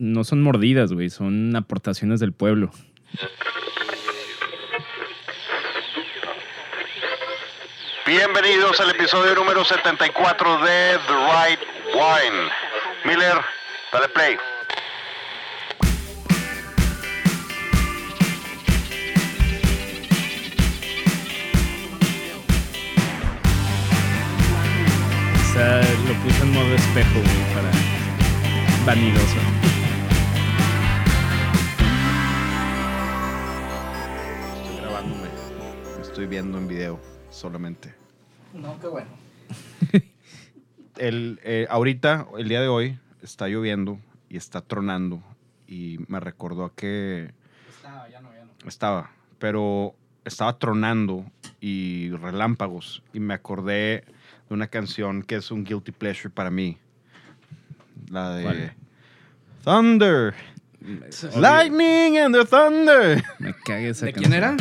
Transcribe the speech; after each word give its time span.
no 0.00 0.24
son 0.24 0.42
mordidas, 0.42 0.92
güey, 0.94 1.10
son 1.10 1.54
aportaciones 1.54 2.20
del 2.20 2.32
pueblo. 2.32 2.70
Bienvenidos 8.06 8.80
al 8.80 8.90
episodio 8.90 9.34
número 9.34 9.62
74 9.62 10.58
de 10.64 10.98
The 11.06 11.12
Right 11.12 11.60
Wine. 11.94 12.50
Miller, 13.04 13.36
dale 13.92 14.08
play. 14.08 14.36
O 25.34 25.52
sea, 25.52 25.82
lo 26.08 26.14
puse 26.22 26.42
en 26.42 26.52
modo 26.52 26.74
espejo, 26.74 27.20
güey, 27.20 27.54
para 27.54 27.70
vanidoso. 28.86 29.69
Estoy 36.20 36.36
viendo 36.36 36.58
en 36.58 36.68
video 36.68 37.00
solamente. 37.30 37.94
No, 38.52 38.78
qué 38.78 38.88
bueno. 38.88 39.08
El, 40.98 41.40
eh, 41.44 41.66
ahorita, 41.70 42.26
el 42.36 42.46
día 42.46 42.60
de 42.60 42.68
hoy, 42.68 42.98
está 43.22 43.48
lloviendo 43.48 43.98
y 44.28 44.36
está 44.36 44.60
tronando. 44.60 45.22
Y 45.66 45.96
me 46.08 46.20
recordó 46.20 46.66
a 46.66 46.74
que 46.74 47.32
Estaba, 47.70 48.06
ya 48.10 48.20
no, 48.20 48.34
ya 48.34 48.44
no. 48.44 48.68
estaba, 48.68 49.12
pero 49.38 49.94
estaba 50.26 50.58
tronando 50.58 51.24
y 51.58 52.10
relámpagos. 52.10 53.02
Y 53.14 53.20
me 53.20 53.32
acordé 53.32 54.04
de 54.46 54.54
una 54.54 54.66
canción 54.66 55.22
que 55.22 55.36
es 55.36 55.50
un 55.50 55.64
guilty 55.64 55.92
pleasure 55.92 56.28
para 56.28 56.50
mí. 56.50 56.76
La 58.10 58.34
de. 58.34 58.72
Thunder. 59.64 60.34
Lightning 61.34 62.18
and 62.18 62.34
the 62.34 62.44
Thunder. 62.44 63.24
Me 63.38 63.54
cague 63.64 63.88
esa 63.88 64.04
¿De 64.04 64.12
quién 64.12 64.34
era? 64.34 64.54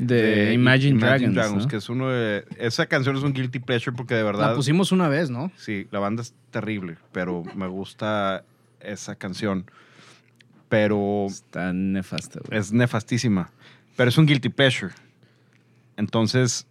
De, 0.00 0.54
Imagine, 0.54 0.98
Dragons. 0.98 1.64
¿no? 1.64 1.68
que 1.68 1.76
es 1.76 1.88
uno 1.90 2.08
de... 2.08 2.46
Esa 2.56 2.86
canción 2.86 3.16
es 3.16 3.22
un 3.22 3.34
guilty 3.34 3.58
pleasure 3.58 3.94
porque 3.94 4.14
de 4.14 4.22
verdad... 4.22 4.50
La 4.50 4.54
pusimos 4.56 4.92
una 4.92 5.08
vez, 5.08 5.28
¿no? 5.28 5.52
Sí, 5.56 5.86
la 5.90 5.98
banda 5.98 6.22
es 6.22 6.34
terrible, 6.50 6.96
pero 7.12 7.44
me 7.54 7.68
gusta 7.68 8.44
esa 8.80 9.14
canción. 9.16 9.70
Pero 10.70 11.26
Está 11.26 11.74
nefasta, 11.74 12.40
güey. 12.46 12.58
es 12.58 12.72
nefastísima. 12.72 13.50
Pero 13.96 14.08
es 14.08 14.16
un 14.16 14.24
guilty 14.24 14.48
pleasure. 14.48 14.94
Entonces, 15.98 16.66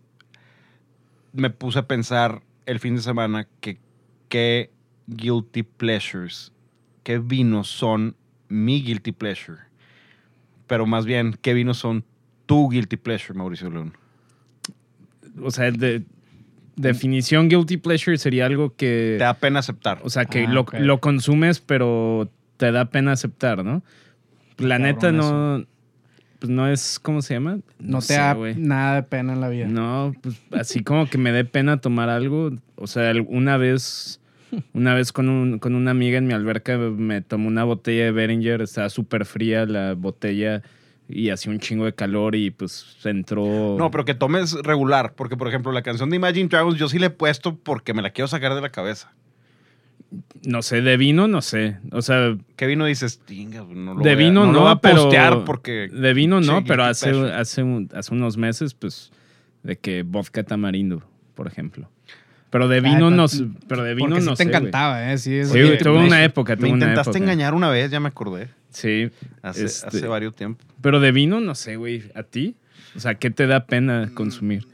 me 1.31 1.51
puse 1.51 1.77
a 1.77 1.87
pensar 1.87 2.41
el 2.65 2.79
fin 2.79 2.95
de 2.95 3.03
semana 3.03 3.47
que 3.61 3.77
qué 4.27 4.71
guilty 5.05 5.61
pleasures, 5.61 6.51
qué 7.03 7.19
vinos 7.19 7.67
son 7.67 8.15
mi 8.47 8.81
guilty 8.81 9.11
pleasure. 9.11 9.59
Pero 10.65 10.87
más 10.87 11.05
bien, 11.05 11.37
qué 11.41 11.53
vinos 11.53 11.77
son 11.77 12.05
tu 12.49 12.67
guilty 12.67 12.97
pleasure, 12.97 13.37
Mauricio 13.37 13.69
León. 13.69 13.93
O 15.43 15.51
sea, 15.51 15.69
de 15.69 16.01
definición 16.75 17.47
guilty 17.47 17.77
pleasure 17.77 18.17
sería 18.17 18.47
algo 18.47 18.75
que... 18.75 19.15
Te 19.19 19.23
da 19.23 19.35
pena 19.35 19.59
aceptar. 19.59 19.99
O 20.03 20.09
sea, 20.09 20.25
que 20.25 20.45
Ah, 20.45 20.51
lo, 20.51 20.61
ok. 20.61 20.73
lo 20.79 20.99
consumes, 20.99 21.59
pero 21.59 22.27
te 22.57 22.71
da 22.71 22.85
pena 22.89 23.11
aceptar, 23.11 23.63
¿no? 23.63 23.83
La 24.57 24.77
Cabrón, 24.77 24.81
neta 24.81 25.11
no... 25.11 25.65
Pues 26.39 26.49
no 26.49 26.67
es... 26.67 26.99
¿Cómo 26.99 27.21
se 27.21 27.35
llama? 27.35 27.59
No, 27.79 27.99
te 27.99 28.05
sé, 28.05 28.13
da 28.15 28.35
nada 28.55 28.95
de 28.95 29.03
pena 29.03 29.33
en 29.33 29.41
la 29.41 29.49
vida. 29.49 29.67
No, 29.67 30.15
pues 30.21 30.41
así 30.51 30.81
como 30.83 31.07
que 31.07 31.17
me 31.19 31.31
dé 31.31 31.45
pena 31.45 31.79
tomar 31.81 32.09
algo. 32.09 32.51
O 32.77 32.87
sea, 32.87 33.13
una 33.27 33.57
vez, 33.57 34.19
una 34.73 34.95
vez 34.95 35.11
con, 35.11 35.29
un- 35.29 35.59
con 35.59 35.75
una 35.75 35.91
amiga 35.91 36.17
en 36.17 36.25
mi 36.25 36.33
alberca 36.33 36.77
me 36.77 37.21
tomó 37.21 37.47
una 37.49 37.63
botella 37.65 38.05
de 38.05 38.11
Beringer, 38.11 38.61
estaba 38.61 38.89
súper 38.89 39.25
fría 39.25 39.65
la 39.67 39.93
botella 39.93 40.63
y 41.11 41.31
hacía 41.31 41.51
un 41.51 41.59
chingo 41.59 41.85
de 41.85 41.93
calor 41.93 42.35
y 42.35 42.51
pues 42.51 42.95
entró... 43.03 43.75
No, 43.79 43.89
pero 43.91 44.05
que 44.05 44.13
tomes 44.13 44.53
regular, 44.53 45.13
porque 45.15 45.35
por 45.35 45.47
ejemplo 45.47 45.71
la 45.71 45.81
canción 45.81 46.09
de 46.11 46.17
Imagine 46.17 46.47
Dragons 46.47 46.77
yo 46.77 46.87
sí 46.87 46.99
le 46.99 47.07
he 47.07 47.09
puesto 47.09 47.55
porque 47.57 47.93
me 47.95 48.01
la 48.03 48.11
quiero 48.11 48.27
sacar 48.27 48.53
de 48.53 48.61
la 48.61 48.69
cabeza. 48.69 49.11
No 50.43 50.61
sé, 50.61 50.81
de 50.81 50.97
vino 50.97 51.27
no 51.27 51.41
sé. 51.41 51.77
O 51.91 52.01
sea, 52.01 52.35
¿Qué 52.55 52.65
vino 52.65 52.85
dices? 52.85 53.19
Tinga, 53.25 53.63
no 53.63 53.93
lo 53.95 54.01
de 54.03 54.15
voy 54.15 54.23
a- 54.23 54.27
vino 54.27 54.45
no, 54.45 54.51
lo 54.53 54.67
a 54.67 54.81
pero... 54.81 55.03
postear 55.03 55.43
porque 55.45 55.87
De 55.91 56.13
vino 56.13 56.41
no, 56.41 56.63
pero 56.63 56.83
hace, 56.83 57.09
hace, 57.33 57.63
un- 57.63 57.89
hace 57.93 58.13
unos 58.13 58.37
meses, 58.37 58.73
pues, 58.73 59.11
de 59.63 59.77
que 59.77 60.03
vodka 60.03 60.43
tamarindo, 60.43 61.03
por 61.35 61.47
ejemplo. 61.47 61.89
Pero 62.49 62.67
de 62.67 62.81
vino 62.81 63.09
Ay, 63.09 63.15
no 63.15 63.25
pero-. 63.27 63.51
Pero 63.67 63.83
de 63.83 63.93
vino 63.93 64.09
Porque 64.09 64.21
sí 64.21 64.27
no 64.27 64.35
te 64.35 64.43
sé, 64.43 64.49
encantaba, 64.49 65.11
¿eh? 65.11 65.17
Sí, 65.19 65.35
es 65.35 65.49
Sí, 65.49 65.59
tuve 65.83 65.99
una 66.05 66.23
época, 66.23 66.53
me 66.53 66.57
tuve 66.57 66.69
una 66.71 66.85
intentaste 66.85 67.11
época. 67.11 67.23
engañar 67.23 67.53
una 67.53 67.69
vez, 67.69 67.91
ya 67.91 67.99
me 67.99 68.07
acordé. 68.07 68.49
Sí. 68.69 69.09
Hace, 69.41 69.65
Este- 69.65 69.87
hace 69.87 70.07
varios 70.07 70.35
tiempos. 70.35 70.65
Pero 70.81 70.99
de 70.99 71.11
vino, 71.11 71.39
no 71.39 71.55
sé, 71.55 71.75
güey. 71.75 72.03
¿A 72.15 72.23
ti? 72.23 72.55
O 72.95 72.99
sea, 72.99 73.15
¿qué 73.15 73.29
te 73.29 73.47
da 73.47 73.65
pena 73.65 74.11
consumir? 74.13 74.67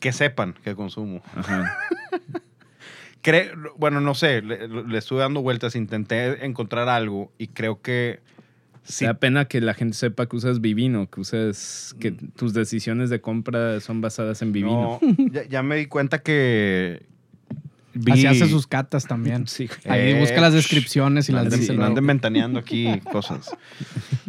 Que 0.00 0.12
sepan 0.12 0.54
que 0.64 0.74
consumo. 0.74 1.22
Ajá. 1.34 1.76
Cre- 3.22 3.52
bueno, 3.76 4.00
no 4.00 4.14
sé, 4.14 4.42
le, 4.42 4.68
le 4.68 4.98
estuve 4.98 5.20
dando 5.20 5.42
vueltas, 5.42 5.74
intenté 5.74 6.44
encontrar 6.46 6.88
algo 6.88 7.32
y 7.36 7.48
creo 7.48 7.82
que 7.82 8.20
sí, 8.84 9.00
¿Te 9.00 9.06
da 9.06 9.14
pena 9.14 9.44
que 9.46 9.60
la 9.60 9.74
gente 9.74 9.96
sepa 9.96 10.26
que 10.26 10.36
usas 10.36 10.60
Vivino? 10.60 11.10
Que 11.10 11.20
usas... 11.20 11.94
Que 12.00 12.12
tus 12.12 12.54
decisiones 12.54 13.10
de 13.10 13.20
compra 13.20 13.80
son 13.80 14.00
basadas 14.00 14.40
en 14.42 14.52
Vivino. 14.52 15.00
no, 15.02 15.30
ya, 15.32 15.44
ya 15.44 15.62
me 15.62 15.76
di 15.76 15.86
cuenta 15.86 16.20
que 16.20 17.02
vi- 17.98 18.12
Así 18.12 18.26
hace 18.26 18.48
sus 18.48 18.66
catas 18.66 19.06
también. 19.06 19.46
Sí. 19.46 19.68
Ahí 19.86 20.10
Eh, 20.12 20.20
busca 20.20 20.40
las 20.40 20.52
descripciones 20.52 21.28
y 21.28 21.32
las 21.32 21.50
dice 21.50 21.72
no 21.74 21.84
anden 21.84 22.06
ventaneando 22.06 22.58
aquí 22.58 23.00
cosas. 23.12 23.50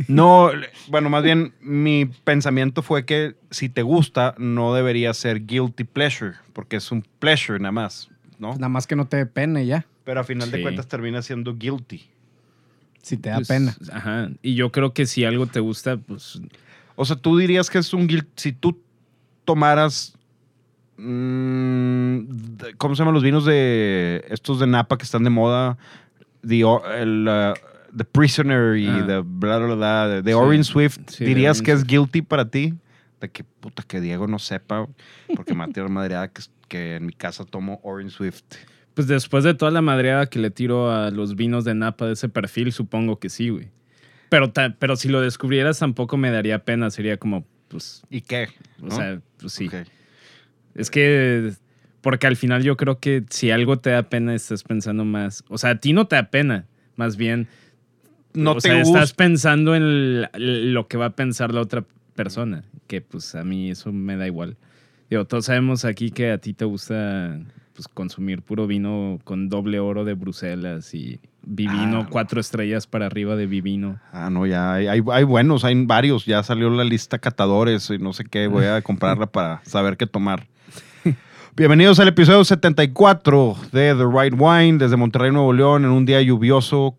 No, 0.08 0.52
bueno, 0.90 1.10
más 1.10 1.24
bien 1.24 1.54
mi 1.62 2.06
pensamiento 2.06 2.82
fue 2.82 3.06
que 3.06 3.36
si 3.52 3.70
te 3.70 3.82
gusta, 3.82 4.36
no 4.38 4.74
debería 4.74 5.14
ser 5.14 5.46
guilty 5.46 5.84
pleasure, 5.84 6.34
porque 6.54 6.78
es 6.78 6.92
un 6.92 7.04
pleasure 7.20 7.60
nada 7.60 7.72
más, 7.72 8.10
¿no? 8.38 8.54
Nada 8.54 8.70
más 8.70 8.88
que 8.88 8.96
no 8.96 9.08
te 9.08 9.18
dé 9.18 9.26
pena 9.26 9.62
ya. 9.62 9.86
Pero 10.04 10.22
a 10.22 10.24
final 10.24 10.50
de 10.52 10.62
cuentas 10.62 10.88
termina 10.88 11.22
siendo 11.22 11.56
guilty. 11.56 12.04
Si 13.02 13.18
te 13.18 13.30
da 13.30 13.36
Pues, 13.38 13.48
pena. 13.48 13.76
Ajá. 13.94 14.30
Y 14.42 14.56
yo 14.56 14.72
creo 14.72 14.94
que 14.94 15.06
si 15.06 15.24
algo 15.24 15.48
te 15.48 15.60
gusta, 15.60 15.98
pues... 15.98 16.42
O 16.96 17.06
sea, 17.06 17.16
tú 17.16 17.38
dirías 17.38 17.70
que 17.70 17.78
es 17.78 17.94
un 17.94 18.08
guilt. 18.08 18.28
Si 18.36 18.52
tú 18.52 18.82
tomaras. 19.46 20.16
Mm, 21.00 22.20
¿Cómo 22.78 22.96
se 22.96 23.00
llaman 23.00 23.14
los 23.14 23.24
vinos 23.24 23.46
de 23.46 24.26
estos 24.30 24.60
de 24.60 24.68
Napa 24.68 24.98
que 24.98 25.04
están 25.04 25.24
de 25.24 25.30
moda? 25.30 25.78
The, 26.46 26.62
el, 26.98 27.28
uh, 27.28 27.54
the 27.96 28.06
Prisoner 28.06 28.78
y 28.78 28.88
Ah. 28.88 29.04
the 29.06 29.20
bla, 29.20 29.58
bla, 29.60 29.76
bla, 29.76 30.08
de, 30.08 30.32
Sí. 30.32 30.34
Orange 30.34 30.64
Swift. 30.66 31.00
Sí, 31.08 31.26
¿Dirías 31.26 31.62
que 31.62 31.72
es 31.72 31.84
guilty 31.86 32.22
para 32.22 32.50
ti? 32.50 32.74
De 33.20 33.30
que 33.30 33.44
puta 33.44 33.84
que 33.84 34.00
Diego 34.00 34.28
no 34.28 34.40
sepa, 34.40 34.88
porque 35.36 35.54
me 35.54 35.66
va 35.68 35.86
a 35.86 35.90
madreada 35.90 36.30
que, 36.30 36.42
que 36.68 36.96
en 36.96 37.06
mi 37.06 37.14
casa 37.14 37.44
tomo 37.44 37.80
Orange 37.84 38.16
Swift. 38.16 38.44
Pues 38.94 39.08
después 39.08 39.44
de 39.44 39.54
toda 39.54 39.72
la 39.72 39.82
madreada 39.82 40.28
que 40.28 40.40
le 40.40 40.52
tiro 40.52 40.92
a 40.92 41.12
los 41.12 41.36
vinos 41.36 41.66
de 41.66 41.74
Napa 41.74 42.06
de 42.06 42.14
ese 42.14 42.30
perfil, 42.30 42.72
supongo 42.72 43.20
que 43.20 43.30
sí, 43.30 43.50
güey. 43.50 43.70
Pero, 44.30 44.52
pero 44.78 44.96
si 44.96 45.10
lo 45.10 45.22
descubrieras 45.22 45.80
tampoco 45.80 46.16
me 46.18 46.32
daría 46.32 46.64
pena. 46.64 46.90
Sería 46.92 47.18
como, 47.18 47.46
pues... 47.68 48.04
¿Y 48.10 48.22
qué? 48.22 48.50
O 48.82 48.86
¿No? 48.86 48.96
sea, 48.96 49.22
pues 49.40 49.54
sí. 49.54 49.70
Es 50.80 50.90
que, 50.90 51.52
porque 52.02 52.28
al 52.28 52.36
final 52.38 52.64
yo 52.64 52.78
creo 52.78 53.00
que 53.00 53.24
si 53.30 53.52
algo 53.52 53.78
te 53.80 53.90
da 53.90 54.04
pena, 54.04 54.34
estás 54.34 54.64
pensando 54.64 55.06
más. 55.06 55.44
O 55.50 55.58
sea, 55.58 55.72
a 55.72 55.76
ti 55.80 55.94
no 55.94 56.08
te 56.08 56.16
da 56.16 56.30
pena, 56.30 56.66
más 56.96 57.18
bien. 57.18 57.48
No 58.34 58.52
o 58.52 58.56
te 58.56 58.62
sea, 58.62 58.80
gusta. 58.80 59.00
estás 59.00 59.14
pensando 59.14 59.76
en 59.76 60.22
lo 60.74 60.88
que 60.88 60.98
va 60.98 61.08
a 61.08 61.16
pensar 61.16 61.54
la 61.54 61.62
otra 61.62 61.84
persona, 62.16 62.64
que 62.88 63.02
pues 63.02 63.36
a 63.36 63.44
mí 63.44 63.72
eso 63.72 63.92
me 63.92 64.16
da 64.18 64.28
igual. 64.28 64.56
Digo, 65.10 65.26
todos 65.26 65.46
sabemos 65.46 65.86
aquí 65.86 66.12
que 66.12 66.32
a 66.32 66.38
ti 66.38 66.54
te 66.54 66.64
gusta 66.66 67.40
pues, 67.74 67.88
consumir 67.88 68.42
puro 68.44 68.68
vino 68.68 69.20
con 69.24 69.50
doble 69.50 69.80
oro 69.80 70.06
de 70.06 70.14
Bruselas 70.14 70.94
y 70.94 71.20
vivino, 71.42 72.02
Ah. 72.02 72.08
cuatro 72.10 72.40
estrellas 72.40 72.86
para 72.86 73.08
arriba 73.08 73.36
de 73.36 73.48
vivino. 73.48 74.00
Ah, 74.12 74.30
no, 74.30 74.46
ya 74.46 74.74
hay, 74.76 74.88
hay, 74.88 75.02
hay 75.12 75.24
buenos, 75.24 75.64
hay 75.66 75.84
varios. 75.86 76.26
Ya 76.26 76.44
salió 76.44 76.70
la 76.70 76.84
lista 76.84 77.18
catadores 77.18 77.90
y 77.90 77.98
no 77.98 78.14
sé 78.14 78.26
qué. 78.26 78.46
Voy 78.48 78.66
a 78.66 78.82
comprarla 78.84 79.26
para 79.26 79.62
saber 79.66 79.98
qué 79.98 80.06
tomar. 80.06 80.48
Bienvenidos 81.56 82.00
al 82.00 82.08
episodio 82.08 82.44
74 82.46 83.56
de 83.72 83.94
The 83.96 84.06
Right 84.06 84.34
Wine 84.38 84.78
desde 84.78 84.96
Monterrey, 84.96 85.32
Nuevo 85.32 85.52
León, 85.54 85.84
en 85.84 85.92
un 85.92 86.06
día 86.06 86.22
lluvioso, 86.22 86.98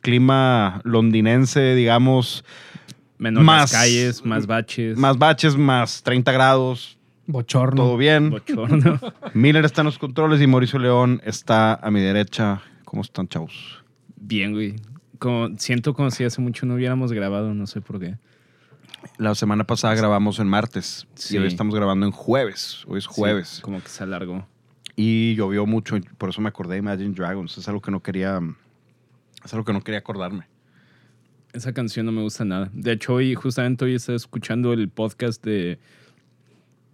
clima 0.00 0.80
londinense, 0.84 1.74
digamos, 1.74 2.44
Menos 3.18 3.42
Más- 3.42 3.72
las 3.72 3.72
calles, 3.72 4.24
más 4.26 4.46
baches, 4.46 4.96
más 4.98 5.16
baches, 5.18 5.56
más 5.56 6.02
30 6.02 6.32
grados, 6.32 6.98
Bochorno. 7.26 7.82
todo 7.82 7.96
bien. 7.96 8.30
bochorno. 8.30 9.00
Miller 9.34 9.64
está 9.64 9.80
en 9.80 9.86
los 9.86 9.98
controles 9.98 10.40
y 10.42 10.46
Mauricio 10.46 10.78
León 10.78 11.20
está 11.24 11.74
a 11.74 11.90
mi 11.90 12.00
derecha. 12.00 12.60
¿Cómo 12.84 13.00
están, 13.02 13.26
chavos? 13.26 13.82
Bien, 14.16 14.52
güey. 14.52 14.76
Como, 15.18 15.48
siento 15.56 15.94
como 15.94 16.10
si 16.10 16.24
hace 16.24 16.42
mucho 16.42 16.66
no 16.66 16.74
hubiéramos 16.74 17.10
grabado, 17.12 17.54
no 17.54 17.66
sé 17.66 17.80
por 17.80 17.98
qué. 17.98 18.16
La 19.18 19.34
semana 19.34 19.64
pasada 19.64 19.94
grabamos 19.94 20.38
en 20.38 20.48
martes 20.48 21.06
Sí. 21.14 21.36
y 21.36 21.38
hoy 21.38 21.46
estamos 21.48 21.74
grabando 21.74 22.04
en 22.06 22.12
jueves. 22.12 22.84
Hoy 22.86 22.98
es 22.98 23.06
jueves. 23.06 23.48
Sí, 23.48 23.62
como 23.62 23.82
que 23.82 23.88
se 23.88 24.02
alargó. 24.04 24.46
Y 24.94 25.34
llovió 25.36 25.66
mucho, 25.66 25.96
por 26.18 26.30
eso 26.30 26.40
me 26.40 26.48
acordé 26.48 26.74
de 26.74 26.78
Imagine 26.80 27.14
Dragons. 27.14 27.56
Es 27.56 27.68
algo 27.68 27.80
que 27.80 27.90
no 27.90 28.02
quería 28.02 28.40
Es 29.44 29.52
algo 29.54 29.64
que 29.64 29.72
no 29.72 29.80
quería 29.82 30.00
acordarme. 30.00 30.46
Esa 31.52 31.72
canción 31.72 32.04
no 32.06 32.12
me 32.12 32.20
gusta 32.22 32.44
nada. 32.44 32.70
De 32.74 32.92
hecho, 32.92 33.14
hoy, 33.14 33.34
justamente 33.34 33.84
hoy 33.86 33.94
estaba 33.94 34.16
escuchando 34.16 34.74
el 34.74 34.88
podcast 34.90 35.42
de, 35.42 35.78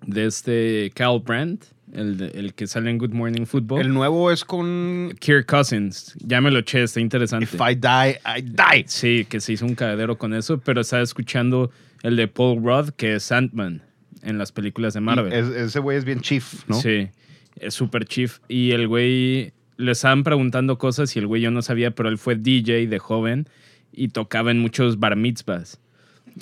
de 0.06 0.26
este 0.26 0.92
Cal 0.94 1.18
Brandt, 1.20 1.64
el, 1.92 2.22
el 2.34 2.54
que 2.54 2.68
sale 2.68 2.90
en 2.90 2.98
Good 2.98 3.10
Morning 3.12 3.44
Football. 3.46 3.80
El 3.80 3.92
nuevo 3.92 4.30
es 4.30 4.44
con 4.44 5.12
Kirk 5.18 5.46
Cousins. 5.46 6.14
Ya 6.24 6.40
me 6.40 6.52
lo 6.52 6.60
eché, 6.60 6.84
está 6.84 7.00
interesante. 7.00 7.44
If 7.46 7.54
I 7.60 7.74
Die, 7.74 8.20
I 8.38 8.42
Die. 8.42 8.84
Sí, 8.86 9.24
que 9.28 9.40
se 9.40 9.54
hizo 9.54 9.66
un 9.66 9.74
cagadero 9.74 10.16
con 10.16 10.32
eso, 10.32 10.58
pero 10.58 10.82
estaba 10.82 11.02
escuchando 11.02 11.70
el 12.02 12.16
de 12.16 12.28
Paul 12.28 12.62
Rudd, 12.62 12.90
que 12.90 13.14
es 13.14 13.30
Ant-Man 13.32 13.82
en 14.22 14.38
las 14.38 14.52
películas 14.52 14.94
de 14.94 15.00
Marvel. 15.00 15.32
Es- 15.32 15.48
ese 15.48 15.78
güey 15.80 15.96
es 15.98 16.04
bien 16.04 16.20
chief, 16.20 16.68
¿no? 16.68 16.80
Sí, 16.80 17.08
es 17.56 17.74
super 17.74 18.04
chief. 18.04 18.38
Y 18.48 18.70
el 18.72 18.86
güey, 18.88 19.52
le 19.76 19.92
estaban 19.92 20.22
preguntando 20.24 20.78
cosas 20.78 21.14
y 21.16 21.18
el 21.18 21.26
güey 21.26 21.42
yo 21.42 21.50
no 21.50 21.62
sabía, 21.62 21.90
pero 21.92 22.08
él 22.08 22.18
fue 22.18 22.36
DJ 22.36 22.86
de 22.86 22.98
joven 22.98 23.48
y 23.92 24.08
tocaba 24.08 24.50
en 24.50 24.58
muchos 24.60 24.98
bar 25.00 25.16
mitzvahs. 25.16 25.80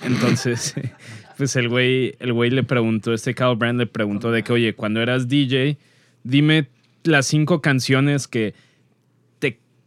Entonces, 0.02 0.74
pues 1.36 1.56
el 1.56 1.68
güey, 1.68 2.14
el 2.20 2.32
güey 2.32 2.50
le 2.50 2.62
preguntó, 2.62 3.12
este 3.12 3.34
Carl 3.34 3.56
Brand 3.56 3.78
le 3.78 3.86
preguntó 3.86 4.30
de 4.30 4.42
que, 4.42 4.52
oye, 4.52 4.74
cuando 4.74 5.00
eras 5.00 5.28
DJ, 5.28 5.78
dime 6.22 6.68
las 7.02 7.26
cinco 7.26 7.60
canciones 7.62 8.28
que 8.28 8.54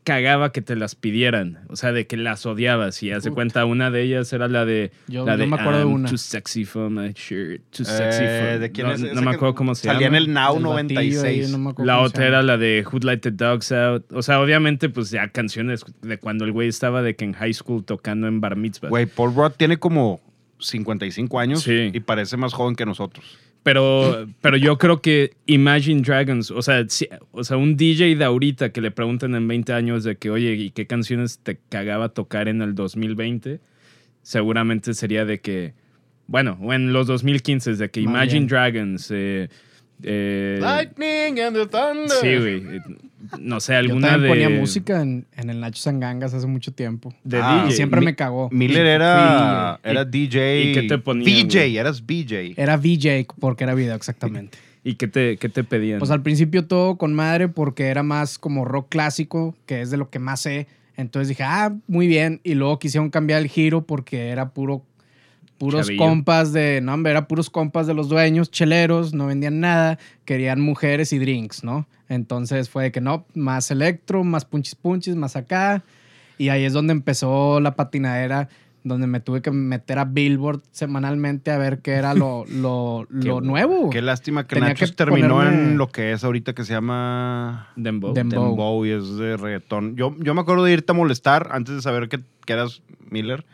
cagaba 0.03 0.51
que 0.51 0.61
te 0.61 0.75
las 0.75 0.95
pidieran. 0.95 1.59
O 1.69 1.75
sea, 1.75 1.91
de 1.91 2.05
que 2.07 2.17
las 2.17 2.45
odiabas. 2.45 3.01
Y 3.03 3.11
hace 3.11 3.31
cuenta, 3.31 3.65
una 3.65 3.89
de 3.91 4.01
ellas 4.03 4.31
era 4.33 4.47
la 4.47 4.65
de... 4.65 4.91
Yo- 5.07 5.25
la 5.25 5.33
yo 5.33 5.37
de 5.39 5.47
me 5.47 5.55
acuerdo 5.55 5.79
de 5.79 5.85
"I'm 5.85 5.93
una". 5.93 6.09
Too 6.09 6.17
sexy 6.17 6.65
for 6.65 6.89
my 6.89 7.13
shirt. 7.13 7.61
Too 7.71 7.85
sexy 7.85 8.23
Eh, 8.23 8.49
for... 8.51 8.59
¿De 8.59 8.71
quién 8.71 8.87
no, 8.87 8.93
es? 8.93 9.01
no 9.01 9.21
me 9.21 9.31
acuerdo 9.31 9.55
cómo 9.55 9.73
se 9.75 9.87
Salía 9.87 10.07
llama. 10.07 10.17
en 10.17 10.23
el 10.23 10.33
Now 10.33 10.57
El 10.57 10.63
batillo 10.63 10.99
ahí, 10.99 11.41
96. 11.41 11.57
no 11.57 11.75
La 11.85 11.99
otra 11.99 12.27
era 12.27 12.41
la 12.43 12.57
de 12.57 12.85
Who 12.91 12.99
Let 12.99 13.17
the 13.19 13.31
Dogs 13.31 13.71
Out. 13.71 14.11
O 14.11 14.21
sea, 14.21 14.39
obviamente, 14.41 14.89
pues 14.89 15.09
ya 15.09 15.27
canciones 15.29 15.83
de 16.01 16.17
cuando 16.17 16.45
el 16.45 16.51
güey 16.51 16.67
estaba 16.67 17.01
de 17.01 17.15
que 17.15 17.25
en 17.25 17.33
high 17.33 17.53
school 17.53 17.83
tocando 17.83 18.27
en 18.27 18.41
bar 18.41 18.55
mitzvah. 18.55 18.89
Güey, 18.89 19.05
Paul 19.05 19.33
Rudd 19.33 19.51
tiene 19.57 19.77
como 19.77 20.19
55 20.59 21.39
años 21.39 21.61
Sí. 21.63 21.91
y 21.93 21.99
parece 21.99 22.37
más 22.37 22.53
joven 22.53 22.75
que 22.75 22.85
nosotros. 22.85 23.37
Pero, 23.63 24.27
pero 24.41 24.57
yo 24.57 24.77
creo 24.77 25.01
que 25.01 25.35
Imagine 25.45 26.01
Dragons, 26.01 26.51
o 26.51 26.61
sea, 26.61 26.83
sí, 26.89 27.07
o 27.31 27.45
sea, 27.45 27.55
un 27.55 27.77
DJ 27.77 28.17
de 28.17 28.25
ahorita 28.25 28.73
que 28.73 28.81
le 28.81 28.91
preguntan 28.91 29.35
en 29.35 29.47
20 29.47 29.71
años 29.71 30.03
de 30.03 30.17
que, 30.17 30.29
oye, 30.29 30.53
¿y 30.53 30.71
qué 30.71 30.85
canciones 30.85 31.39
te 31.41 31.57
cagaba 31.69 32.09
tocar 32.09 32.49
en 32.49 32.61
el 32.61 32.75
2020? 32.75 33.61
Seguramente 34.21 34.93
sería 34.93 35.23
de 35.23 35.39
que, 35.39 35.73
bueno, 36.27 36.57
o 36.61 36.73
en 36.73 36.91
los 36.91 37.07
2015, 37.07 37.75
de 37.75 37.89
que 37.89 38.01
Imagine. 38.01 38.47
Dragons, 38.47 39.09
eh, 39.11 39.47
eh, 40.03 40.57
Lightning 40.59 41.39
and 41.39 41.55
the 41.55 41.65
Thunder. 41.65 42.09
sí, 42.09 42.35
güey, 42.35 42.75
eh, 42.75 42.81
no 43.39 43.59
sé, 43.59 43.73
Yo 43.73 43.79
alguna 43.79 44.09
también 44.11 44.21
de... 44.39 44.45
ponía 44.45 44.59
música 44.59 45.01
en, 45.01 45.25
en 45.35 45.49
el 45.49 45.59
Nacho 45.59 45.81
Sangangas 45.81 46.33
hace 46.33 46.47
mucho 46.47 46.73
tiempo. 46.73 47.13
De 47.23 47.39
Ah, 47.41 47.59
Y 47.61 47.67
DJ. 47.67 47.75
siempre 47.75 47.99
Mi- 47.99 48.05
me 48.07 48.15
cagó. 48.15 48.49
Miller 48.51 48.85
era, 48.85 49.79
era 49.83 50.05
DJ. 50.05 50.61
¿Y 50.63 50.73
qué 50.73 50.83
te 50.83 50.97
ponían, 50.97 51.25
BJ, 51.47 51.57
güey? 51.59 51.77
eras 51.77 52.05
BJ. 52.05 52.53
Era 52.57 52.77
VJ 52.77 53.25
porque 53.39 53.63
era 53.63 53.73
video, 53.73 53.95
exactamente. 53.95 54.57
¿Y 54.83 54.95
qué 54.95 55.07
te, 55.07 55.37
qué 55.37 55.47
te 55.47 55.63
pedían? 55.63 55.99
Pues 55.99 56.11
al 56.11 56.21
principio 56.21 56.65
todo 56.65 56.97
con 56.97 57.13
madre 57.13 57.47
porque 57.47 57.85
era 57.87 58.03
más 58.03 58.37
como 58.37 58.65
rock 58.65 58.89
clásico, 58.89 59.55
que 59.65 59.81
es 59.81 59.89
de 59.91 59.97
lo 59.97 60.09
que 60.09 60.19
más 60.19 60.41
sé. 60.41 60.67
Entonces 60.97 61.29
dije, 61.29 61.43
ah, 61.43 61.73
muy 61.87 62.05
bien. 62.07 62.41
Y 62.43 62.53
luego 62.55 62.79
quisieron 62.79 63.09
cambiar 63.09 63.41
el 63.41 63.47
giro 63.47 63.85
porque 63.85 64.27
era 64.29 64.49
puro, 64.49 64.83
puros 65.57 65.87
Chavillo. 65.87 66.03
compas 66.03 66.51
de, 66.53 66.81
no, 66.81 66.93
hombre, 66.93 67.11
era 67.11 67.27
puros 67.27 67.49
compas 67.49 67.87
de 67.87 67.93
los 67.93 68.09
dueños, 68.09 68.51
cheleros, 68.51 69.13
no 69.13 69.27
vendían 69.27 69.59
nada, 69.59 69.97
querían 70.25 70.59
mujeres 70.61 71.13
y 71.13 71.19
drinks, 71.19 71.63
¿no? 71.63 71.87
Entonces 72.09 72.69
fue 72.69 72.83
de 72.83 72.91
que 72.91 73.01
no, 73.01 73.25
más 73.33 73.71
electro, 73.71 74.23
más 74.23 74.45
punchis 74.45 74.75
punchis, 74.75 75.15
más 75.15 75.35
acá. 75.35 75.83
Y 76.37 76.49
ahí 76.49 76.63
es 76.65 76.73
donde 76.73 76.91
empezó 76.93 77.59
la 77.59 77.75
patinadera, 77.75 78.49
donde 78.83 79.07
me 79.07 79.21
tuve 79.21 79.41
que 79.41 79.49
meter 79.51 79.97
a 79.99 80.03
Billboard 80.05 80.61
semanalmente 80.71 81.51
a 81.51 81.57
ver 81.57 81.79
qué 81.79 81.91
era 81.91 82.13
lo, 82.13 82.43
lo, 82.49 83.05
lo 83.09 83.39
Qué- 83.39 83.45
nuevo. 83.47 83.89
Qué 83.89 84.01
lástima 84.01 84.45
que 84.45 84.55
Tenía 84.55 84.69
Nachos 84.69 84.91
que 84.91 84.97
terminó 84.97 85.35
ponerme- 85.37 85.53
en 85.71 85.77
lo 85.77 85.87
que 85.89 86.11
es 86.11 86.23
ahorita 86.23 86.53
que 86.53 86.65
se 86.65 86.73
llama 86.73 87.69
Dembow. 87.77 88.13
Dembow. 88.13 88.43
Dembow 88.49 88.85
y 88.85 88.89
es 88.91 89.15
de 89.17 89.37
reggaetón. 89.37 89.95
Yo, 89.95 90.13
yo 90.19 90.33
me 90.33 90.41
acuerdo 90.41 90.65
de 90.65 90.73
irte 90.73 90.91
a 90.91 90.95
molestar 90.95 91.47
antes 91.51 91.75
de 91.75 91.81
saber 91.81 92.09
que, 92.09 92.19
que 92.45 92.53
eras 92.53 92.81
Miller. 93.09 93.45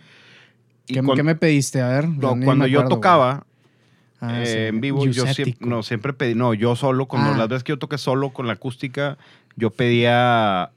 Y 0.90 0.96
¿Qué, 0.96 1.04
cuan- 1.04 1.16
qué 1.16 1.24
me 1.24 1.36
pediste? 1.36 1.82
A 1.82 1.88
ver. 1.90 2.10
no, 2.10 2.30
cuando 2.30 2.56
me 2.66 2.70
yo 2.70 2.80
acuerdo, 2.80 2.96
tocaba. 2.98 3.46
Ah, 4.22 4.42
eh, 4.42 4.46
sí. 4.46 4.58
en 4.76 4.82
vivo, 4.82 5.06
yo 5.06 5.26
siempre, 5.28 5.56
no, 5.66 5.82
siempre 5.82 6.12
pedí, 6.12 6.36
no, 6.36 6.54
yo 6.54 6.76
solo, 6.76 7.06
cuando 7.06 7.32
Ah. 7.32 7.38
las 7.38 7.48
veces 7.48 7.64
que 7.64 7.72
yo 7.72 7.80
toqué 7.80 7.98
solo 7.98 8.32
con 8.34 8.48
la 8.48 8.54
acústica, 8.54 9.18
yo 9.56 9.70
pedía 9.70 10.72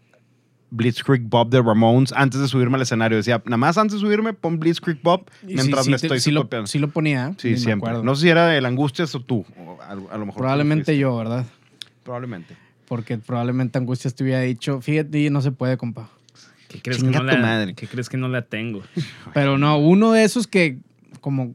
Blitzkrieg 0.70 1.22
Bob 1.22 1.50
de 1.50 1.60
Ramones 1.60 2.12
antes 2.12 2.40
de 2.40 2.46
subirme 2.46 2.76
al 2.76 2.82
escenario. 2.82 3.16
Decía, 3.16 3.42
nada 3.44 3.56
más 3.56 3.76
antes 3.78 3.94
de 3.94 4.00
subirme, 4.00 4.32
pon 4.32 4.60
Blitzkrieg 4.60 5.02
Bob 5.02 5.24
mientras 5.42 5.86
sí, 5.86 5.90
me 5.90 5.98
sí 5.98 6.02
te- 6.02 6.06
estoy 6.14 6.20
sí 6.20 6.30
lo, 6.30 6.48
sí 6.66 6.78
lo 6.78 6.88
ponía. 6.88 7.34
Sí, 7.38 7.50
me 7.50 7.56
siempre. 7.56 7.88
acuerdo. 7.90 8.04
No 8.04 8.14
sé 8.14 8.22
si 8.22 8.28
era 8.28 8.56
el 8.56 8.64
Angustias 8.64 9.12
o 9.16 9.20
tú. 9.20 9.44
o 9.58 9.78
a, 9.82 9.90
a 9.90 9.94
lo 10.18 10.26
mejor 10.26 10.36
Probablemente 10.40 10.96
yo, 10.96 11.16
¿verdad? 11.16 11.44
Probablemente. 12.04 12.56
Porque 12.86 13.18
probablemente 13.18 13.76
Angustias 13.78 14.14
te 14.14 14.22
hubiera 14.22 14.40
dicho, 14.40 14.80
fíjate, 14.80 15.28
no 15.30 15.40
se 15.40 15.50
puede, 15.52 15.76
compa. 15.76 16.08
¿Qué 16.72 16.80
crees, 16.82 16.98
Chinga 16.98 17.18
que 17.20 17.24
no 17.26 17.30
tu 17.32 17.36
la, 17.36 17.42
madre. 17.42 17.74
¿Qué 17.74 17.86
crees 17.86 18.08
que 18.08 18.16
no 18.16 18.28
la 18.28 18.42
tengo? 18.42 18.82
Pero 19.34 19.58
no, 19.58 19.78
uno 19.78 20.12
de 20.12 20.24
esos 20.24 20.46
que 20.46 20.78
como 21.20 21.54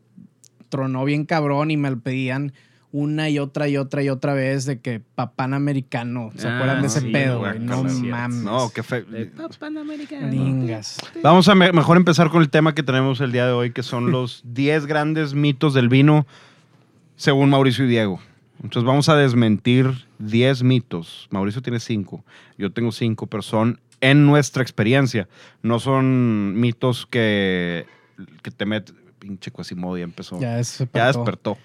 tronó 0.70 1.04
bien 1.06 1.26
cabrón 1.26 1.72
y 1.72 1.78
me 1.78 1.90
lo 1.90 2.00
pedían 2.00 2.54
una 2.92 3.30
y 3.30 3.38
otra 3.38 3.68
y 3.68 3.76
otra 3.78 4.02
y 4.02 4.10
otra 4.10 4.34
vez 4.34 4.66
de 4.66 4.80
que 4.80 5.02
papán 5.16 5.54
americano. 5.54 6.32
¿Se 6.38 6.48
Ah, 6.48 6.56
acuerdan 6.56 6.82
de 6.82 6.88
ese 6.88 7.02
sí, 7.02 7.10
pedo, 7.12 7.40
güey? 7.40 7.60
No 7.60 7.84
mames. 7.84 8.44
No, 8.44 8.70
qué 8.74 8.82
fe... 8.82 9.04
De 9.04 9.26
Panamericano. 9.60 10.28
Ningas. 10.28 10.98
Vamos 11.22 11.48
a 11.50 11.56
me- 11.56 11.72
mejor 11.74 11.98
empezar 11.98 12.30
con 12.30 12.42
el 12.42 12.50
tema 12.50 12.74
que 12.74 12.84
tenemos 12.84 13.20
el 13.22 13.32
día 13.34 13.46
de 13.46 13.52
hoy, 13.52 13.72
que 13.72 13.84
son 13.84 14.10
los 14.12 14.42
10 14.46 14.86
grandes 14.88 15.34
mitos 15.34 15.74
del 15.74 15.90
vino, 15.90 16.26
según 17.18 17.50
Mauricio 17.50 17.86
y 17.86 17.90
Diego. 17.90 18.20
Entonces 18.64 18.84
vamos 18.88 19.10
a 19.10 19.16
desmentir 19.16 19.92
10 20.20 20.64
mitos. 20.64 21.28
Mauricio 21.30 21.62
tiene 21.62 21.80
5, 21.80 22.24
yo 22.58 22.72
tengo 22.72 22.92
5, 22.92 23.28
pero 23.28 23.44
son 23.44 23.80
en 24.02 24.26
nuestra 24.26 24.62
experiencia. 24.64 25.28
No 25.62 25.80
son 25.80 26.60
mitos 26.60 27.06
que, 27.06 27.86
que 28.42 28.52
te 28.52 28.66
meten... 28.66 28.96
Pinche 29.20 29.52
Quasimodo 29.52 29.98
ya 29.98 30.04
empezó. 30.04 30.40
Ya, 30.40 30.56
despertó. 30.58 31.58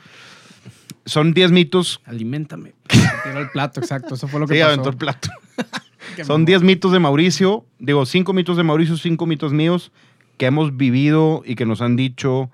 Son 1.05 1.35
10 1.35 1.51
mitos. 1.53 2.01
Aliméntame. 2.05 2.73
Tiró 3.25 3.41
el 3.41 3.51
plato, 3.51 3.81
exacto. 3.81 4.15
Eso 4.15 4.27
fue 4.29 4.41
lo 4.41 4.47
que 4.47 4.55
Sí, 4.55 4.61
pasó. 4.61 4.69
aventó 4.73 4.89
el 4.89 4.97
plato. 4.97 5.29
Son 6.25 6.45
10 6.45 6.63
mitos 6.63 6.93
de 6.93 6.99
Mauricio, 6.99 7.65
digo, 7.79 8.05
5 8.05 8.33
mitos 8.33 8.57
de 8.57 8.65
Mauricio, 8.65 8.97
5 8.97 9.25
mitos 9.27 9.53
míos 9.53 9.93
que 10.37 10.47
hemos 10.47 10.77
vivido 10.77 11.43
y 11.47 11.55
que 11.55 11.65
nos 11.65 11.81
han 11.81 11.95
dicho. 11.97 12.51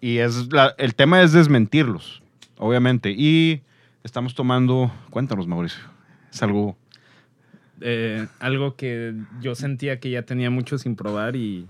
Y 0.00 0.18
es 0.18 0.52
la- 0.52 0.74
el 0.78 0.94
tema 0.94 1.22
es 1.22 1.32
desmentirlos, 1.32 2.22
obviamente. 2.58 3.10
Y 3.16 3.62
estamos 4.02 4.34
tomando. 4.34 4.90
Cuéntanos, 5.10 5.46
Mauricio. 5.46 5.80
Es 6.32 6.42
algo. 6.42 6.76
Eh, 7.80 8.26
algo 8.40 8.76
que 8.76 9.14
yo 9.40 9.54
sentía 9.54 10.00
que 10.00 10.10
ya 10.10 10.22
tenía 10.22 10.50
mucho 10.50 10.78
sin 10.78 10.96
probar 10.96 11.36
y 11.36 11.66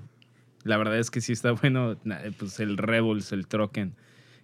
la 0.64 0.76
verdad 0.76 0.98
es 0.98 1.10
que 1.10 1.20
sí 1.20 1.32
está 1.32 1.52
bueno, 1.52 1.96
na- 2.04 2.20
pues 2.38 2.60
el 2.60 2.76
Rebels, 2.78 3.32
el 3.32 3.46
Trocken, 3.46 3.92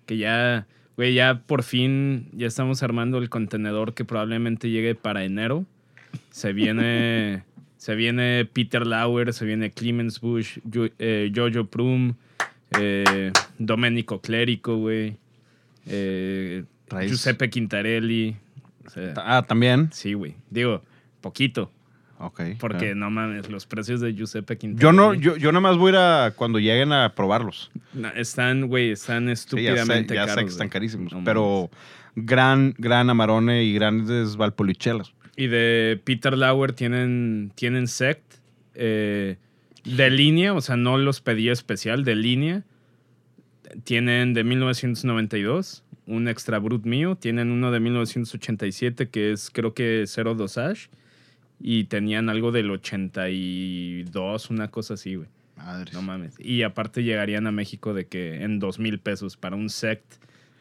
que 0.06 0.16
ya, 0.18 0.66
güey, 0.96 1.14
ya 1.14 1.42
por 1.46 1.62
fin 1.62 2.28
ya 2.32 2.46
estamos 2.46 2.82
armando 2.82 3.18
el 3.18 3.28
contenedor 3.30 3.94
que 3.94 4.04
probablemente 4.04 4.70
llegue 4.70 4.94
para 4.94 5.24
enero. 5.24 5.64
Se 6.30 6.52
viene, 6.52 7.42
se 7.76 7.94
viene 7.94 8.44
Peter 8.52 8.86
Lauer, 8.86 9.32
se 9.32 9.44
viene 9.44 9.70
Clemens 9.70 10.20
Bush, 10.20 10.58
Yo- 10.64 10.88
eh, 10.98 11.32
Jojo 11.34 11.64
Prum, 11.66 12.14
eh, 12.78 13.32
Domenico 13.58 14.20
Clerico, 14.20 14.76
güey, 14.76 15.16
eh, 15.86 16.64
Giuseppe 17.06 17.50
Quintarelli. 17.50 18.36
o 18.86 18.90
sea, 18.90 19.14
Ah, 19.16 19.42
también. 19.46 19.88
Sí, 19.92 20.12
güey. 20.14 20.34
Digo, 20.50 20.82
poquito. 21.24 21.70
Ok. 22.18 22.40
Porque 22.60 22.78
claro. 22.78 22.94
no 22.96 23.10
mames, 23.10 23.50
los 23.50 23.66
precios 23.66 24.00
de 24.00 24.14
Giuseppe 24.14 24.56
Quintarelli. 24.56 24.82
Yo 24.82 24.92
no, 24.92 25.14
yo, 25.14 25.36
yo 25.36 25.50
nada 25.52 25.60
más 25.60 25.78
voy 25.78 25.88
a 25.88 25.90
ir 25.90 25.96
a 25.96 26.32
cuando 26.36 26.58
lleguen 26.58 26.92
a 26.92 27.14
probarlos. 27.14 27.70
No, 27.94 28.08
están, 28.10 28.68
güey, 28.68 28.90
están 28.90 29.24
Sí, 29.24 29.28
ya 29.28 29.36
sé, 29.36 29.42
estúpidamente 29.42 30.14
ya 30.14 30.22
sé 30.22 30.28
caros. 30.28 30.44
que 30.44 30.50
están 30.50 30.68
carísimos. 30.68 31.12
No 31.12 31.24
pero 31.24 31.70
gran, 32.14 32.74
gran 32.78 33.08
Amarone 33.10 33.64
y 33.64 33.72
grandes 33.72 34.36
Valpolichelas. 34.36 35.14
Y 35.36 35.48
de 35.48 36.00
Peter 36.04 36.36
Lauer 36.36 36.72
tienen, 36.72 37.50
tienen 37.56 37.88
sect 37.88 38.22
eh, 38.74 39.36
de 39.84 40.10
línea, 40.10 40.52
o 40.52 40.60
sea, 40.60 40.76
no 40.76 40.98
los 40.98 41.20
pedí 41.20 41.48
especial, 41.48 42.04
de 42.04 42.14
línea. 42.14 42.62
Tienen 43.82 44.34
de 44.34 44.44
1992, 44.44 45.82
un 46.06 46.28
extra 46.28 46.58
brut 46.58 46.84
mío. 46.84 47.16
Tienen 47.16 47.50
uno 47.50 47.72
de 47.72 47.80
1987 47.80 49.08
que 49.08 49.32
es 49.32 49.50
creo 49.50 49.74
que 49.74 50.04
cero 50.06 50.34
dosage. 50.34 50.90
Y 51.60 51.84
tenían 51.84 52.28
algo 52.28 52.52
del 52.52 52.70
82, 52.70 54.50
una 54.50 54.68
cosa 54.68 54.94
así, 54.94 55.14
güey. 55.14 55.28
Madres. 55.56 55.94
No 55.94 56.02
mames. 56.02 56.34
Y 56.38 56.62
aparte 56.62 57.02
llegarían 57.04 57.46
a 57.46 57.52
México 57.52 57.94
de 57.94 58.06
que 58.06 58.42
en 58.42 58.58
dos 58.58 58.78
mil 58.78 58.98
pesos 58.98 59.36
para 59.36 59.56
un 59.56 59.70
sect 59.70 60.04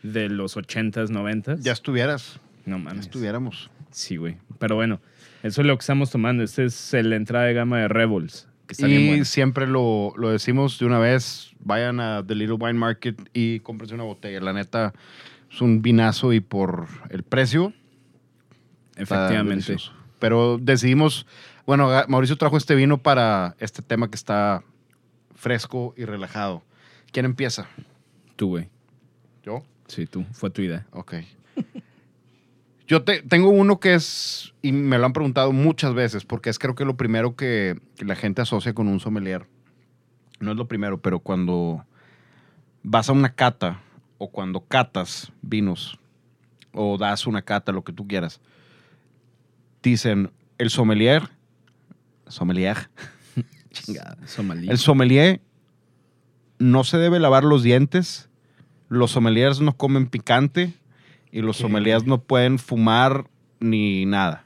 de 0.03 0.29
los 0.29 0.55
80s, 0.55 1.09
90s. 1.09 1.59
Ya 1.61 1.71
estuvieras. 1.71 2.39
No 2.65 2.77
Ya 2.77 2.83
mames. 2.83 3.01
estuviéramos. 3.05 3.69
Sí, 3.91 4.17
güey. 4.17 4.37
Pero 4.59 4.75
bueno, 4.75 5.01
eso 5.41 5.61
es 5.61 5.67
lo 5.67 5.75
que 5.77 5.81
estamos 5.81 6.11
tomando. 6.11 6.43
Este 6.43 6.65
es 6.65 6.93
el 6.93 7.11
entrada 7.13 7.45
de 7.45 7.53
gama 7.53 7.79
de 7.79 7.87
Rebels. 7.87 8.47
Que 8.67 8.73
está 8.73 8.87
bien 8.87 9.21
Y 9.21 9.25
siempre 9.25 9.67
lo, 9.67 10.13
lo 10.15 10.29
decimos 10.29 10.79
de 10.79 10.85
una 10.85 10.99
vez, 10.99 11.51
vayan 11.59 11.99
a 11.99 12.23
The 12.25 12.35
Little 12.35 12.55
Wine 12.59 12.73
Market 12.79 13.17
y 13.33 13.59
cómprense 13.59 13.95
una 13.95 14.03
botella. 14.05 14.39
La 14.39 14.53
neta 14.53 14.93
es 15.51 15.59
un 15.61 15.81
vinazo 15.81 16.31
y 16.33 16.39
por 16.39 16.87
el 17.09 17.23
precio 17.23 17.73
Efectivamente. 18.95 19.75
Pero 20.23 20.57
decidimos, 20.57 21.27
bueno, 21.65 21.89
Mauricio 22.07 22.37
trajo 22.37 22.55
este 22.55 22.75
vino 22.75 22.97
para 22.97 23.57
este 23.59 23.81
tema 23.81 24.09
que 24.09 24.15
está 24.15 24.63
fresco 25.35 25.93
y 25.97 26.05
relajado. 26.05 26.63
¿Quién 27.11 27.25
empieza? 27.25 27.67
Tú, 28.37 28.47
güey. 28.47 28.69
¿Yo? 29.43 29.63
Sí, 29.87 30.05
tú. 30.05 30.23
Fue 30.31 30.49
tu 30.49 30.61
idea. 30.61 30.87
Ok. 30.91 31.15
Yo 32.87 33.03
te- 33.03 33.21
tengo 33.21 33.49
uno 33.49 33.81
que 33.81 33.95
es, 33.95 34.53
y 34.61 34.71
me 34.71 34.97
lo 34.97 35.07
han 35.07 35.11
preguntado 35.11 35.51
muchas 35.51 35.93
veces, 35.93 36.23
porque 36.23 36.49
es 36.49 36.57
creo 36.57 36.73
que 36.73 36.85
lo 36.85 36.95
primero 36.95 37.35
que, 37.35 37.77
que 37.97 38.05
la 38.05 38.15
gente 38.15 38.41
asocia 38.41 38.73
con 38.73 38.87
un 38.87 39.01
sommelier. 39.01 39.45
No 40.39 40.51
es 40.51 40.57
lo 40.57 40.69
primero, 40.69 41.01
pero 41.01 41.19
cuando 41.19 41.85
vas 42.81 43.09
a 43.09 43.11
una 43.11 43.35
cata 43.35 43.81
o 44.19 44.29
cuando 44.31 44.61
catas 44.61 45.33
vinos 45.41 45.99
o 46.71 46.97
das 46.97 47.27
una 47.27 47.41
cata, 47.41 47.73
lo 47.73 47.83
que 47.83 47.91
tú 47.91 48.07
quieras, 48.07 48.39
dicen 49.83 50.31
el 50.57 50.69
sommelier, 50.69 51.29
sommelier, 52.27 52.89
chingada, 53.71 54.17
el 54.69 54.77
sommelier 54.77 55.41
no 56.59 56.83
se 56.83 56.97
debe 56.97 57.19
lavar 57.19 57.43
los 57.43 57.63
dientes. 57.63 58.29
Los 58.89 59.11
sommeliers 59.11 59.59
no 59.59 59.75
comen 59.75 60.07
picante 60.07 60.73
y 61.31 61.41
los 61.41 61.57
¿Qué? 61.57 61.63
sommeliers 61.63 62.05
no 62.05 62.21
pueden 62.21 62.59
fumar 62.59 63.27
ni 63.59 64.05
nada. 64.05 64.45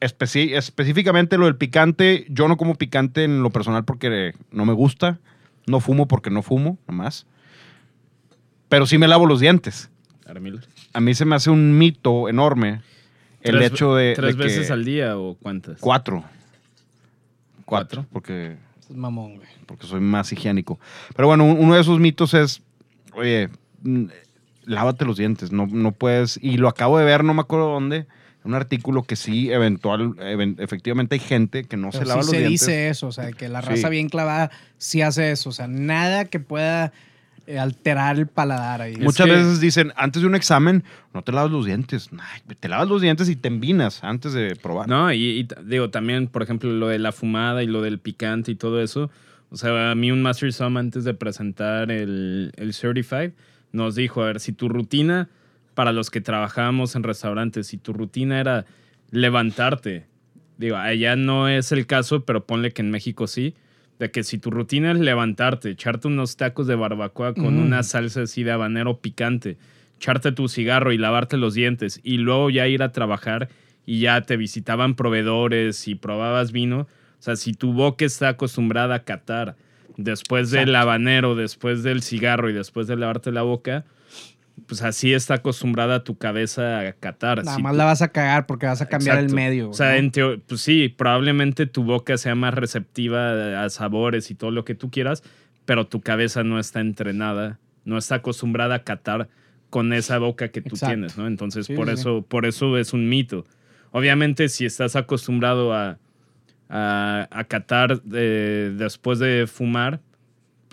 Especi- 0.00 0.54
específicamente 0.56 1.38
lo 1.38 1.44
del 1.46 1.56
picante, 1.56 2.26
yo 2.28 2.48
no 2.48 2.56
como 2.56 2.74
picante 2.74 3.22
en 3.24 3.42
lo 3.42 3.50
personal 3.50 3.84
porque 3.84 4.34
no 4.50 4.64
me 4.66 4.72
gusta. 4.72 5.20
No 5.66 5.80
fumo 5.80 6.08
porque 6.08 6.30
no 6.30 6.42
fumo, 6.42 6.78
nomás. 6.88 7.26
Pero 8.68 8.86
sí 8.86 8.98
me 8.98 9.08
lavo 9.08 9.24
los 9.24 9.40
dientes. 9.40 9.88
Armil. 10.26 10.60
A 10.92 11.00
mí 11.00 11.14
se 11.14 11.24
me 11.24 11.36
hace 11.36 11.50
un 11.50 11.78
mito 11.78 12.28
enorme 12.28 12.82
el 13.44 13.56
Tres- 13.58 13.70
hecho 13.72 13.94
de. 13.94 14.14
¿Tres 14.14 14.36
de 14.36 14.42
que- 14.42 14.48
veces 14.48 14.70
al 14.72 14.84
día 14.84 15.16
o 15.16 15.36
cuántas? 15.36 15.78
Cuatro. 15.80 16.24
Cuatro. 17.64 17.64
¿Cuatro? 17.64 18.06
Porque 18.12 18.56
Es 18.80 18.90
mamón, 18.96 19.36
güey. 19.36 19.48
porque 19.66 19.86
soy 19.86 20.00
más 20.00 20.30
higiénico. 20.32 20.78
Pero 21.16 21.28
bueno, 21.28 21.44
un- 21.44 21.58
uno 21.58 21.74
de 21.74 21.80
esos 21.80 21.98
mitos 22.00 22.34
es, 22.34 22.60
oye, 23.14 23.48
lávate 24.64 25.04
los 25.04 25.16
dientes, 25.16 25.52
no, 25.52 25.66
no 25.66 25.92
puedes, 25.92 26.38
y 26.42 26.56
lo 26.56 26.68
acabo 26.68 26.98
de 26.98 27.04
ver, 27.04 27.24
no 27.24 27.32
me 27.34 27.40
acuerdo 27.40 27.68
dónde, 27.68 28.06
un 28.44 28.54
artículo 28.54 29.02
que 29.04 29.16
sí, 29.16 29.50
eventual, 29.50 30.14
even- 30.20 30.56
efectivamente 30.58 31.14
hay 31.14 31.20
gente 31.20 31.64
que 31.64 31.76
no 31.78 31.88
Pero 31.90 32.02
se 32.04 32.08
lava 32.08 32.22
sí 32.22 32.26
los 32.26 32.30
se 32.30 32.38
dientes. 32.40 32.60
dice 32.60 32.88
eso, 32.90 33.06
o 33.06 33.12
sea, 33.12 33.32
que 33.32 33.48
la 33.48 33.62
Sí. 33.62 33.68
raza 33.68 33.88
bien 33.88 34.08
clavada 34.10 34.50
sí 34.76 35.00
hace 35.00 35.30
eso. 35.30 35.48
O 35.48 35.52
sea, 35.52 35.66
nada 35.66 36.26
que 36.26 36.40
pueda 36.40 36.92
alterar 37.58 38.16
el 38.18 38.26
paladar 38.26 38.80
ahí. 38.82 38.96
Muchas 38.96 39.26
que- 39.26 39.32
veces 39.32 39.60
dicen, 39.60 39.92
antes 39.96 40.22
de 40.22 40.28
un 40.28 40.34
examen, 40.34 40.84
no 41.12 41.22
te 41.22 41.32
lavas 41.32 41.50
los 41.50 41.66
dientes. 41.66 42.08
Ay, 42.18 42.40
te 42.58 42.68
lavas 42.68 42.88
los 42.88 43.00
dientes 43.02 43.28
y 43.28 43.36
te 43.36 43.48
envinas 43.48 44.02
antes 44.02 44.32
de 44.32 44.56
probar. 44.56 44.88
No, 44.88 45.12
y, 45.12 45.46
digo, 45.64 45.90
también, 45.90 46.28
por 46.28 46.42
ejemplo, 46.42 46.70
lo 46.70 46.88
de 46.88 46.98
la 46.98 47.12
fumada 47.12 47.62
y 47.62 47.66
lo 47.66 47.82
del 47.82 47.98
picante 47.98 48.50
y 48.52 48.54
todo 48.54 48.80
eso. 48.82 49.10
O 49.50 49.56
sea, 49.56 49.90
a 49.90 49.94
mí 49.94 50.10
un 50.10 50.22
Master 50.22 50.52
Som 50.52 50.76
antes 50.76 51.04
de 51.04 51.14
presentar 51.14 51.90
el, 51.92 52.52
el 52.56 52.74
Certified 52.74 53.32
nos 53.72 53.94
dijo, 53.94 54.22
a 54.22 54.26
ver, 54.26 54.40
si 54.40 54.52
tu 54.52 54.68
rutina, 54.68 55.28
para 55.74 55.92
los 55.92 56.10
que 56.10 56.20
trabajábamos 56.20 56.94
en 56.96 57.02
restaurantes, 57.02 57.66
si 57.66 57.76
tu 57.78 57.92
rutina 57.92 58.38
era 58.40 58.64
levantarte, 59.10 60.06
digo, 60.58 60.76
allá 60.76 61.16
no 61.16 61.48
es 61.48 61.72
el 61.72 61.86
caso, 61.86 62.24
pero 62.24 62.44
ponle 62.46 62.72
que 62.72 62.82
en 62.82 62.90
México 62.90 63.26
sí, 63.26 63.54
de 63.98 64.10
que 64.10 64.22
si 64.24 64.38
tu 64.38 64.50
rutina 64.50 64.92
es 64.92 64.98
levantarte, 64.98 65.70
echarte 65.70 66.08
unos 66.08 66.36
tacos 66.36 66.66
de 66.66 66.74
barbacoa 66.74 67.34
con 67.34 67.56
Mm. 67.58 67.66
una 67.66 67.82
salsa 67.82 68.22
así 68.22 68.42
de 68.42 68.50
habanero 68.52 68.98
picante, 68.98 69.56
echarte 69.98 70.32
tu 70.32 70.48
cigarro 70.48 70.92
y 70.92 70.98
lavarte 70.98 71.36
los 71.36 71.54
dientes 71.54 72.00
y 72.02 72.18
luego 72.18 72.50
ya 72.50 72.66
ir 72.66 72.82
a 72.82 72.92
trabajar 72.92 73.48
y 73.86 74.00
ya 74.00 74.20
te 74.22 74.36
visitaban 74.36 74.94
proveedores 74.96 75.86
y 75.88 75.94
probabas 75.94 76.50
vino. 76.52 76.80
O 76.80 77.22
sea, 77.24 77.36
si 77.36 77.52
tu 77.54 77.72
boca 77.72 78.04
está 78.04 78.30
acostumbrada 78.30 78.96
a 78.96 79.04
catar 79.04 79.56
después 79.96 80.50
del 80.50 80.74
habanero, 80.74 81.36
después 81.36 81.82
del 81.82 82.02
cigarro 82.02 82.50
y 82.50 82.52
después 82.52 82.86
de 82.88 82.96
lavarte 82.96 83.30
la 83.30 83.42
boca, 83.42 83.84
pues 84.66 84.82
así 84.82 85.12
está 85.12 85.34
acostumbrada 85.34 86.04
tu 86.04 86.16
cabeza 86.16 86.80
a 86.80 86.92
catar. 86.92 87.44
Nada 87.44 87.56
Si 87.56 87.62
más 87.62 87.72
tú- 87.72 87.78
la 87.78 87.84
vas 87.84 88.02
a 88.02 88.08
cagar 88.08 88.46
porque 88.46 88.66
vas 88.66 88.80
a 88.80 88.86
cambiar 88.88 89.16
Exacto. 89.16 89.30
el 89.32 89.34
medio. 89.36 89.70
O 89.70 89.74
sea, 89.74 89.90
¿no? 89.92 89.96
en 89.96 90.10
teo- 90.12 90.40
pues 90.46 90.60
sí, 90.60 90.88
probablemente 90.88 91.66
tu 91.66 91.84
boca 91.84 92.16
sea 92.16 92.34
más 92.34 92.54
receptiva 92.54 93.62
a 93.64 93.68
sabores 93.70 94.30
y 94.30 94.34
todo 94.34 94.50
lo 94.52 94.64
que 94.64 94.74
tú 94.74 94.90
quieras, 94.90 95.22
pero 95.64 95.86
tu 95.86 96.00
cabeza 96.00 96.44
no 96.44 96.58
está 96.60 96.80
entrenada, 96.80 97.58
no 97.84 97.98
está 97.98 98.16
acostumbrada 98.16 98.76
a 98.76 98.82
catar 98.84 99.28
con 99.70 99.92
esa 99.92 100.18
boca 100.18 100.48
que 100.48 100.60
tú 100.60 100.76
Exacto. 100.76 100.94
tienes, 100.94 101.18
¿no? 101.18 101.26
Entonces, 101.26 101.66
Sí, 101.66 101.74
por, 101.74 101.88
sí, 101.88 101.94
eso, 101.94 102.22
por 102.22 102.46
eso 102.46 102.78
es 102.78 102.92
un 102.92 103.08
mito. 103.08 103.44
Obviamente, 103.90 104.48
si 104.48 104.64
estás 104.66 104.94
acostumbrado 104.96 105.74
a, 105.74 105.98
a, 106.68 107.28
a 107.30 107.44
catar 107.44 108.00
eh, 108.12 108.72
después 108.76 109.18
de 109.18 109.46
fumar, 109.46 110.00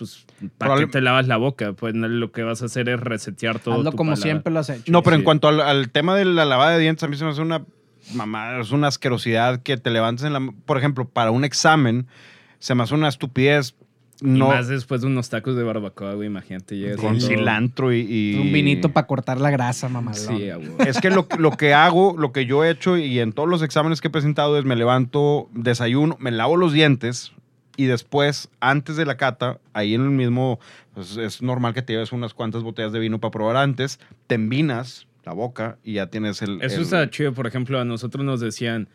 pues, 0.06 0.26
¿para 0.58 0.76
qué 0.76 0.86
te 0.86 1.00
lavas 1.00 1.26
la 1.28 1.36
boca? 1.36 1.72
Pues 1.72 1.94
lo 1.94 2.32
que 2.32 2.42
vas 2.42 2.62
a 2.62 2.66
hacer 2.66 2.88
es 2.88 2.98
resetear 3.00 3.58
todo 3.58 3.74
Hazlo 3.76 3.90
tu 3.92 3.96
como 3.96 4.16
siempre 4.16 4.52
lo 4.52 4.60
has 4.60 4.70
hecho. 4.70 4.90
No, 4.90 5.02
pero 5.02 5.16
en 5.16 5.22
cuanto 5.22 5.48
al, 5.48 5.60
al 5.60 5.90
tema 5.90 6.16
de 6.16 6.24
la 6.24 6.44
lavada 6.44 6.72
de 6.72 6.80
dientes, 6.80 7.02
a 7.04 7.08
mí 7.08 7.16
se 7.16 7.24
me 7.24 7.30
hace 7.30 7.40
una 7.42 7.64
mamá, 8.14 8.58
es 8.60 8.70
una 8.72 8.88
asquerosidad 8.88 9.62
que 9.62 9.76
te 9.76 9.90
levantes 9.90 10.24
en 10.24 10.32
la. 10.32 10.40
Por 10.66 10.78
ejemplo, 10.78 11.08
para 11.08 11.30
un 11.30 11.44
examen, 11.44 12.06
se 12.58 12.74
me 12.74 12.82
hace 12.82 12.94
una 12.94 13.08
estupidez. 13.08 13.74
Y 14.20 14.26
No, 14.26 14.48
más 14.48 14.68
después 14.68 15.00
de 15.00 15.08
unos 15.08 15.28
tacos 15.30 15.56
de 15.56 15.64
barbacoa, 15.64 16.14
güey, 16.14 16.28
imagínate. 16.28 16.76
llegas 16.76 16.96
con 16.98 17.18
todo- 17.18 17.26
cilantro 17.28 17.92
y, 17.92 18.06
y- 18.08 18.38
Un 18.40 18.52
vinito 18.52 18.90
para 18.90 19.08
cortar 19.08 19.40
la 19.40 19.50
grasa, 19.50 19.88
mamá. 19.88 20.14
Sí. 20.14 20.48
Es 20.86 21.00
que 21.00 21.10
lo, 21.10 21.26
lo 21.38 21.50
que 21.56 21.74
hago, 21.74 22.14
lo 22.16 22.30
que 22.30 22.46
yo 22.46 22.62
he 22.62 22.70
hecho 22.70 22.96
y 22.96 23.18
en 23.18 23.32
todos 23.32 23.48
los 23.48 23.62
exámenes 23.62 24.00
que 24.00 24.06
he 24.08 24.10
presentado 24.12 24.56
es 24.58 24.64
me 24.64 24.76
levanto, 24.76 25.48
desayuno, 25.54 26.16
me 26.20 26.30
lavo 26.30 26.56
los 26.56 26.72
dientes 26.72 27.32
y 27.76 27.86
después, 27.86 28.48
antes 28.60 28.96
de 28.96 29.06
la 29.06 29.16
cata, 29.16 29.58
ahí 29.72 29.94
en 29.94 30.02
el 30.02 30.10
mismo, 30.10 30.60
pues 30.94 31.16
es 31.16 31.40
normal 31.42 31.74
que 31.74 31.82
te 31.82 31.92
lleves 31.94 32.12
unas 32.12 32.34
cuantas 32.34 32.62
botellas 32.62 32.92
de 32.92 32.98
vino 32.98 33.18
para 33.20 33.30
probar 33.30 33.56
antes, 33.56 33.98
te 34.26 34.34
envinas 34.34 35.06
la 35.24 35.32
boca 35.32 35.78
y 35.84 35.94
ya 35.94 36.08
tienes 36.08 36.42
el... 36.42 36.60
Eso 36.62 36.76
el- 36.76 36.82
está 36.82 37.08
chido, 37.10 37.32
por 37.32 37.46
ejemplo, 37.46 37.80
a 37.80 37.84
nosotros 37.84 38.24
nos 38.24 38.40
decían, 38.40 38.88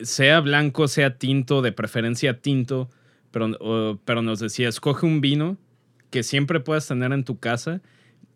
sea 0.00 0.40
blanco, 0.40 0.88
sea 0.88 1.16
tinto, 1.16 1.62
de 1.62 1.72
preferencia 1.72 2.40
tinto, 2.40 2.90
pero, 3.30 3.46
o- 3.60 3.98
pero 4.04 4.20
nos 4.22 4.40
decía, 4.40 4.68
escoge 4.68 5.06
un 5.06 5.20
vino 5.20 5.56
que 6.10 6.22
siempre 6.22 6.60
puedas 6.60 6.88
tener 6.88 7.12
en 7.12 7.24
tu 7.24 7.38
casa 7.38 7.80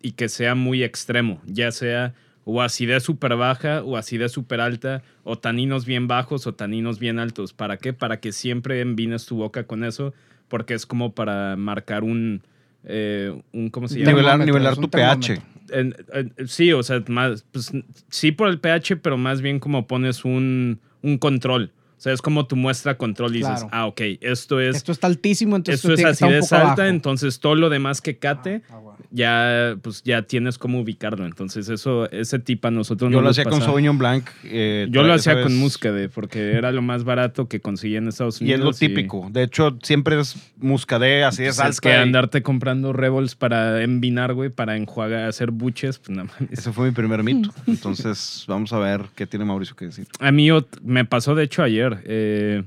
y 0.00 0.12
que 0.12 0.28
sea 0.28 0.54
muy 0.54 0.82
extremo, 0.84 1.40
ya 1.46 1.72
sea 1.72 2.14
o 2.44 2.60
acidez 2.62 3.02
súper 3.02 3.36
baja 3.36 3.82
o 3.82 3.96
acidez 3.96 4.32
súper 4.32 4.60
alta, 4.60 5.02
o 5.22 5.38
taninos 5.38 5.86
bien 5.86 6.06
bajos 6.08 6.46
o 6.46 6.54
taninos 6.54 6.98
bien 6.98 7.18
altos. 7.18 7.52
¿Para 7.52 7.76
qué? 7.78 7.92
Para 7.92 8.20
que 8.20 8.32
siempre 8.32 8.80
envines 8.80 9.26
tu 9.26 9.36
boca 9.36 9.64
con 9.64 9.84
eso, 9.84 10.12
porque 10.48 10.74
es 10.74 10.84
como 10.86 11.14
para 11.14 11.56
marcar 11.56 12.04
un, 12.04 12.42
eh, 12.84 13.34
un 13.52 13.70
¿cómo 13.70 13.88
se 13.88 13.98
llama? 13.98 14.10
Nivelar, 14.12 14.38
nivelar 14.44 14.76
tu 14.76 14.90
pH. 14.90 14.90
termómetro. 15.34 15.42
En- 15.70 15.96
en- 16.12 16.48
sí, 16.48 16.72
o 16.72 16.82
sea, 16.82 17.02
más, 17.08 17.44
pues, 17.50 17.72
sí 18.10 18.32
por 18.32 18.48
el 18.48 18.60
pH, 18.60 18.96
pero 18.96 19.16
más 19.16 19.40
bien 19.40 19.58
como 19.58 19.86
pones 19.86 20.24
un, 20.26 20.80
un 21.02 21.16
control. 21.18 21.72
O 21.96 22.00
sea, 22.04 22.12
es 22.12 22.20
como 22.20 22.46
tu 22.46 22.54
muestra 22.56 22.98
control 22.98 23.34
y 23.34 23.38
dices, 23.38 23.60
Claro. 23.60 23.68
ah, 23.72 23.86
ok, 23.86 24.00
esto 24.20 24.60
es, 24.60 24.76
Esto 24.76 24.92
está 24.92 25.06
altísimo, 25.06 25.56
entonces 25.56 25.82
esto 25.82 25.94
es 25.94 26.04
acidez 26.04 26.52
alta, 26.52 26.82
abajo. 26.82 26.82
entonces 26.82 27.40
todo 27.40 27.54
lo 27.54 27.70
demás 27.70 28.02
que 28.02 28.18
cate, 28.18 28.60
Ah, 28.68 28.74
ah, 28.74 28.78
bueno. 28.78 28.93
Ya, 29.16 29.76
pues, 29.80 30.02
ya 30.02 30.22
tienes 30.22 30.58
cómo 30.58 30.80
ubicarlo. 30.80 31.24
Entonces, 31.24 31.68
eso, 31.68 32.10
ese 32.10 32.40
tip 32.40 32.64
a 32.64 32.70
nosotros 32.72 33.10
Yo 33.12 33.18
no 33.18 33.22
lo 33.22 33.30
hacía 33.30 33.44
con. 33.44 33.62
Sauvignon 33.62 33.96
Blanc. 33.96 34.28
eh, 34.42 34.88
Yo 34.90 35.04
lo 35.04 35.12
hacía 35.14 35.40
con 35.40 35.56
Muscadet, 35.56 36.10
porque 36.10 36.52
era 36.52 36.72
lo 36.72 36.82
más 36.82 37.04
barato 37.04 37.46
que 37.48 37.60
conseguía 37.60 37.98
en 37.98 38.08
Estados 38.08 38.42
Y 38.42 38.46
es 38.52 38.58
Unidos. 38.58 38.74
lo 38.80 38.86
típico. 38.88 39.28
De 39.32 39.44
hecho, 39.44 39.78
siempre 39.82 40.18
es 40.18 40.34
Muscadet, 40.56 41.22
así 41.24 41.44
es 41.44 41.50
Pues, 41.56 41.60
alta. 41.60 41.70
es 41.70 41.80
que 41.80 41.88
y- 41.90 41.92
andarte 41.92 42.42
comprando 42.42 42.92
Rebels 42.92 43.36
para 43.36 43.82
envinar, 43.84 44.34
güey, 44.34 44.50
para 44.50 44.76
enjuagar, 44.76 45.28
hacer 45.28 45.52
buches, 45.52 45.98
pues 46.00 46.10
nada 46.16 46.24
más. 46.24 46.50
Ese 46.50 46.72
fue 46.72 46.86
mi 46.88 46.92
primer 46.92 47.22
mito. 47.22 47.50
Entonces, 47.68 48.44
vamos 48.48 48.72
a 48.72 48.78
ver 48.80 49.02
qué 49.14 49.26
tiene 49.28 49.44
Mauricio 49.44 49.76
que 49.76 49.84
decir. 49.86 50.06
A 50.18 50.32
mí 50.32 50.48
me 50.82 51.04
pasó, 51.04 51.34
de 51.36 51.44
hecho, 51.44 51.62
ayer. 51.62 51.98
eh, 52.04 52.64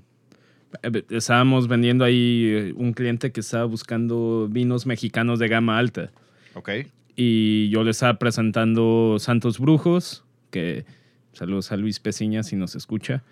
eh, 0.84 1.04
estábamos 1.10 1.68
vendiendo 1.68 2.04
ahí 2.06 2.44
eh, 2.54 2.74
un 2.76 2.94
cliente 2.94 3.32
que 3.32 3.40
estaba 3.40 3.66
buscando 3.66 4.48
vinos 4.50 4.86
mexicanos 4.86 5.40
de 5.40 5.48
gama 5.48 5.78
alta. 5.78 6.10
Ok. 6.58 6.70
Y 7.16 7.70
yo 7.70 7.84
le 7.84 7.92
estaba 7.92 8.20
presentando 8.20 9.18
Santos 9.20 9.60
Brujos, 9.60 10.24
que 10.52 10.86
saludos 11.34 11.72
a 11.72 11.78
Luis 11.78 12.00
Peciña 12.00 12.44
si 12.44 12.56
nos 12.56 12.76
escucha. 12.76 13.24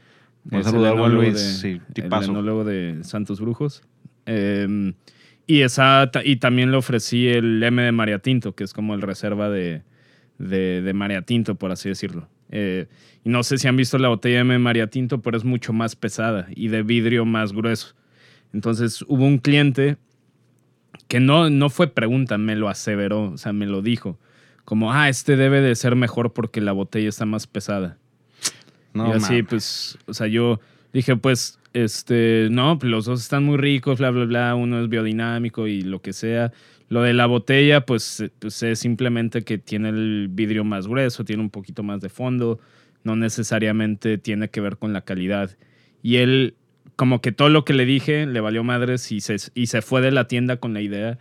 Un 0.52 0.60
Es 0.60 0.66
saludo 0.66 0.88
el 0.88 0.94
enólogo 0.94 1.22
Luis, 1.22 1.34
de- 1.34 1.40
sí, 1.40 1.68
el 1.88 1.94
tipazo. 1.94 2.32
enólogo 2.32 2.64
de 2.64 3.00
Santos 3.04 3.40
Brujos. 3.42 3.84
Eh, 4.26 4.94
y, 5.48 5.62
esa, 5.62 6.10
y 6.24 6.38
también 6.38 6.72
le 6.72 6.78
ofrecí 6.78 7.28
el 7.28 7.62
M 7.62 7.82
de 7.82 7.92
María 7.92 8.20
Tinto, 8.20 8.56
que 8.56 8.64
es 8.64 8.74
como 8.74 8.96
el 8.96 9.02
reserva 9.02 9.50
de, 9.50 9.84
de, 10.40 10.82
de 10.82 10.94
María 10.94 11.22
Tinto, 11.24 11.56
por 11.56 11.72
así 11.72 11.90
decirlo. 11.90 12.28
Eh, 12.52 12.88
y 13.24 13.30
no 13.30 13.42
sé 13.44 13.58
si 13.58 13.68
han 13.68 13.76
visto 13.76 13.98
la 13.98 14.08
botella 14.10 14.40
M 14.42 14.54
de 14.54 14.60
María 14.60 14.88
Tinto, 14.88 15.22
pero 15.22 15.38
es 15.38 15.44
mucho 15.44 15.74
más 15.74 15.96
pesada 15.96 16.48
y 16.56 16.68
de 16.70 16.82
vidrio 16.84 17.26
más 17.26 17.54
grueso. 17.54 17.96
Entonces 18.54 19.04
hubo 19.08 19.26
un 19.26 19.38
cliente 19.40 19.98
que 21.08 21.20
no, 21.20 21.50
no 21.50 21.70
fue 21.70 21.88
pregunta, 21.88 22.38
me 22.38 22.56
lo 22.56 22.70
aseveró, 22.70 23.32
o 23.32 23.38
sea, 23.38 23.54
me 23.54 23.66
lo 23.66 23.82
dijo. 23.82 24.20
Como, 24.64 24.92
ah, 24.92 25.10
este 25.10 25.36
debe 25.36 25.62
de 25.62 25.76
ser 25.76 25.96
mejor 25.96 26.34
porque 26.34 26.62
la 26.62 26.72
botella 26.72 27.10
está 27.10 27.26
más 27.26 27.46
pesada. 27.46 27.98
No, 28.94 29.10
y 29.10 29.12
así, 29.12 29.44
pues, 29.44 29.98
o 30.08 30.14
sea, 30.14 30.28
yo 30.28 30.60
dije, 30.94 31.16
pues, 31.18 31.60
este, 31.74 32.48
no, 32.52 32.80
pues 32.80 32.90
los 32.90 33.06
dos 33.06 33.22
están 33.22 33.44
muy 33.44 33.58
ricos, 33.58 34.00
bla, 34.00 34.10
bla, 34.10 34.26
bla, 34.26 34.56
uno 34.56 34.82
es 34.82 34.90
biodinámico 34.90 35.68
y 35.68 35.82
lo 35.82 36.02
que 36.02 36.14
sea. 36.14 36.54
Lo 36.88 37.02
de 37.02 37.14
la 37.14 37.26
botella, 37.26 37.86
pues, 37.86 38.22
eh, 38.22 38.32
pues 38.40 38.64
es 38.64 38.80
simplemente 38.80 39.44
que 39.44 39.58
tiene 39.58 39.90
el 39.90 40.30
vidrio 40.32 40.64
más 40.64 40.88
grueso, 40.88 41.26
tiene 41.26 41.44
un 41.44 41.50
poquito 41.50 41.84
más 41.84 42.00
de 42.00 42.10
fondo, 42.10 42.60
no 43.04 43.16
necesariamente 43.16 44.18
tiene 44.18 44.50
que 44.50 44.62
ver 44.62 44.78
con 44.78 44.94
la 44.94 45.02
calidad. 45.02 45.58
Y 46.02 46.18
él, 46.18 46.56
como 46.96 47.22
que 47.22 47.32
todo 47.32 47.50
lo 47.50 47.66
que 47.66 47.74
le 47.74 47.86
dije, 47.86 48.26
le 48.26 48.40
valió 48.40 48.64
madres 48.64 49.12
y 49.12 49.22
se, 49.22 49.38
y 49.54 49.68
se 49.68 49.82
fue 49.82 50.02
de 50.02 50.12
la 50.12 50.28
tienda 50.28 50.58
con 50.58 50.74
la 50.74 50.82
idea 50.82 51.18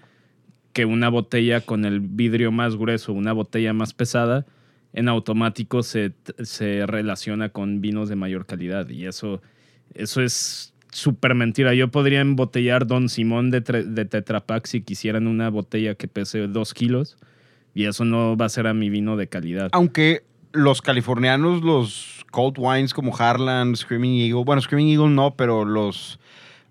que 0.73 0.85
una 0.85 1.09
botella 1.09 1.61
con 1.61 1.85
el 1.85 2.01
vidrio 2.01 2.53
más 2.53 2.77
grueso, 2.77 3.13
una 3.13 3.33
botella 3.33 3.73
más 3.73 3.95
pesada, 3.95 4.45
en 4.93 5.09
automático 5.09 5.83
se, 5.83 6.13
se 6.43 6.87
relaciona 6.87 7.49
con 7.49 7.81
vinos 7.81 8.09
de 8.09 8.17
mayor 8.17 8.47
calidad. 8.47 8.89
Y 8.89 9.07
eso, 9.07 9.41
eso 9.95 10.21
es 10.21 10.75
súper 10.91 11.35
mentira. 11.35 11.75
Yo 11.75 11.89
podría 11.89 12.21
embotellar 12.21 12.87
Don 12.87 13.09
Simón 13.09 13.51
de, 13.51 13.61
de 13.61 14.05
Tetra 14.05 14.47
Pak 14.47 14.67
si 14.67 14.83
quisieran 14.83 15.27
una 15.27 15.49
botella 15.49 15.95
que 15.95 16.09
pese 16.09 16.47
dos 16.47 16.75
kilos. 16.75 17.17
Y 17.73 17.87
eso 17.87 18.05
no 18.05 18.37
va 18.37 18.47
a 18.47 18.49
ser 18.49 18.69
a 18.69 18.75
mi 18.75 18.91
vino 18.91 19.17
de 19.17 19.29
calidad. 19.29 19.69
Aunque 19.73 20.23
los 20.55 20.81
californianos, 20.81 21.63
los 21.63 22.25
cold 22.31 22.55
wines 22.59 22.95
como 22.95 23.15
Harlan, 23.17 23.77
Screaming 23.77 24.21
Eagle, 24.23 24.45
bueno, 24.45 24.63
Screaming 24.63 24.89
Eagle 24.99 25.11
no, 25.11 25.35
pero 25.37 25.65
los 25.67 26.19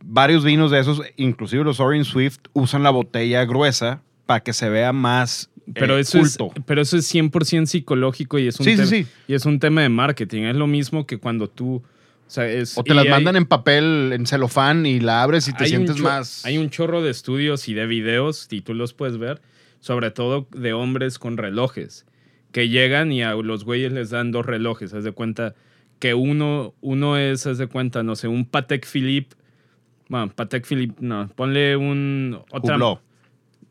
varios 0.04 0.44
vinos 0.44 0.72
de 0.72 0.80
esos, 0.80 1.02
inclusive 1.18 1.64
los 1.64 1.80
Orange 1.80 2.10
Swift, 2.10 2.40
usan 2.54 2.82
la 2.84 2.90
botella 2.90 3.46
gruesa 3.46 4.02
para 4.26 4.40
que 4.42 4.52
se 4.54 4.68
vea 4.70 4.92
más 4.92 5.50
Pero, 5.74 5.98
eh, 5.98 6.02
eso 6.02 6.20
es, 6.20 6.38
culto. 6.38 6.62
pero 6.66 6.82
eso 6.82 6.98
es 6.98 7.14
100% 7.14 7.66
psicológico 7.68 8.40
y 8.40 8.48
es, 8.48 8.60
un 8.60 8.66
Sí, 8.66 8.72
sí, 8.72 8.78
tema- 8.78 8.90
sí. 8.90 9.06
y 9.28 9.34
es 9.34 9.46
un 9.46 9.60
tema 9.60 9.82
de 9.82 9.90
marketing. 9.90 10.44
Es 10.44 10.56
lo 10.56 10.68
mismo 10.68 11.06
que 11.06 11.18
cuando 11.20 11.48
tú... 11.50 11.76
O, 12.26 12.30
sea, 12.34 12.48
es, 12.48 12.78
O 12.78 12.84
te 12.84 12.94
las 12.94 13.06
hay- 13.06 13.12
mandan 13.12 13.36
en 13.36 13.46
papel, 13.46 14.12
en 14.14 14.26
celofán 14.26 14.86
y 14.86 15.00
la 15.00 15.22
abres 15.24 15.48
y 15.48 15.54
te 15.54 15.68
sientes 15.68 16.00
más. 16.00 16.44
Hay 16.46 16.58
un 16.58 16.70
chorro 16.70 17.02
de 17.04 17.12
estudios 17.12 17.68
y 17.70 17.74
de 17.74 17.86
videos, 17.86 18.48
y 18.50 18.62
tú 18.62 18.74
los 18.74 18.94
puedes 18.94 19.18
ver, 19.18 19.42
sobre 19.82 20.10
todo 20.10 20.48
de 20.52 20.74
hombres 20.74 21.20
con 21.20 21.38
relojes, 21.38 22.06
que 22.54 22.70
llegan 22.70 23.12
y 23.12 23.24
a 23.24 23.34
los 23.34 23.66
güeyes 23.66 23.92
les 23.92 24.12
dan 24.12 24.32
dos 24.32 24.46
relojes. 24.46 24.94
Haz 24.94 25.04
de 25.04 25.12
cuenta 25.12 25.56
que 26.00 26.14
uno, 26.14 26.74
uno 26.80 27.18
es, 27.18 27.46
haz 27.48 27.58
de 27.58 27.68
cuenta, 27.68 28.04
no 28.04 28.16
sé, 28.16 28.30
un 28.30 28.46
Patek 28.46 28.88
Philippe. 28.88 29.36
Bueno, 30.08 30.32
Patek 30.34 30.66
Philippe, 30.66 30.96
no, 31.00 31.28
ponle 31.36 31.76
un... 31.76 32.40
Otra, 32.52 32.76
Hublot. 32.76 33.02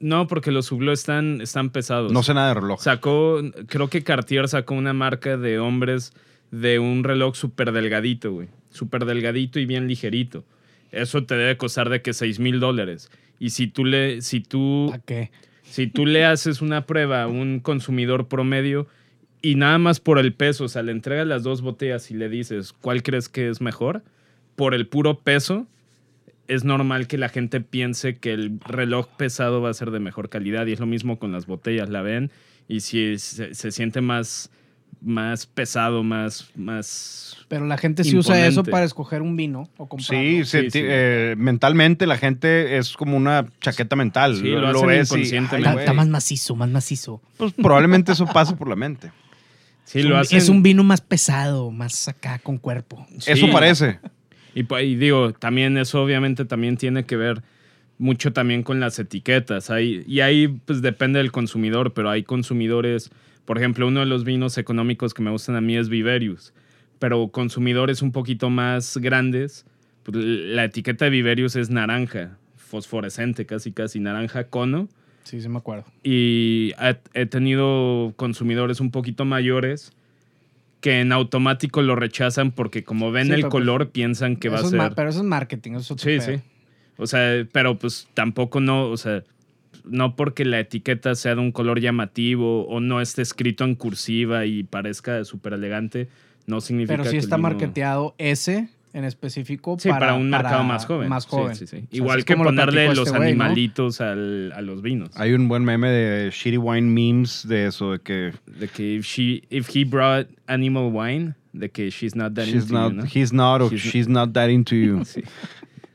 No, 0.01 0.27
porque 0.27 0.51
los 0.51 0.71
Hublot 0.71 0.95
están, 0.95 1.41
están 1.41 1.71
pesados. 1.71 2.12
No 2.12 2.25
sé 2.25 2.35
nada 2.35 2.49
de 2.49 2.55
reloj. 2.55 2.81
Sacó, 2.81 3.41
creo 3.69 3.89
que 3.89 4.03
Cartier 4.03 4.49
sacó 4.49 4.75
una 4.75 4.93
marca 4.93 5.37
de 5.37 5.61
hombres 5.61 6.12
de 6.51 6.81
un 6.81 7.05
reloj 7.05 7.37
súper 7.37 7.71
delgadito, 7.71 8.33
güey. 8.33 8.49
Súper 8.71 9.05
delgadito 9.05 9.61
y 9.61 9.67
bien 9.67 9.87
ligerito. 9.87 10.45
Eso 10.91 11.25
te 11.25 11.37
debe 11.37 11.57
costar 11.57 11.89
de 11.89 12.03
que 12.03 12.12
6 12.12 12.41
mil 12.41 12.59
dólares. 12.59 13.11
Y 13.39 13.51
si 13.51 13.69
tú 13.69 13.85
le, 13.85 14.23
si 14.23 14.41
tú, 14.41 14.89
¿Para 14.91 15.03
qué? 15.03 15.31
Si 15.73 15.87
tú 15.87 16.05
le 16.05 16.26
haces 16.26 16.61
una 16.61 16.85
prueba 16.85 17.23
a 17.23 17.29
un 17.29 17.59
consumidor 17.59 18.29
promedio 18.29 18.87
y 19.41 19.55
nada 19.55 19.79
más 19.79 20.00
por 20.00 20.19
el 20.19 20.35
peso, 20.35 20.64
o 20.64 20.69
sea, 20.69 20.83
le 20.83 20.93
entregas 20.93 21.26
las 21.26 21.45
dos 21.45 21.62
botellas 21.62 22.11
y 22.11 22.14
le 22.14 22.29
dices, 22.29 22.75
¿cuál 22.75 23.02
crees 23.02 23.31
que 23.31 23.49
es 23.49 23.62
mejor? 23.62 24.02
Por 24.55 24.75
el 24.75 24.87
puro 24.87 25.21
peso, 25.21 25.67
es 26.47 26.64
normal 26.64 27.07
que 27.07 27.17
la 27.17 27.31
gente 27.31 27.62
piense 27.62 28.19
que 28.19 28.35
el 28.35 28.61
reloj 28.61 29.09
pesado 29.17 29.62
va 29.62 29.71
a 29.71 29.75
ser 29.75 29.93
de 29.93 29.99
mejor 29.99 30.29
calidad. 30.29 30.67
Y 30.67 30.73
es 30.73 30.79
lo 30.81 30.85
mismo 30.85 31.19
con 31.19 31.33
las 31.33 31.47
botellas, 31.47 31.88
la 31.88 32.02
ven 32.02 32.31
y 32.68 32.81
si 32.81 33.18
se, 33.18 33.55
se 33.55 33.73
siente 33.73 34.03
más, 34.03 34.51
más 35.05 35.47
pesado, 35.47 36.03
más, 36.03 36.51
más... 36.55 37.37
Pero 37.49 37.67
la 37.67 37.77
gente 37.77 38.05
sí 38.05 38.17
usa 38.17 38.47
eso 38.47 38.62
para 38.62 38.85
escoger 38.85 39.21
un 39.21 39.37
vino 39.37 39.69
o 39.77 39.87
comprarlo. 39.88 40.45
Sí, 40.45 40.45
Sí, 40.45 40.69
eh, 40.75 41.35
mentalmente 41.37 42.07
la 42.07 42.17
gente 42.17 42.79
es 42.79 42.93
como 42.93 43.17
una 43.17 43.47
chaqueta 43.61 43.97
mental. 43.97 44.37
Sí, 44.37 44.45
lo 44.45 44.69
y, 44.93 45.01
inconscientemente. 45.01 45.69
ay, 45.69 45.79
Está, 45.81 45.93
más 45.93 46.09
macizo, 46.09 46.55
más 46.57 46.71
macizo. 46.71 47.21
Pues 47.37 47.53
probablemente 47.53 48.12
eso 48.12 48.27
pasa 48.27 48.57
por 48.57 48.69
la 48.69 48.77
mente. 48.77 49.11
Sí, 49.85 49.99
es, 49.99 50.05
lo 50.05 50.15
un, 50.15 50.21
hacen, 50.21 50.38
es 50.38 50.49
un 50.49 50.62
vino 50.62 50.85
más 50.85 51.01
pesado, 51.01 51.71
más 51.71 52.09
acá 52.09 52.38
con 52.38 52.59
cuerpo. 52.59 53.07
Sí. 53.19 53.33
Eso 53.33 53.51
parece. 53.51 53.99
Y, 54.55 54.62
pa- 54.62 54.83
y 54.83 54.95
digo, 54.95 55.33
también 55.33 55.77
eso 55.79 56.03
obviamente 56.03 56.45
también 56.45 56.77
tiene 56.77 57.05
que 57.05 57.17
ver 57.17 57.43
mucho 57.99 58.33
también 58.33 58.62
con 58.62 58.81
las 58.81 58.99
etiquetas. 58.99 59.71
Hay, 59.71 60.05
y 60.07 60.21
ahí 60.21 60.49
pues 60.49 60.81
depende 60.83 61.19
del 61.19 61.33
consumidor, 61.33 61.93
pero 61.93 62.09
hay 62.11 62.23
consumidores, 62.23 63.11
por 63.44 63.59
ejemplo, 63.59 63.87
uno 63.88 64.00
de 64.00 64.07
los 64.07 64.24
vinos 64.24 64.59
económicos 64.59 65.14
que 65.14 65.22
me 65.22 65.31
gustan 65.31 65.57
a 65.57 65.61
mí 65.61 65.76
es 65.76 65.88
Viverius, 65.88 66.52
pero 66.98 67.28
consumidores 67.28 68.02
un 68.02 68.12
poquito 68.12 68.50
más 68.50 68.96
grandes, 68.98 69.66
pues, 70.05 70.16
la 70.16 70.64
etiqueta 70.64 71.07
de 71.07 71.11
Viverius 71.11 71.57
es 71.57 71.70
naranja, 71.70 72.37
fosforescente, 72.57 73.46
casi 73.46 73.72
casi 73.72 74.00
naranja 74.00 74.44
cono. 74.44 74.88
Sí, 75.24 75.40
sí 75.40 75.48
me 75.48 75.59
acuerdo. 75.59 75.85
Y 76.02 76.72
he, 77.14 77.26
tenido 77.26 78.12
consumidores 78.16 78.81
un 78.81 78.90
poquito 78.90 79.24
mayores 79.24 79.92
que 80.81 81.00
en 81.00 81.12
automático 81.12 81.81
lo 81.83 81.94
rechazan 81.94 82.50
porque 82.50 82.83
como 82.83 83.12
ven 83.12 83.28
Sí, 83.28 83.35
el 83.35 83.40
pues, 83.42 83.50
color 83.52 83.90
piensan 83.90 84.37
que 84.37 84.48
va 84.48 84.59
a 84.59 84.64
ser... 84.64 84.94
pero 84.96 85.11
eso 85.11 85.20
es 85.20 85.24
marketing, 85.24 85.72
eso 85.72 85.81
es 85.81 85.90
otro 85.92 86.11
Sí, 86.11 86.18
pedo. 86.18 86.38
sí. 86.38 86.42
O 86.96 87.07
sea, 87.07 87.46
pero 87.52 87.78
pues 87.78 88.09
tampoco 88.14 88.61
no, 88.61 88.87
o 88.87 88.96
sea, 88.96 89.22
no 89.85 90.16
porque 90.16 90.45
la 90.45 90.61
etiqueta 90.61 91.14
sea 91.14 91.35
de 91.35 91.40
un 91.40 91.53
color 91.53 91.81
llamativo 91.81 92.66
o 92.66 92.81
no 92.81 93.01
esté 93.01 93.23
escrito 93.23 93.64
en 93.64 93.75
cursiva 93.75 94.47
y 94.47 94.62
parezca 94.62 95.25
súper 95.25 95.55
elegante, 95.55 96.09
no 96.47 96.61
significa 96.61 96.95
Pero 96.95 97.05
sí 97.05 97.11
que 97.11 97.16
el 97.18 97.23
está 97.25 97.37
vino- 97.37 97.49
marketeado 97.49 98.14
ese 98.18 98.68
en 98.95 99.05
específico 99.05 99.77
Sí, 99.81 99.88
para, 99.88 100.12
un 100.14 100.29
mercado 100.29 100.62
más 100.64 100.85
joven. 100.85 101.09
Más 101.09 101.25
joven. 101.27 101.57
sí, 101.57 101.66
sí. 101.66 101.85
Igual 101.92 102.18
así 102.18 102.25
que 102.27 102.37
lo 102.37 102.45
ponerle 102.45 102.95
los 102.95 103.07
este 103.09 103.16
animalitos 103.18 104.01
al- 104.03 104.53
a 104.55 104.61
los 104.61 104.83
vinos. 104.83 105.11
Hay 105.14 105.33
un 105.33 105.49
buen 105.49 105.64
meme 105.64 105.88
de 105.88 106.31
Shitty 106.31 106.59
Wine 106.59 106.88
memes 106.90 107.47
de 107.49 107.66
eso, 107.68 107.92
de 107.92 108.01
que 108.01 108.33
De 108.47 108.68
que 108.68 108.97
if, 108.97 109.07
she, 109.07 109.45
if 109.49 109.75
he 109.75 109.85
brought 109.85 110.29
animal 110.47 110.90
wine, 110.92 111.35
de 111.55 111.71
que 111.71 111.88
she's 111.90 112.14
not 112.14 112.35
that 112.35 112.45
she's 112.45 112.64
into 112.64 112.75
not, 112.75 112.92
you, 112.92 112.99
¿no? 112.99 113.05
he's 113.05 113.33
not 113.33 113.62
o 113.62 113.71
She's 113.71 113.81
she's, 113.81 114.09
not 114.09 114.33
that 114.35 114.49
into 114.51 114.75
you. 114.77 115.03
Sí. 115.07 115.23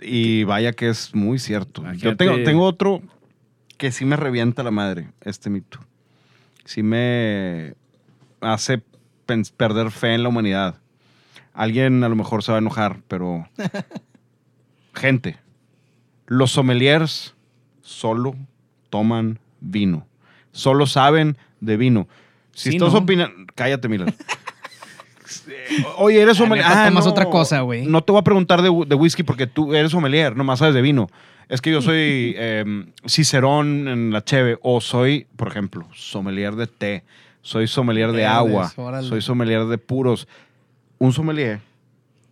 Y 0.02 0.44
vaya 0.44 0.74
que 0.74 0.90
es 0.90 1.14
muy 1.16 1.40
cierto. 1.40 1.84
Yo 1.94 2.16
tengo, 2.16 2.36
tengo 2.44 2.64
otro 2.64 3.02
que 3.78 3.92
sí 3.92 4.06
me 4.06 4.16
revienta 4.16 4.64
la 4.64 4.72
madre, 4.72 5.10
este 5.22 5.50
mito. 5.50 5.80
Sí 6.66 6.84
me 6.84 7.76
hace 8.42 8.82
perder 9.56 9.92
fe 9.92 10.14
en 10.14 10.24
la 10.24 10.30
humanidad. 10.30 10.76
Alguien 11.54 12.04
a 12.04 12.10
lo 12.10 12.16
mejor 12.16 12.44
se 12.44 12.52
va 12.52 12.58
a 12.58 12.62
enojar, 12.62 13.00
pero... 13.08 13.48
Gente, 14.94 15.38
los 16.26 16.52
sommeliers 16.52 17.36
solo 17.82 18.36
toman 18.90 19.40
vino. 19.62 20.08
Solo 20.52 20.88
saben 20.88 21.38
de 21.62 21.78
vino. 21.78 22.08
Si 22.54 22.72
Sí, 22.72 22.76
estás 22.78 22.94
¿no? 22.94 23.00
opinando... 23.00 23.36
Cállate, 23.54 23.88
Mila. 23.88 24.06
Oye, 25.98 26.22
eres 26.22 26.38
sommelier. 26.38 26.66
Ah, 26.68 26.86
tomas 26.88 27.06
no. 27.06 27.12
otra 27.12 27.26
cosa, 27.26 27.62
güey. 27.62 27.86
No 27.86 28.02
te 28.04 28.12
voy 28.12 28.20
a 28.20 28.24
preguntar 28.24 28.62
de, 28.62 28.70
de 28.88 28.96
whisky 28.96 29.24
porque 29.24 29.46
tú 29.46 29.74
eres 29.74 29.92
sommelier, 29.92 30.36
nomás 30.36 30.60
sabes 30.60 30.74
de 30.74 30.82
vino. 30.82 31.10
Es 31.50 31.62
que 31.62 31.72
yo 31.72 31.82
soy 31.82 32.36
em, 32.38 32.92
cicerón 33.06 33.88
en 33.88 34.12
la 34.12 34.24
cheve 34.24 34.58
o 34.62 34.82
soy, 34.82 35.28
por 35.36 35.48
ejemplo, 35.48 35.88
sommelier 35.94 36.56
de 36.56 36.68
té, 36.68 37.04
soy 37.42 37.68
sommelier 37.68 38.08
de 38.08 38.18
Verdes, 38.24 38.32
agua, 38.32 38.74
órale. 38.76 39.08
soy 39.08 39.22
sommelier 39.22 39.66
de 39.66 39.78
puros. 39.78 40.28
Un 41.00 41.14
sommelier 41.14 41.60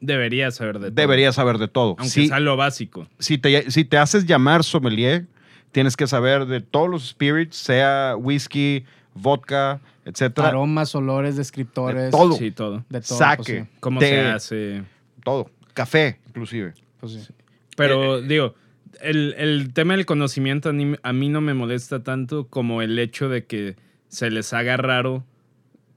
Debería 0.02 0.52
saber 0.52 0.76
de 0.80 0.88
todo. 0.92 0.96
debería 0.96 1.32
saber 1.32 1.58
de 1.58 1.68
todo. 1.68 1.90
Aunque 1.98 2.10
Si, 2.10 2.28
sea 2.28 2.40
lo 2.40 2.58
básico. 2.58 3.08
si, 3.20 3.38
te, 3.38 3.72
si 3.72 3.86
te 3.86 3.98
haces 3.98 4.26
llamar 4.26 4.64
sommelier, 4.64 5.26
tienes 5.72 5.96
que 5.96 6.06
saber 6.08 6.46
de 6.48 6.62
todos 6.62 6.90
los 6.90 7.08
spirits, 7.10 7.56
sea 7.56 8.16
whisky, 8.18 8.84
vodka, 9.14 9.80
etcétera, 10.04 10.50
Aromas, 10.50 10.94
olores, 10.96 11.38
descriptores. 11.38 12.06
De 12.06 12.12
todo. 12.12 12.34
Sí, 12.34 12.52
todo. 12.52 12.84
De 12.90 13.02
todo. 13.02 13.18
saque, 13.18 13.44
pues 13.44 13.48
sí, 13.70 13.78
¿Cómo 13.80 14.00
té, 14.00 14.08
se 14.10 14.20
hace? 14.28 14.84
todo, 15.24 15.50
café, 15.74 16.20
inclusive. 16.28 16.74
pues 17.00 17.14
sí. 17.14 17.34
Pero 17.78 18.22
digo, 18.22 18.54
el, 19.02 19.36
el 19.38 19.74
tema 19.74 19.96
del 19.96 20.06
conocimiento 20.06 20.70
a 20.70 20.74
mí, 20.74 20.96
a 21.04 21.14
mí 21.14 21.30
no 21.30 21.42
me 21.42 21.54
molesta 21.54 22.04
tanto 22.04 22.48
como 22.48 22.82
el 22.82 22.98
hecho 23.00 23.30
de 23.30 23.46
que 23.46 23.76
se 24.08 24.30
les 24.30 24.54
haga 24.54 24.78
raro 24.78 25.26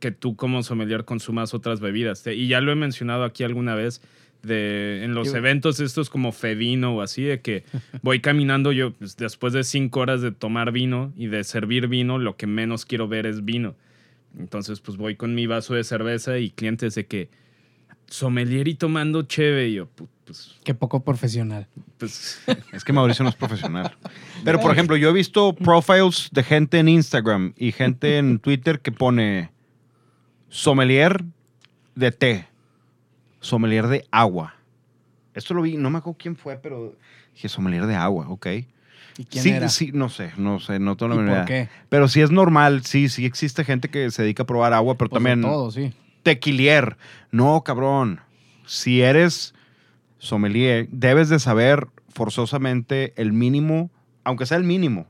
que 0.00 0.10
tú 0.12 0.36
como 0.36 0.62
sommelier 0.62 1.04
consumas 1.04 1.54
otras 1.54 1.80
bebidas. 1.80 2.24
Y 2.26 2.46
ya 2.48 2.60
lo 2.60 2.70
he 2.72 2.76
mencionado 2.76 3.24
aquí 3.24 3.42
alguna 3.44 3.74
vez 3.74 4.00
de, 4.42 5.02
en 5.04 5.14
los 5.14 5.32
Yo- 5.32 5.36
eventos 5.38 5.80
estos 5.80 6.10
como 6.10 6.30
Fevino 6.32 6.94
o 6.96 7.02
así, 7.02 7.24
de 7.24 7.40
que 7.40 7.64
voy 8.02 8.20
caminando 8.20 8.70
yo 8.72 8.92
pues, 8.92 9.16
después 9.16 9.52
de 9.52 9.64
cinco 9.64 10.00
horas 10.00 10.22
de 10.22 10.30
tomar 10.30 10.70
vino 10.70 11.12
y 11.16 11.26
de 11.26 11.42
servir 11.44 11.88
vino, 11.88 12.18
lo 12.18 12.36
que 12.36 12.46
menos 12.46 12.84
quiero 12.86 13.08
ver 13.08 13.26
es 13.26 13.44
vino. 13.44 13.74
Entonces 14.38 14.80
pues 14.80 14.96
voy 14.96 15.16
con 15.16 15.34
mi 15.34 15.46
vaso 15.46 15.74
de 15.74 15.82
cerveza 15.82 16.38
y 16.38 16.50
clientes 16.50 16.94
de 16.94 17.06
que 17.06 17.28
sommelier 18.08 18.68
y 18.68 18.74
tomando 18.74 19.22
cheve. 19.22 19.68
Y 19.68 19.74
yo, 19.74 19.86
pu- 19.96 20.08
pues, 20.24 20.56
Qué 20.64 20.74
poco 20.74 21.00
profesional. 21.04 21.66
pues, 21.98 22.40
Es 22.72 22.84
que 22.84 22.92
Mauricio 22.92 23.22
no 23.22 23.28
es 23.30 23.36
profesional. 23.36 23.94
Pero, 24.44 24.60
por 24.60 24.70
ejemplo, 24.72 24.96
yo 24.96 25.10
he 25.10 25.12
visto 25.12 25.54
profiles 25.54 26.28
de 26.32 26.42
gente 26.42 26.78
en 26.78 26.88
Instagram 26.88 27.52
y 27.56 27.72
gente 27.72 28.18
en 28.18 28.38
Twitter 28.40 28.80
que 28.80 28.92
pone 28.92 29.50
sommelier 30.48 31.24
de 31.94 32.12
té, 32.12 32.48
sommelier 33.40 33.86
de 33.88 34.06
agua. 34.10 34.54
Esto 35.34 35.54
lo 35.54 35.62
vi, 35.62 35.76
no 35.76 35.90
me 35.90 35.98
acuerdo 35.98 36.18
quién 36.18 36.36
fue, 36.36 36.56
pero 36.56 36.94
dije 37.34 37.48
sommelier 37.48 37.86
de 37.86 37.94
agua, 37.94 38.26
ok. 38.28 38.46
¿Y 39.18 39.24
quién 39.24 39.42
sí, 39.42 39.50
era? 39.50 39.68
sí, 39.68 39.90
no 39.92 40.08
sé, 40.08 40.32
no 40.36 40.60
sé, 40.60 40.78
no 40.78 40.96
tengo 40.96 41.14
¿Y 41.14 41.16
la 41.16 41.22
menor 41.22 41.44
por 41.44 41.48
idea. 41.52 41.64
qué? 41.66 41.70
Pero 41.88 42.08
sí 42.08 42.20
es 42.20 42.30
normal, 42.30 42.84
sí, 42.84 43.08
sí 43.08 43.24
existe 43.26 43.64
gente 43.64 43.88
que 43.88 44.10
se 44.10 44.22
dedica 44.22 44.44
a 44.44 44.46
probar 44.46 44.72
agua, 44.72 44.96
pero 44.96 45.10
Pues 45.10 45.22
de 45.22 45.28
también 45.30 45.42
todo, 45.42 45.70
sí. 45.70 45.92
Tequilier. 46.22 46.96
No, 47.30 47.62
cabrón. 47.62 48.20
Si 48.66 49.02
eres 49.02 49.54
sommelier, 50.18 50.88
debes 50.90 51.28
de 51.28 51.38
saber 51.38 51.88
forzosamente 52.08 53.12
el 53.16 53.32
mínimo, 53.32 53.90
aunque 54.24 54.46
sea 54.46 54.58
el 54.58 54.64
mínimo. 54.64 55.06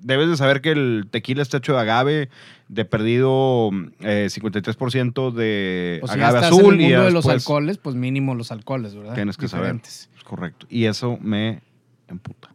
Debes 0.00 0.28
de 0.28 0.36
saber 0.36 0.60
que 0.60 0.70
el 0.70 1.08
tequila 1.10 1.42
está 1.42 1.58
hecho 1.58 1.74
de 1.74 1.80
agave, 1.80 2.28
de 2.68 2.84
perdido 2.84 3.70
eh, 4.00 4.28
53% 4.30 5.32
de 5.32 5.98
Pues 6.00 6.12
si 6.12 6.18
agave 6.18 6.38
estás 6.38 6.52
azul 6.52 6.74
en 6.74 6.80
el 6.80 6.80
y 6.80 6.84
mundo 6.84 6.98
ya 6.98 7.04
de 7.04 7.10
los 7.10 7.26
alcoholes, 7.26 7.78
pues 7.78 7.96
mínimo 7.96 8.34
los 8.34 8.52
alcoholes, 8.52 8.94
¿verdad? 8.94 9.14
Tienes 9.14 9.36
que 9.36 9.48
saber. 9.48 9.80
Es 9.84 10.08
correcto. 10.24 10.66
Y 10.70 10.84
eso 10.84 11.18
me 11.20 11.62
emputa. 12.06 12.54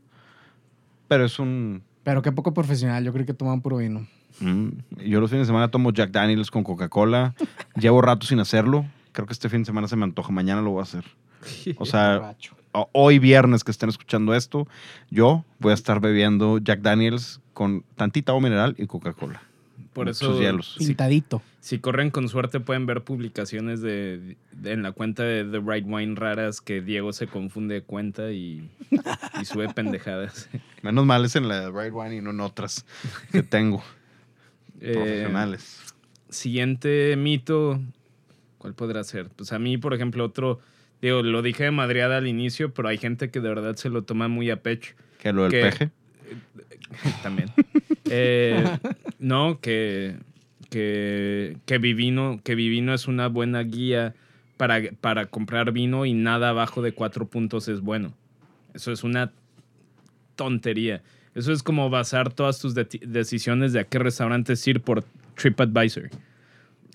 Pero 1.07 1.25
es 1.25 1.37
un... 1.37 1.83
Pero 2.03 2.21
qué 2.21 2.31
poco 2.31 2.53
profesional. 2.53 3.03
Yo 3.03 3.13
creo 3.13 3.25
que 3.25 3.33
toman 3.33 3.61
puro 3.61 3.77
vino. 3.77 4.07
Mm, 4.39 4.67
yo 5.05 5.19
los 5.21 5.29
fines 5.29 5.47
de 5.47 5.49
semana 5.51 5.69
tomo 5.69 5.91
Jack 5.91 6.11
Daniels 6.11 6.51
con 6.51 6.63
Coca-Cola. 6.63 7.35
Llevo 7.75 8.01
rato 8.01 8.25
sin 8.25 8.39
hacerlo. 8.39 8.85
Creo 9.11 9.27
que 9.27 9.33
este 9.33 9.49
fin 9.49 9.59
de 9.61 9.65
semana 9.65 9.87
se 9.87 9.95
me 9.95 10.03
antoja. 10.03 10.31
Mañana 10.31 10.61
lo 10.61 10.71
voy 10.71 10.79
a 10.79 10.83
hacer. 10.83 11.03
O 11.77 11.85
sea, 11.85 12.35
hoy 12.93 13.19
viernes 13.19 13.63
que 13.63 13.71
estén 13.71 13.89
escuchando 13.89 14.33
esto, 14.33 14.67
yo 15.11 15.43
voy 15.59 15.71
a 15.71 15.73
estar 15.75 15.99
bebiendo 15.99 16.57
Jack 16.59 16.79
Daniels 16.81 17.41
con 17.53 17.83
tantita 17.95 18.31
agua 18.31 18.41
mineral 18.43 18.75
y 18.77 18.87
Coca-Cola. 18.87 19.41
por 19.91 20.09
eso, 20.09 20.39
hielos. 20.39 20.75
Pintadito. 20.79 21.41
si 21.59 21.77
corren 21.79 22.09
con 22.09 22.27
suerte, 22.29 22.59
pueden 22.61 22.85
ver 22.87 23.03
publicaciones 23.03 23.81
de, 23.81 24.37
de- 24.53 24.71
en 24.71 24.81
la 24.81 24.91
cuenta 24.93 25.21
de 25.23 25.43
The 25.45 25.59
Right 25.59 25.85
Wine 25.87 26.15
raras 26.15 26.61
que 26.61 26.81
Diego 26.81 27.13
se 27.13 27.27
confunde 27.27 27.75
de 27.75 27.81
cuenta 27.83 28.31
y, 28.31 28.67
y 29.41 29.45
sube 29.45 29.67
pendejadas. 29.75 30.49
Menos 30.81 31.05
mal 31.05 31.23
es 31.25 31.35
en 31.35 31.47
la 31.47 31.69
Right 31.69 31.93
Wine 31.93 32.15
y 32.15 32.21
no 32.21 32.31
en 32.31 32.39
otras 32.39 32.85
que 33.31 33.43
tengo 33.43 33.83
profesionales. 34.91 35.93
Siguiente 36.29 37.15
mito, 37.15 37.79
¿cuál 38.57 38.73
podrá 38.73 39.03
ser? 39.03 39.29
Pues 39.29 39.53
a 39.53 39.59
mí, 39.59 39.77
por 39.77 39.93
ejemplo, 39.93 40.25
otro, 40.25 40.59
digo, 41.01 41.21
lo 41.21 41.41
dije 41.41 41.65
de 41.65 41.71
madreada 41.71 42.17
al 42.17 42.27
inicio, 42.27 42.73
pero 42.73 42.89
hay 42.89 42.97
gente 42.97 43.29
que 43.29 43.39
de 43.39 43.49
verdad 43.49 43.75
se 43.75 43.89
lo 43.89 44.03
toma 44.03 44.27
muy 44.27 44.49
a 44.49 44.61
pecho 44.61 44.93
Que 45.19 45.31
lo 45.31 45.43
del 45.43 45.51
que- 45.51 45.61
peje. 45.61 45.89
también. 47.23 47.49
Eh, 48.09 48.63
no, 49.19 49.59
que, 49.61 50.15
que, 50.69 51.57
que 51.65 51.77
Vivino, 51.77 52.39
que 52.43 52.55
Vivino 52.55 52.93
es 52.93 53.07
una 53.07 53.27
buena 53.27 53.61
guía 53.63 54.13
para, 54.57 54.79
para 55.01 55.25
comprar 55.27 55.71
vino 55.71 56.05
y 56.05 56.13
nada 56.13 56.49
abajo 56.49 56.81
de 56.81 56.93
cuatro 56.93 57.27
puntos 57.27 57.67
es 57.67 57.81
bueno. 57.81 58.13
Eso 58.73 58.91
es 58.91 59.03
una 59.03 59.31
tontería. 60.35 61.01
Eso 61.35 61.51
es 61.51 61.63
como 61.63 61.89
basar 61.89 62.31
todas 62.31 62.59
tus 62.59 62.75
de- 62.75 62.87
decisiones 63.05 63.73
de 63.73 63.79
a 63.79 63.83
qué 63.85 63.99
restaurantes 63.99 64.65
ir 64.67 64.81
por 64.81 65.03
TripAdvisor. 65.35 66.09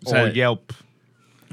O, 0.04 0.10
sea, 0.10 0.24
o 0.24 0.28
Yelp. 0.28 0.70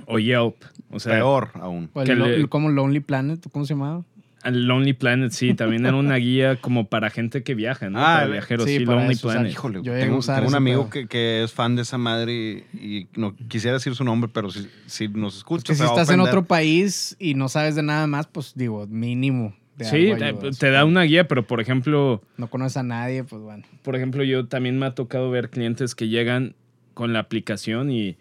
o 0.06 0.19
Yelp. 0.19 0.56
O 0.91 1.00
sea, 1.00 1.13
Peor 1.13 1.50
aún. 1.56 1.89
O 1.93 2.02
el 2.02 2.08
que 2.08 2.15
le- 2.15 2.48
como 2.48 2.69
Lonely 2.69 3.00
Planet, 3.00 3.43
¿cómo 3.52 3.65
se 3.65 3.74
llamaba? 3.74 4.04
el 4.43 4.67
Lonely 4.67 4.93
Planet, 4.93 5.32
sí, 5.32 5.56
también 5.56 5.88
era 5.88 5.95
una 5.95 6.17
guía 6.17 6.58
como 6.62 6.86
para 6.88 7.10
gente 7.10 7.41
que 7.41 7.56
viaja, 7.56 7.89
¿no? 7.89 7.98
Ah, 8.00 8.04
para 8.04 8.26
el- 8.26 8.32
viajeros, 8.34 8.65
sí, 8.67 8.78
sí, 8.78 8.86
para 8.86 9.00
Lonely 9.00 9.13
eso, 9.15 9.28
o 9.28 9.32
sea, 9.32 9.39
Planet. 9.39 9.52
Híjole, 9.54 9.82
Yo 9.82 9.93
tengo, 9.93 10.19
un 10.48 10.54
amigo 10.56 10.89
que, 10.91 11.08
que 11.08 11.43
es 11.43 11.52
fan 11.52 11.76
de 11.76 11.82
esa 11.82 11.98
madre 11.98 12.34
y, 12.71 12.78
y 12.80 13.08
no 13.15 13.36
quisiera 13.36 13.74
decir 13.78 13.95
su 13.95 14.04
nombre, 14.04 14.30
pero 14.32 14.52
si, 14.52 14.69
si 14.86 15.08
nos 15.08 15.38
escucha. 15.38 15.63
Que 15.63 15.74
si 15.76 15.84
estás 15.84 16.12
en 16.12 16.19
otro 16.19 16.45
país 16.45 17.15
y 17.17 17.34
no 17.34 17.50
sabes 17.50 17.74
de 17.76 17.82
nada 17.82 18.06
más, 18.06 18.28
pues 18.28 18.54
digo, 18.56 18.86
mínimo. 18.86 19.56
De 19.77 19.85
Sí, 19.85 20.11
algo 20.11 20.51
te, 20.51 20.69
da 20.71 20.85
una 20.85 21.03
guía, 21.03 21.27
pero 21.27 21.45
por 21.45 21.59
ejemplo, 21.61 22.21
No 22.38 22.47
conoces 22.49 22.77
a 22.77 22.83
nadie, 22.83 23.23
pues 23.23 23.41
bueno. 23.41 23.63
por 23.83 23.95
ejemplo, 23.95 24.23
yo 24.23 24.47
también 24.47 24.79
me 24.79 24.85
ha 24.85 24.95
tocado 24.95 25.29
ver 25.29 25.49
clientes 25.49 25.95
que 25.95 26.07
llegan 26.07 26.55
con 26.93 27.13
la 27.13 27.19
aplicación 27.19 27.91
y 27.91 28.15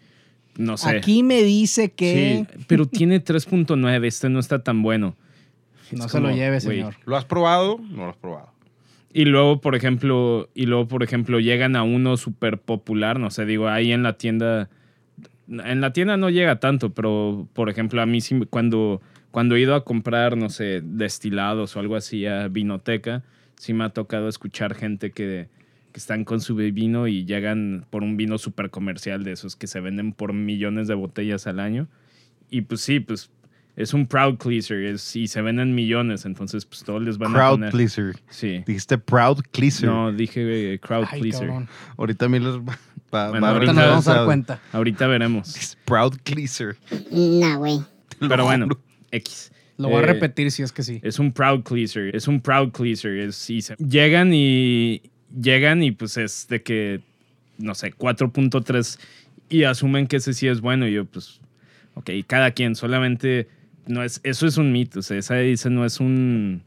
no 0.57 0.77
sé. 0.77 0.89
Aquí 0.97 1.23
me 1.23 1.43
dice 1.43 1.91
que 1.91 2.45
Sí, 2.49 2.63
pero 2.67 2.85
tiene 2.87 3.23
3.9, 3.23 4.05
este 4.05 4.29
no 4.29 4.39
está 4.39 4.63
tan 4.63 4.81
bueno. 4.83 5.15
no 5.91 6.05
Es 6.05 6.11
se 6.11 6.19
lo 6.19 6.31
lleve, 6.31 6.59
señor. 6.61 6.95
¿Lo 7.05 7.15
has 7.17 7.25
probado? 7.25 7.79
No 7.91 8.03
lo 8.05 8.09
has 8.09 8.17
probado. 8.17 8.55
Y 9.13 9.23
luego, 9.23 9.61
por 9.61 9.75
ejemplo, 9.75 10.49
y 10.53 10.65
luego, 10.65 10.89
por 10.89 11.01
ejemplo, 11.01 11.39
llegan 11.39 11.77
a 11.77 11.83
uno 11.83 12.17
súper 12.17 12.59
popular, 12.59 13.17
no 13.17 13.29
sé, 13.29 13.45
digo, 13.45 13.69
ahí 13.69 13.93
en 13.93 14.03
la 14.03 14.17
tienda, 14.17 14.69
en 15.47 15.79
la 15.79 15.93
tienda 15.93 16.17
no 16.17 16.29
llega 16.29 16.59
tanto, 16.59 16.89
pero, 16.93 17.47
por 17.53 17.69
ejemplo, 17.69 18.01
a 18.01 18.05
mí 18.05 18.19
sí, 18.19 18.41
cuando, 18.49 19.01
cuando 19.35 19.57
he 19.57 19.59
ido 19.59 19.75
a 19.75 19.83
comprar, 19.83 20.37
no 20.37 20.47
sé, 20.47 20.79
destilados 20.81 21.75
o 21.75 21.81
algo 21.81 21.97
así 21.97 22.25
a 22.25 22.47
vinoteca, 22.47 23.21
sí 23.57 23.73
me 23.73 23.83
ha 23.83 23.89
tocado 23.89 24.29
escuchar 24.29 24.75
gente 24.75 25.11
que, 25.11 25.49
que 25.91 25.99
están 25.99 26.23
con 26.23 26.39
su 26.39 26.55
vino 26.55 27.05
y 27.09 27.25
llegan 27.25 27.85
por 27.89 28.01
un 28.01 28.15
vino 28.15 28.37
súper 28.37 28.69
comercial 28.69 29.25
de 29.25 29.33
esos 29.33 29.57
que 29.57 29.67
se 29.67 29.81
venden 29.81 30.13
por 30.13 30.31
millones 30.31 30.87
de 30.87 30.93
botellas 30.93 31.47
al 31.47 31.59
año. 31.59 31.89
Y 32.49 32.61
pues 32.61 32.79
sí, 32.79 33.01
pues 33.01 33.29
es 33.75 33.93
un 33.93 34.07
proud 34.07 34.37
pleaser 34.37 34.85
es, 34.85 35.13
y 35.17 35.27
se 35.27 35.41
venden 35.41 35.75
millones, 35.75 36.23
entonces 36.23 36.63
pues 36.65 36.85
todos 36.85 37.03
les 37.03 37.17
van 37.17 37.31
a 37.31 37.35
Crowd 37.35 37.55
poner... 37.55 37.71
pleaser. 37.71 38.15
Sí. 38.29 38.63
Dijiste 38.65 38.97
proud 38.97 39.43
pleaser. 39.51 39.89
No, 39.89 40.13
dije 40.13 40.75
eh, 40.75 40.79
crowd 40.79 41.07
Ay, 41.11 41.19
pleaser. 41.19 41.47
cabrón. 41.47 41.67
Ahorita 41.97 42.27
a 42.27 42.29
mí 42.29 42.39
les 42.39 42.55
va, 42.55 43.31
Bueno, 43.31 43.47
a 43.47 43.49
ahorita 43.49 43.73
nos 43.73 43.85
vamos 43.85 44.07
a 44.07 44.13
dar 44.15 44.25
cuenta. 44.25 44.61
Ahorita 44.71 45.07
veremos. 45.07 45.77
Proud 45.83 46.19
pleaser. 46.23 46.77
No, 47.11 47.59
güey. 47.59 47.81
Pero 48.17 48.45
bueno, 48.45 48.69
X. 49.11 49.51
Lo 49.77 49.89
voy 49.89 49.97
a 49.97 50.03
Eh, 50.03 50.05
repetir 50.13 50.51
si 50.51 50.63
es 50.63 50.71
que 50.71 50.83
sí. 50.83 50.99
Es 51.03 51.19
un 51.19 51.31
proud 51.33 51.61
pleaser. 51.63 52.15
Es 52.15 52.27
un 52.27 52.39
proud 52.39 52.71
pleaser. 52.71 53.17
Es, 53.17 53.49
y 53.49 53.61
se- 53.61 53.75
llegan 53.75 54.31
y. 54.33 55.01
Llegan 55.41 55.83
y 55.83 55.91
pues 55.91 56.17
es 56.17 56.47
de 56.49 56.61
que. 56.61 57.01
No 57.57 57.75
sé, 57.75 57.91
4.3. 57.93 58.99
Y 59.49 59.63
asumen 59.63 60.07
que 60.07 60.17
ese 60.17 60.33
sí 60.33 60.47
es 60.47 60.61
bueno. 60.61 60.87
Y 60.87 60.93
yo, 60.93 61.05
pues. 61.05 61.39
Ok, 61.95 62.09
cada 62.27 62.51
quien. 62.51 62.75
Solamente. 62.75 63.47
No 63.87 64.01
es, 64.01 64.19
eso 64.23 64.47
es 64.47 64.57
un 64.57 64.71
mito. 64.71 64.99
O 64.99 65.03
sea, 65.03 65.17
esa 65.17 65.39
ese 65.41 65.69
no 65.69 65.85
es 65.85 65.99
un. 65.99 66.61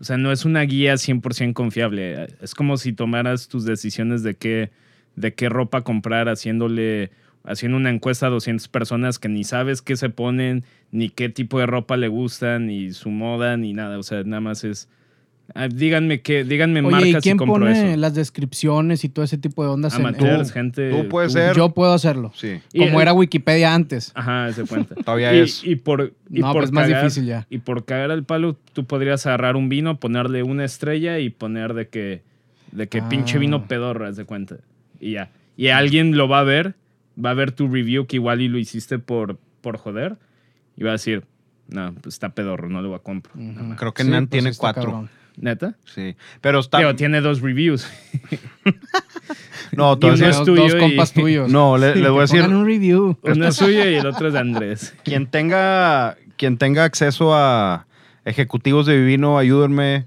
O 0.00 0.04
sea, 0.04 0.16
no 0.16 0.30
es 0.32 0.44
una 0.44 0.62
guía 0.62 0.94
100% 0.94 1.52
confiable. 1.54 2.28
Es 2.40 2.54
como 2.54 2.76
si 2.76 2.92
tomaras 2.92 3.48
tus 3.48 3.64
decisiones 3.64 4.22
de 4.22 4.34
qué, 4.34 4.70
de 5.16 5.32
qué 5.34 5.48
ropa 5.48 5.82
comprar 5.82 6.28
haciéndole, 6.28 7.10
haciendo 7.44 7.76
una 7.76 7.90
encuesta 7.90 8.26
a 8.26 8.30
200 8.30 8.68
personas 8.68 9.18
que 9.18 9.28
ni 9.28 9.44
sabes 9.44 9.82
qué 9.82 9.96
se 9.96 10.08
ponen, 10.10 10.64
ni 10.90 11.08
qué 11.10 11.28
tipo 11.28 11.58
de 11.58 11.66
ropa 11.66 11.96
le 11.96 12.08
gustan, 12.08 12.66
ni 12.66 12.92
su 12.92 13.10
moda, 13.10 13.56
ni 13.56 13.72
nada. 13.74 13.98
O 13.98 14.02
sea, 14.02 14.22
nada 14.24 14.40
más 14.40 14.64
es... 14.64 14.88
ah, 15.54 15.68
díganme 15.68 16.22
qué, 16.22 16.42
díganme 16.44 16.80
Oye, 16.80 16.88
¿y 16.88 16.90
marcas 16.90 17.08
y 17.08 17.22
quién 17.22 17.36
compro 17.36 17.54
pone 17.66 17.90
eso. 17.90 18.00
las 18.00 18.14
descripciones 18.14 19.04
y 19.04 19.10
todo 19.10 19.24
ese 19.26 19.36
tipo 19.36 19.62
de 19.62 19.68
ondas? 19.68 19.94
en- 19.94 20.00
en- 20.00 20.06
Amateurs, 20.06 20.52
gente... 20.52 20.90
Tú 20.90 21.08
puedes 21.08 21.32
ser. 21.34 21.54
Yo 21.54 21.68
puedo 21.74 21.92
hacerlo. 21.92 22.32
Sí. 22.34 22.60
Y 22.72 22.78
Como 22.86 23.00
era 23.02 23.12
Wikipedia 23.12 23.74
antes. 23.74 24.10
Ajá, 24.14 24.50
se 24.52 24.64
cuenta. 24.64 24.94
Todavía 25.04 25.34
y, 25.34 25.40
es. 25.40 25.62
Y 25.64 25.76
por, 25.76 26.14
y 26.30 26.40
No, 26.40 26.46
por 26.52 26.62
pues 26.62 26.64
es 26.66 26.72
más 26.72 26.88
cagar- 26.88 27.02
difícil 27.02 27.26
ya. 27.26 27.46
Y 27.50 27.58
por 27.58 27.84
cagar 27.84 28.10
al 28.10 28.24
palo, 28.24 28.56
tú 28.72 28.86
podrías 28.86 29.26
agarrar 29.26 29.56
un 29.56 29.68
vino, 29.68 30.00
ponerle 30.00 30.42
una 30.42 30.64
estrella 30.64 31.18
y 31.18 31.28
poner 31.28 31.74
de 31.74 31.88
que, 31.88 32.22
de 32.72 32.86
que 32.88 33.00
Ah. 33.00 33.08
pinche 33.10 33.38
vino 33.38 33.66
pedorro, 33.68 34.06
haz 34.06 34.16
de 34.16 34.24
cuenta. 34.24 34.56
Y 34.98 35.12
ya. 35.12 35.30
Y 35.58 35.68
alguien 35.68 36.16
lo 36.16 36.26
va 36.26 36.40
a 36.40 36.44
ver, 36.44 36.74
va 37.22 37.30
a 37.30 37.34
ver 37.34 37.52
tu 37.52 37.68
review 37.68 38.06
que 38.06 38.16
igual 38.16 38.40
y 38.40 38.48
lo 38.48 38.58
hiciste 38.58 38.98
por, 38.98 39.38
por 39.60 39.76
joder, 39.78 40.16
y 40.76 40.82
va 40.84 40.90
a 40.90 40.92
decir, 40.92 41.24
no, 41.68 41.94
pues 41.94 42.14
está 42.14 42.30
pedorro, 42.30 42.68
no 42.68 42.82
lo 42.82 42.88
voy 42.90 42.96
a 42.96 43.00
comprar. 43.02 43.36
Ujú. 43.36 43.76
Creo 43.76 43.94
que 43.94 44.02
Sí, 44.04 44.10
Nan 44.10 44.26
pues 44.26 44.42
tiene 44.42 44.56
cuatro. 44.56 44.82
cabrón. 44.84 45.10
¿Neta? 45.36 45.74
Sí. 45.84 46.14
Pero 46.40 46.60
está. 46.60 46.78
Digo, 46.78 46.94
tiene 46.94 47.20
dos 47.20 47.40
reviews. 47.40 47.88
No, 49.72 49.94
y 49.94 50.06
decir- 50.10 50.28
es 50.28 50.36
Dos- 50.36 50.46
tuyo 50.46 50.62
dos 50.62 50.74
y- 50.74 50.78
compas 50.78 51.12
tuyos. 51.14 51.50
No, 51.50 51.76
le, 51.76 51.96
les 51.96 52.08
voy 52.10 52.18
a 52.18 52.22
decir. 52.22 52.42
Un 52.42 52.64
review. 52.64 53.16
Uno 53.22 53.48
es 53.48 53.56
suyo 53.56 53.88
y 53.88 53.94
el 53.94 54.06
otro 54.06 54.28
es 54.28 54.34
de 54.34 54.38
Andrés. 54.38 54.94
quien 55.04 55.26
tenga, 55.26 56.16
quien 56.36 56.58
tenga 56.58 56.84
acceso 56.84 57.34
a 57.34 57.86
ejecutivos 58.24 58.86
de 58.86 58.96
Vivino, 58.96 59.36
ayúdenme, 59.38 60.06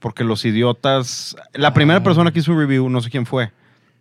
porque 0.00 0.24
los 0.24 0.44
idiotas. 0.44 1.36
La 1.52 1.72
primera 1.74 2.00
Ah. 2.00 2.02
persona 2.02 2.32
que 2.32 2.40
hizo 2.40 2.52
un 2.52 2.58
review, 2.58 2.88
no 2.88 3.00
sé 3.00 3.10
quién 3.10 3.26
fue, 3.26 3.52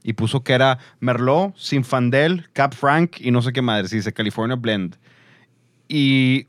y 0.03 0.13
puso 0.13 0.43
que 0.43 0.53
era 0.53 0.79
Merlot, 0.99 1.55
Sinfandel, 1.57 2.47
Cap 2.53 2.73
Franc 2.75 3.19
y 3.19 3.31
no 3.31 3.41
sé 3.41 3.53
qué 3.53 3.61
madre, 3.61 3.87
se 3.87 3.95
dice 3.95 4.13
California 4.13 4.55
Blend. 4.57 4.97
Y 5.87 6.47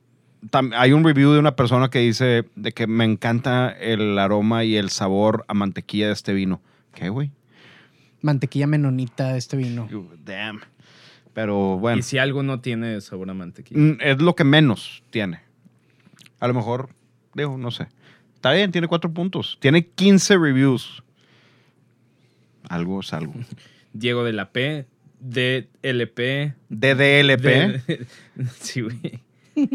hay 0.76 0.92
un 0.92 1.04
review 1.04 1.32
de 1.32 1.38
una 1.38 1.56
persona 1.56 1.88
que 1.88 2.00
dice 2.00 2.44
de 2.56 2.72
que 2.72 2.86
me 2.86 3.04
encanta 3.04 3.70
el 3.70 4.18
aroma 4.18 4.64
y 4.64 4.76
el 4.76 4.90
sabor 4.90 5.44
a 5.48 5.54
mantequilla 5.54 6.08
de 6.08 6.12
este 6.12 6.32
vino. 6.32 6.60
¿Qué, 6.94 7.08
güey? 7.08 7.30
Mantequilla 8.22 8.66
menonita 8.66 9.32
de 9.32 9.38
este 9.38 9.56
vino. 9.56 9.88
You- 9.90 10.10
Damn. 10.24 10.60
Pero 11.32 11.78
bueno, 11.78 11.98
Y 11.98 12.02
si 12.02 12.18
algo 12.18 12.42
no 12.42 12.60
tiene 12.60 13.00
sabor 13.00 13.28
a 13.30 13.34
mantequilla. 13.34 13.80
mm, 13.80 13.98
es 14.00 14.22
lo 14.22 14.34
que 14.36 14.44
menos 14.44 15.02
tiene. 15.10 15.40
A 16.40 16.46
lo 16.48 16.54
mejor, 16.54 16.90
digo, 17.34 17.56
no 17.58 17.70
sé. 17.70 17.88
Está 18.34 18.52
bien, 18.52 18.70
tiene 18.72 18.86
cuatro 18.88 19.12
puntos. 19.12 19.56
Tiene 19.60 19.86
15 19.86 20.36
reviews. 20.36 21.02
Algo 22.68 23.00
es 23.00 23.12
algo. 23.12 23.34
Diego 23.92 24.24
de 24.24 24.32
la 24.32 24.50
P, 24.50 24.86
DLP. 25.20 26.54
DDLP. 26.68 27.42
de- 27.42 28.06
sí, 28.60 28.80
güey. 28.82 29.20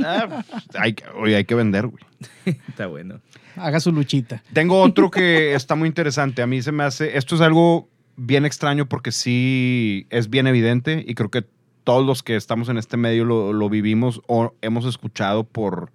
Ah, 0.03 0.43
hay, 0.77 0.93
que- 0.93 1.07
oye, 1.15 1.35
hay 1.37 1.45
que 1.45 1.55
vender, 1.55 1.87
güey. 1.87 2.03
Está 2.67 2.87
bueno. 2.87 3.21
Haga 3.55 3.79
su 3.79 3.91
luchita. 3.91 4.43
Tengo 4.53 4.81
otro 4.81 5.09
que 5.09 5.53
está 5.53 5.75
muy 5.75 5.87
interesante. 5.87 6.41
A 6.41 6.47
mí 6.47 6.61
se 6.61 6.71
me 6.71 6.83
hace. 6.83 7.17
Esto 7.17 7.35
es 7.35 7.41
algo 7.41 7.89
bien 8.17 8.45
extraño 8.45 8.87
porque 8.87 9.11
sí 9.11 10.05
es 10.09 10.29
bien 10.29 10.47
evidente 10.47 11.03
y 11.07 11.13
creo 11.15 11.29
que 11.31 11.45
todos 11.85 12.05
los 12.05 12.23
que 12.23 12.35
estamos 12.35 12.67
en 12.69 12.77
este 12.77 12.97
medio 12.97 13.23
lo, 13.25 13.51
lo 13.53 13.69
vivimos 13.69 14.21
o 14.27 14.53
hemos 14.61 14.85
escuchado 14.85 15.45
por, 15.45 15.91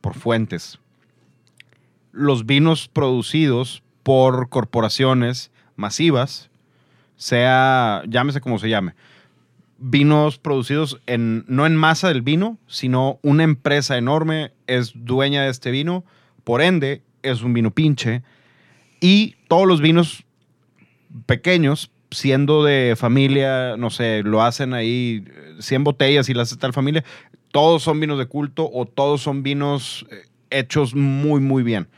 por 0.00 0.14
fuentes. 0.14 0.78
Los 2.10 2.44
vinos 2.46 2.88
producidos 2.88 3.82
por 4.02 4.48
corporaciones 4.48 5.51
masivas, 5.82 6.48
sea, 7.16 8.02
llámese 8.08 8.40
como 8.40 8.58
se 8.58 8.68
llame, 8.68 8.94
vinos 9.78 10.38
producidos 10.38 11.00
en, 11.06 11.44
no 11.48 11.66
en 11.66 11.76
masa 11.76 12.08
del 12.08 12.22
vino, 12.22 12.58
sino 12.68 13.18
una 13.22 13.42
empresa 13.42 13.98
enorme 13.98 14.52
es 14.66 14.92
dueña 14.94 15.42
de 15.42 15.50
este 15.50 15.70
vino, 15.70 16.04
por 16.44 16.62
ende 16.62 17.02
es 17.22 17.42
un 17.42 17.52
vino 17.52 17.72
pinche, 17.72 18.22
y 19.00 19.34
todos 19.48 19.66
los 19.66 19.80
vinos 19.80 20.24
pequeños, 21.26 21.90
siendo 22.12 22.62
de 22.62 22.94
familia, 22.96 23.76
no 23.76 23.90
sé, 23.90 24.22
lo 24.22 24.42
hacen 24.42 24.72
ahí 24.72 25.24
eh, 25.26 25.56
100 25.58 25.84
botellas 25.84 26.28
y 26.28 26.34
las 26.34 26.48
hace 26.48 26.60
tal 26.60 26.72
familia, 26.72 27.04
todos 27.50 27.82
son 27.82 27.98
vinos 27.98 28.18
de 28.18 28.26
culto 28.26 28.70
o 28.72 28.86
todos 28.86 29.20
son 29.20 29.42
vinos 29.42 30.06
eh, 30.10 30.22
hechos 30.50 30.94
muy, 30.94 31.40
muy 31.40 31.62
bien. 31.62 31.88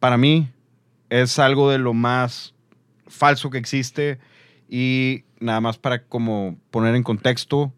Para 0.00 0.16
mí 0.16 0.48
es 1.10 1.38
algo 1.38 1.70
de 1.70 1.78
lo 1.78 1.94
más 1.94 2.54
falso 3.06 3.50
que 3.50 3.58
existe 3.58 4.18
y 4.68 5.24
nada 5.40 5.60
más 5.60 5.78
para 5.78 6.04
como 6.04 6.58
poner 6.70 6.94
en 6.94 7.02
contexto, 7.02 7.72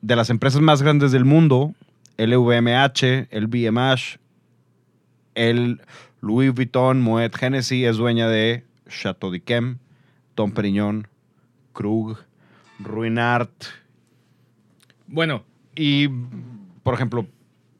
de 0.00 0.16
las 0.16 0.30
empresas 0.30 0.60
más 0.60 0.82
grandes 0.82 1.12
del 1.12 1.24
mundo, 1.24 1.74
LVMH, 2.18 3.28
el 3.30 3.46
BMH, 3.46 4.18
el 5.34 5.80
Louis 6.20 6.52
Vuitton, 6.52 7.00
Moet 7.00 7.34
Hennessy 7.40 7.84
es 7.84 7.96
dueña 7.96 8.28
de 8.28 8.64
Chateau 8.88 9.30
d'Yquem, 9.30 9.78
Dom 10.36 10.52
Perignon, 10.52 11.08
Krug, 11.72 12.18
Ruinart. 12.78 13.50
Bueno, 15.06 15.44
y, 15.74 16.08
por 16.82 16.94
ejemplo, 16.94 17.26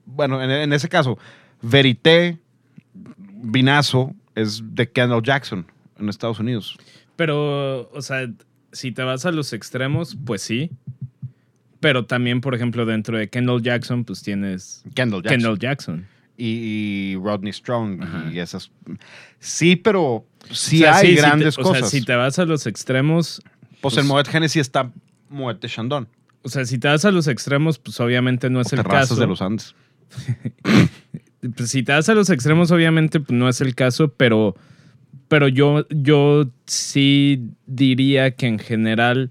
bueno, 0.06 0.42
en, 0.42 0.50
en 0.50 0.72
ese 0.72 0.88
caso, 0.88 1.18
Verité, 1.62 2.38
Vinazo, 2.94 4.14
es 4.34 4.62
de 4.74 4.90
Kendall 4.90 5.22
Jackson 5.22 5.66
en 5.98 6.08
Estados 6.08 6.38
Unidos. 6.40 6.76
pero, 7.16 7.90
o 7.92 8.02
sea, 8.02 8.28
si 8.72 8.90
te 8.92 9.02
vas 9.02 9.24
a 9.26 9.30
los 9.32 9.52
extremos, 9.52 10.16
pues 10.24 10.42
sí. 10.42 10.70
Pero 11.80 12.06
también, 12.06 12.40
por 12.40 12.54
ejemplo, 12.54 12.86
dentro 12.86 13.18
de 13.18 13.28
Kendall 13.28 13.62
Jackson, 13.62 14.04
pues 14.04 14.22
tienes 14.22 14.82
Kendall 14.94 15.22
Jackson. 15.22 15.38
Kendall 15.38 15.58
Jackson. 15.58 16.06
Y, 16.36 16.46
y 17.12 17.16
Rodney 17.16 17.52
Strong 17.52 18.02
Ajá. 18.02 18.30
y 18.32 18.38
esas. 18.40 18.70
Sí, 19.38 19.76
pero 19.76 20.26
sí 20.50 20.78
O 20.78 20.80
sea, 20.80 20.96
hay 20.96 21.02
sí, 21.02 21.08
si 21.10 21.14
te- 21.16 21.20
grandes 21.22 21.58
O 21.58 21.62
cosas. 21.62 21.90
sea, 21.90 22.00
si 22.00 22.04
te 22.04 22.14
vas 22.16 22.38
a 22.38 22.44
los 22.46 22.66
extremos, 22.66 23.40
pues, 23.82 23.94
pues- 23.94 23.98
en 23.98 24.06
Moet 24.08 24.34
Hennessy 24.34 24.58
está 24.60 24.90
Moet 25.28 25.60
de 25.60 25.68
Chandon. 25.68 26.08
o 26.42 26.48
sea, 26.48 26.64
si 26.64 26.78
te 26.78 26.88
vas 26.88 27.04
a 27.04 27.10
los 27.12 27.28
extremos, 27.28 27.78
pues 27.78 28.00
obviamente 28.00 28.50
no 28.50 28.60
es 28.62 28.72
el 28.72 28.82
caso. 28.82 29.14
de 29.14 29.26
los 29.26 29.40
Andes. 29.42 29.74
Pues, 31.56 31.70
si 31.70 31.82
te 31.82 31.92
vas 31.92 32.08
a 32.08 32.14
los 32.14 32.30
extremos, 32.30 32.70
obviamente 32.70 33.20
pues, 33.20 33.36
no 33.36 33.48
es 33.48 33.60
el 33.60 33.74
caso, 33.74 34.08
pero, 34.08 34.54
pero 35.28 35.48
yo, 35.48 35.86
yo 35.90 36.46
sí 36.66 37.50
diría 37.66 38.32
que 38.32 38.46
en 38.46 38.58
general, 38.58 39.30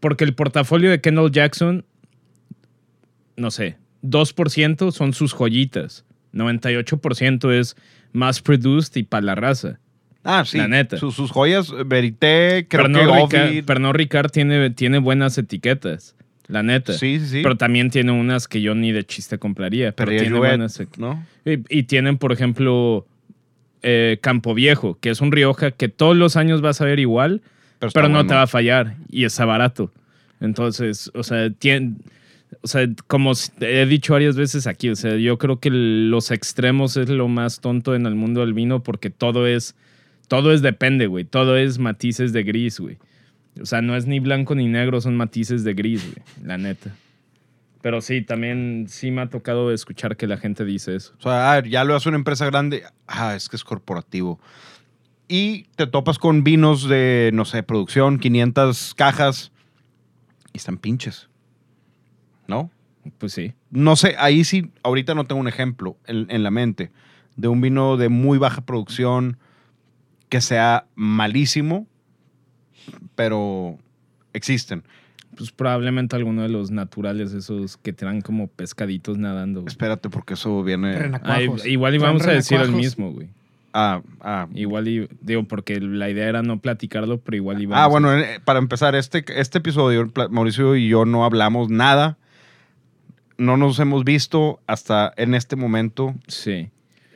porque 0.00 0.24
el 0.24 0.34
portafolio 0.34 0.90
de 0.90 1.00
Kendall 1.00 1.30
Jackson, 1.30 1.84
no 3.36 3.50
sé, 3.50 3.76
2% 4.02 4.92
son 4.92 5.12
sus 5.12 5.32
joyitas, 5.32 6.04
98% 6.32 7.52
es 7.52 7.76
mass 8.12 8.40
produced 8.40 8.96
y 8.96 9.04
para 9.04 9.26
la 9.26 9.34
raza. 9.34 9.78
Ah, 10.24 10.44
sí. 10.46 10.56
La 10.56 10.68
neta. 10.68 10.96
Sus, 10.96 11.14
sus 11.14 11.30
joyas, 11.30 11.70
Verité, 11.86 12.66
creo 12.68 12.84
Pernod 12.84 13.28
que 13.28 13.42
Ricard. 13.42 13.66
Pernod 13.66 13.94
Ricard 13.94 14.30
tiene, 14.30 14.70
tiene 14.70 14.98
buenas 14.98 15.36
etiquetas, 15.36 16.16
la 16.48 16.62
neta. 16.62 16.92
Sí, 16.92 17.18
sí, 17.20 17.26
sí. 17.26 17.40
Pero 17.42 17.56
también 17.56 17.90
tiene 17.90 18.12
unas 18.12 18.48
que 18.48 18.60
yo 18.60 18.74
ni 18.74 18.92
de 18.92 19.04
chiste 19.04 19.38
compraría. 19.38 19.92
Pero 19.92 20.06
Perrier 20.06 20.22
tiene 20.22 20.36
Jouet, 20.36 20.50
buenas 20.52 20.80
¿no? 20.98 21.24
Y, 21.44 21.78
y 21.78 21.82
tienen, 21.84 22.18
por 22.18 22.32
ejemplo, 22.32 23.06
eh, 23.82 24.18
Campo 24.20 24.54
Viejo, 24.54 24.98
que 25.00 25.10
es 25.10 25.20
un 25.20 25.32
Rioja 25.32 25.70
que 25.70 25.88
todos 25.88 26.16
los 26.16 26.36
años 26.36 26.60
vas 26.60 26.80
a 26.80 26.84
ver 26.84 26.98
igual, 27.00 27.42
Pero, 27.78 27.92
pero 27.92 28.08
no 28.08 28.14
bueno. 28.14 28.28
te 28.28 28.34
va 28.34 28.42
a 28.42 28.46
fallar 28.46 28.96
y 29.10 29.24
está 29.24 29.44
barato. 29.44 29.90
Entonces, 30.40 31.10
o 31.14 31.22
sea, 31.22 31.46
tien- 31.48 31.96
o 32.62 32.66
sea, 32.68 32.86
como 33.06 33.32
he 33.60 33.86
dicho 33.86 34.12
varias 34.12 34.36
veces 34.36 34.66
aquí, 34.66 34.88
o 34.88 34.96
sea, 34.96 35.16
yo 35.16 35.38
creo 35.38 35.58
que 35.60 35.70
los 35.70 36.30
extremos 36.30 36.96
es 36.96 37.08
lo 37.08 37.28
más 37.28 37.60
tonto 37.60 37.94
en 37.94 38.06
el 38.06 38.14
mundo 38.14 38.40
del 38.42 38.52
vino 38.54 38.82
porque 38.82 39.10
todo 39.10 39.46
es, 39.46 39.74
todo 40.28 40.52
es 40.52 40.62
depende, 40.62 41.06
güey. 41.06 41.24
Todo 41.24 41.56
es 41.56 41.78
matices 41.78 42.32
de 42.32 42.42
gris, 42.42 42.78
güey. 42.80 42.96
O 43.60 43.66
sea, 43.66 43.82
no 43.82 43.96
es 43.96 44.06
ni 44.06 44.20
blanco 44.20 44.54
ni 44.54 44.66
negro, 44.66 45.00
son 45.00 45.16
matices 45.16 45.64
de 45.64 45.74
gris, 45.74 46.04
güey, 46.04 46.46
la 46.46 46.58
neta. 46.58 46.94
Pero 47.82 48.00
sí, 48.00 48.22
también 48.22 48.86
sí 48.88 49.10
me 49.10 49.20
ha 49.22 49.28
tocado 49.28 49.70
escuchar 49.70 50.16
que 50.16 50.26
la 50.26 50.38
gente 50.38 50.64
dice 50.64 50.96
eso. 50.96 51.12
O 51.18 51.22
sea, 51.22 51.52
ah, 51.52 51.62
ya 51.62 51.84
lo 51.84 51.94
hace 51.94 52.08
una 52.08 52.16
empresa 52.16 52.46
grande. 52.46 52.82
Ah, 53.06 53.34
es 53.36 53.48
que 53.48 53.56
es 53.56 53.64
corporativo. 53.64 54.40
Y 55.28 55.64
te 55.76 55.86
topas 55.86 56.18
con 56.18 56.44
vinos 56.44 56.88
de, 56.88 57.30
no 57.34 57.44
sé, 57.44 57.62
producción, 57.62 58.18
500 58.18 58.94
cajas. 58.94 59.52
Y 60.54 60.58
están 60.58 60.78
pinches. 60.78 61.28
¿No? 62.48 62.70
Pues 63.18 63.34
sí. 63.34 63.52
No 63.70 63.96
sé, 63.96 64.16
ahí 64.18 64.44
sí, 64.44 64.70
ahorita 64.82 65.14
no 65.14 65.24
tengo 65.24 65.40
un 65.42 65.48
ejemplo 65.48 65.98
en, 66.06 66.26
en 66.30 66.42
la 66.42 66.50
mente 66.50 66.90
de 67.36 67.48
un 67.48 67.60
vino 67.60 67.96
de 67.96 68.08
muy 68.08 68.38
baja 68.38 68.62
producción 68.62 69.38
que 70.28 70.40
sea 70.40 70.86
malísimo, 70.94 71.86
pero 73.14 73.78
existen. 74.32 74.82
Pues 75.36 75.50
probablemente 75.50 76.14
alguno 76.14 76.42
de 76.42 76.48
los 76.48 76.70
naturales, 76.70 77.32
esos 77.32 77.76
que 77.76 77.92
te 77.92 78.04
dan 78.06 78.20
como 78.20 78.46
pescaditos 78.46 79.18
nadando. 79.18 79.62
güey. 79.62 79.70
Espérate, 79.70 80.08
porque 80.08 80.34
eso 80.34 80.62
viene. 80.62 80.96
Renacuajos. 80.96 81.66
igual 81.66 81.94
íbamos 81.96 82.26
a 82.26 82.32
decir 82.32 82.60
el 82.60 82.72
mismo, 82.72 83.10
güey. 83.12 83.28
Ah, 83.76 84.02
ah, 84.20 84.46
Igual, 84.54 84.86
y, 84.86 85.08
digo, 85.20 85.42
porque 85.48 85.80
la 85.80 86.08
idea 86.08 86.28
era 86.28 86.42
no 86.42 86.60
platicarlo, 86.60 87.18
pero 87.18 87.36
igual 87.36 87.60
íbamos 87.60 87.80
Ah, 87.80 87.84
a- 87.86 87.88
bueno, 87.88 88.16
eh, 88.16 88.38
para 88.44 88.60
empezar, 88.60 88.94
este, 88.94 89.24
este 89.36 89.58
episodio, 89.58 90.12
Mauricio 90.30 90.76
y 90.76 90.86
yo 90.88 91.04
no 91.04 91.24
hablamos 91.24 91.68
nada. 91.70 92.16
No 93.36 93.56
nos 93.56 93.80
hemos 93.80 94.04
visto 94.04 94.60
hasta 94.68 95.12
en 95.16 95.34
este 95.34 95.56
momento 95.56 96.14
Sí. 96.28 96.70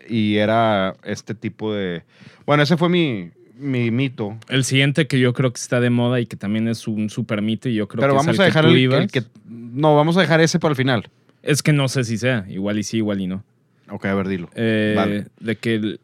y 0.08 0.36
era 0.38 0.96
este 1.04 1.36
tipo 1.36 1.72
de... 1.72 2.02
Bueno, 2.44 2.64
ese 2.64 2.76
fue 2.76 2.88
mi, 2.88 3.30
mi 3.58 3.90
mito. 3.90 4.38
El 4.48 4.64
siguiente 4.64 5.06
que 5.06 5.18
yo 5.18 5.32
creo 5.32 5.52
que 5.52 5.58
está 5.60 5.80
de 5.80 5.90
moda 5.90 6.20
y 6.20 6.26
que 6.26 6.36
también 6.36 6.68
es 6.68 6.86
un 6.88 7.10
super 7.10 7.42
mito 7.42 7.68
y 7.68 7.74
yo 7.74 7.88
creo 7.88 8.00
Pero 8.00 8.12
que 8.14 8.16
vamos 8.18 8.34
es 8.34 8.40
a 8.40 8.42
al 8.44 8.48
dejar 8.48 8.64
que 8.64 8.68
tú 8.70 8.74
el, 8.74 8.80
ibas. 8.80 9.00
el 9.00 9.10
que... 9.10 9.22
No, 9.48 9.96
vamos 9.96 10.16
a 10.16 10.20
dejar 10.20 10.40
ese 10.40 10.58
para 10.58 10.70
el 10.70 10.76
final. 10.76 11.08
Es 11.42 11.62
que 11.62 11.72
no 11.72 11.88
sé 11.88 12.04
si 12.04 12.18
sea, 12.18 12.44
igual 12.48 12.78
y 12.78 12.82
sí, 12.82 12.98
igual 12.98 13.20
y 13.20 13.26
no. 13.26 13.42
Ok, 13.90 14.04
a 14.06 14.14
ver, 14.14 14.28
dilo. 14.28 14.50
Eh, 14.54 14.94
Vale. 14.96 15.26
De 15.40 15.56
que, 15.56 15.98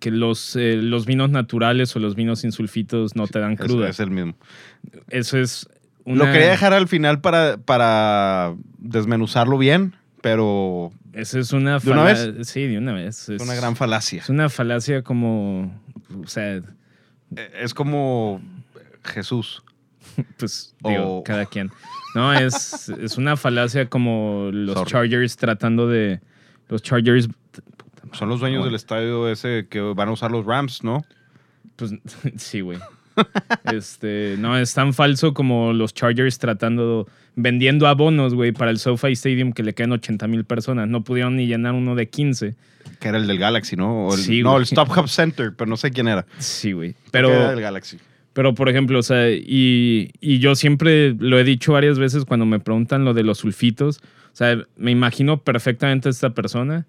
que 0.00 0.10
los, 0.10 0.56
eh, 0.56 0.76
los 0.76 1.06
vinos 1.06 1.30
naturales 1.30 1.94
o 1.94 1.98
los 2.00 2.14
vinos 2.16 2.40
sin 2.40 2.50
sulfitos 2.52 3.14
no 3.14 3.26
te 3.26 3.38
dan 3.40 3.52
Es- 3.52 3.60
cruda. 3.60 3.88
Es, 3.88 4.00
el 4.00 4.10
mismo. 4.10 4.34
Eso 5.10 5.38
es 5.38 5.68
una... 6.04 6.24
Lo 6.24 6.32
quería 6.32 6.50
dejar 6.50 6.72
al 6.72 6.88
final 6.88 7.20
para, 7.20 7.56
para 7.58 8.54
desmenuzarlo 8.78 9.58
bien, 9.58 9.94
pero 10.22 10.92
Eso 11.12 11.38
es 11.38 11.52
una 11.52 11.78
¿De 11.78 11.90
una 11.90 12.02
fala- 12.14 12.44
Sí, 12.44 12.66
de 12.66 12.78
una 12.78 12.92
vez. 12.94 13.28
es 13.28 13.40
Es 13.40 13.42
una 13.42 13.54
gran 13.54 13.76
falacia. 13.76 14.22
Es 14.22 14.28
una 14.30 14.48
falacia 14.48 15.02
como... 15.02 15.72
O 16.22 16.26
sea, 16.26 16.56
Eh, 16.56 16.62
Es 17.34 17.74
como 17.74 18.40
Jesús. 19.04 19.62
pues 20.38 20.74
digo, 20.82 21.22
cada 21.24 21.46
quien. 21.46 21.70
No, 22.14 22.32
es, 22.32 22.88
es 22.88 23.18
una 23.18 23.36
falacia 23.36 23.88
como 23.88 24.50
los 24.52 24.74
Sorry. 24.74 24.90
Chargers 24.90 25.36
tratando 25.36 25.88
de... 25.88 26.20
Los 26.68 26.82
Chargers... 26.82 27.28
Son 28.12 28.28
los 28.28 28.40
dueños 28.40 28.64
del 28.64 28.74
estadio 28.74 29.28
ese 29.28 29.66
que 29.68 29.80
van 29.80 30.08
a 30.08 30.12
usar 30.12 30.30
los 30.30 30.46
Rams, 30.46 30.82
¿no? 30.82 31.04
Pues 31.76 31.92
sí, 32.36 32.60
güey. 32.60 32.78
Este, 33.72 34.36
no, 34.38 34.56
es 34.56 34.74
tan 34.74 34.94
falso 34.94 35.34
como 35.34 35.72
los 35.72 35.94
Chargers 35.94 36.38
tratando, 36.38 37.06
vendiendo 37.34 37.86
abonos, 37.86 38.34
güey, 38.34 38.52
para 38.52 38.70
el 38.70 38.78
SoFi 38.78 39.12
Stadium 39.12 39.52
que 39.52 39.62
le 39.62 39.74
quedan 39.74 39.92
80 39.92 40.26
mil 40.28 40.44
personas. 40.44 40.88
No 40.88 41.02
pudieron 41.02 41.36
ni 41.36 41.46
llenar 41.46 41.74
uno 41.74 41.94
de 41.94 42.08
15. 42.08 42.54
Que 43.00 43.08
era 43.08 43.18
el 43.18 43.26
del 43.26 43.38
Galaxy, 43.38 43.76
¿no? 43.76 44.06
O 44.06 44.14
el- 44.14 44.20
Sí, 44.20 44.42
no, 44.42 44.50
güey. 44.52 44.60
el 44.60 44.64
Stop 44.64 44.90
Hub 44.96 45.08
Center, 45.08 45.52
pero 45.56 45.68
no 45.68 45.76
sé 45.76 45.90
quién 45.90 46.08
era. 46.08 46.26
Sí, 46.38 46.72
güey. 46.72 46.94
Que 47.12 47.18
era 47.18 47.28
del 47.28 47.38
Pero, 47.48 47.60
Galaxy. 47.60 47.98
Pero, 48.32 48.54
por 48.54 48.68
ejemplo, 48.68 48.98
o 48.98 49.02
sea, 49.02 49.30
y, 49.30 50.10
y 50.20 50.38
yo 50.40 50.54
siempre 50.54 51.14
lo 51.18 51.38
he 51.38 51.44
dicho 51.44 51.72
varias 51.72 51.98
veces 51.98 52.24
cuando 52.24 52.44
me 52.46 52.60
preguntan 52.60 53.04
lo 53.04 53.14
de 53.14 53.22
los 53.22 53.38
sulfitos. 53.38 53.98
O 54.32 54.36
sea, 54.36 54.58
me 54.76 54.90
imagino 54.90 55.38
perfectamente 55.42 56.08
a 56.08 56.10
esta 56.10 56.30
persona 56.30 56.86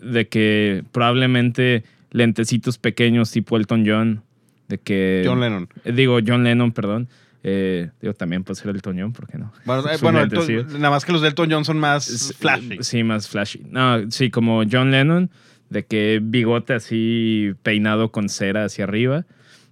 de 0.00 0.28
que 0.28 0.84
probablemente 0.92 1.82
lentecitos 2.12 2.78
pequeños 2.78 3.30
tipo 3.32 3.56
Elton 3.56 3.84
John, 3.86 4.22
de 4.68 4.78
que... 4.78 5.22
John 5.26 5.40
Lennon. 5.40 5.68
Digo, 5.84 6.18
John 6.24 6.44
Lennon, 6.44 6.70
perdón. 6.72 7.08
Eh, 7.48 7.90
digo, 8.00 8.12
también 8.12 8.42
puede 8.42 8.60
ser 8.60 8.70
Elton 8.74 8.98
John, 8.98 9.12
¿por 9.12 9.28
qué 9.28 9.38
no? 9.38 9.52
Bueno, 9.64 9.88
eh, 9.88 9.92
Sus 9.92 10.02
bueno, 10.02 10.18
lentes, 10.18 10.48
Elton- 10.48 10.68
sí. 10.68 10.74
nada 10.78 10.90
más 10.90 11.04
que 11.04 11.12
los 11.12 11.22
de 11.22 11.28
Elton 11.28 11.48
John 11.48 11.64
son 11.64 11.78
más 11.78 12.34
flashy. 12.38 12.78
Sí, 12.82 13.04
más 13.04 13.28
flashy. 13.28 13.62
No, 13.70 14.10
sí, 14.10 14.30
como 14.30 14.64
John 14.68 14.90
Lennon, 14.90 15.30
de 15.70 15.84
que 15.86 16.18
bigote 16.20 16.74
así 16.74 17.52
peinado 17.62 18.10
con 18.10 18.28
cera 18.28 18.64
hacia 18.64 18.82
arriba, 18.82 19.26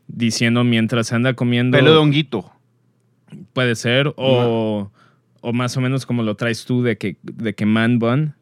diciendo 0.06 0.62
mientras 0.62 1.12
anda 1.12 1.34
comiendo. 1.34 1.76
Pelo 1.76 1.90
de 1.92 1.98
honguito. 1.98 2.52
Puede 3.52 3.74
ser, 3.74 4.12
o, 4.16 4.92
o 5.40 5.52
más 5.52 5.76
o 5.76 5.80
menos 5.80 6.06
como 6.06 6.22
lo 6.22 6.36
traes 6.36 6.64
tú, 6.66 6.84
de 6.84 6.96
que, 6.96 7.16
de 7.24 7.56
que 7.56 7.66
man 7.66 7.98
bun. 7.98 8.34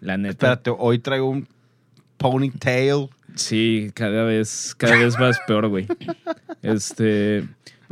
La 0.00 0.16
neta. 0.18 0.30
Espérate, 0.52 0.70
hoy 0.78 1.00
traigo 1.00 1.28
un 1.28 1.48
ponytail. 2.16 3.08
Sí, 3.34 3.90
cada 3.94 4.22
vez, 4.24 4.74
cada 4.78 4.96
vez 4.96 5.16
vas 5.18 5.40
peor, 5.48 5.66
güey. 5.66 5.86
Este, 6.62 7.42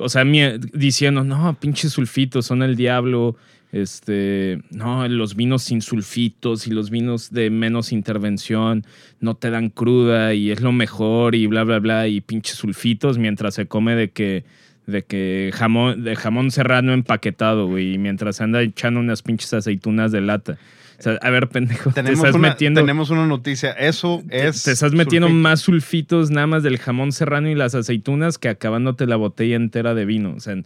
o 0.01 0.09
sea, 0.09 0.25
diciendo, 0.25 1.25
no, 1.25 1.55
pinches 1.61 1.93
sulfitos, 1.93 2.47
son 2.47 2.63
el 2.63 2.77
diablo. 2.77 3.37
Este, 3.73 4.61
no, 4.71 5.07
los 5.07 5.37
vinos 5.37 5.63
sin 5.63 5.81
sulfitos 5.81 6.67
y 6.67 6.71
los 6.71 6.91
vinos 6.91 7.31
de 7.31 7.51
menos 7.51 7.93
intervención 7.93 8.85
no 9.21 9.37
te 9.37 9.51
dan 9.51 9.69
cruda 9.69 10.35
y 10.35 10.51
es 10.51 10.61
lo 10.61 10.73
mejor 10.73 11.37
y 11.37 11.47
bla, 11.47 11.63
bla, 11.63 11.79
bla, 11.79 12.09
y 12.09 12.21
pinches 12.21 12.57
sulfitos 12.57 13.19
mientras 13.19 13.55
se 13.55 13.67
come 13.67 13.95
de 13.95 14.11
que, 14.11 14.45
de 14.87 15.05
que 15.05 15.53
jamón, 15.55 16.03
de 16.03 16.17
jamón 16.17 16.51
serrano 16.51 16.93
empaquetado, 16.93 17.69
güey, 17.69 17.95
y 17.95 17.99
mientras 17.99 18.41
anda 18.41 18.61
echando 18.61 18.99
unas 18.99 19.23
pinches 19.23 19.55
aceitunas 19.55 20.11
de 20.11 20.21
lata. 20.21 20.59
O 21.01 21.03
sea, 21.03 21.19
a 21.23 21.31
ver, 21.31 21.49
pendejo, 21.49 21.91
te 21.91 21.95
Tenemos 21.97 22.19
estás 22.21 22.35
una, 22.35 22.49
metiendo 22.51 22.81
tenemos 22.81 23.11
una 23.11 23.27
noticia. 23.27 23.73
Eso 23.73 24.23
te- 24.29 24.49
es. 24.49 24.63
te 24.63 24.73
estás 24.73 24.93
metiendo 24.93 25.29
sulfito. 25.29 25.43
más 25.43 25.61
sulfitos 25.61 26.31
nada 26.31 26.47
más 26.47 26.63
del 26.63 26.79
jamón 26.79 27.11
serrano 27.13 27.49
y 27.49 27.55
las 27.55 27.75
aceitunas 27.75 28.39
que 28.39 28.49
acabándote 28.51 29.07
la 29.07 29.17
botella 29.17 29.57
entera 29.57 29.95
de 29.95 30.05
vino. 30.05 30.35
O 30.37 30.41
sea, 30.41 30.57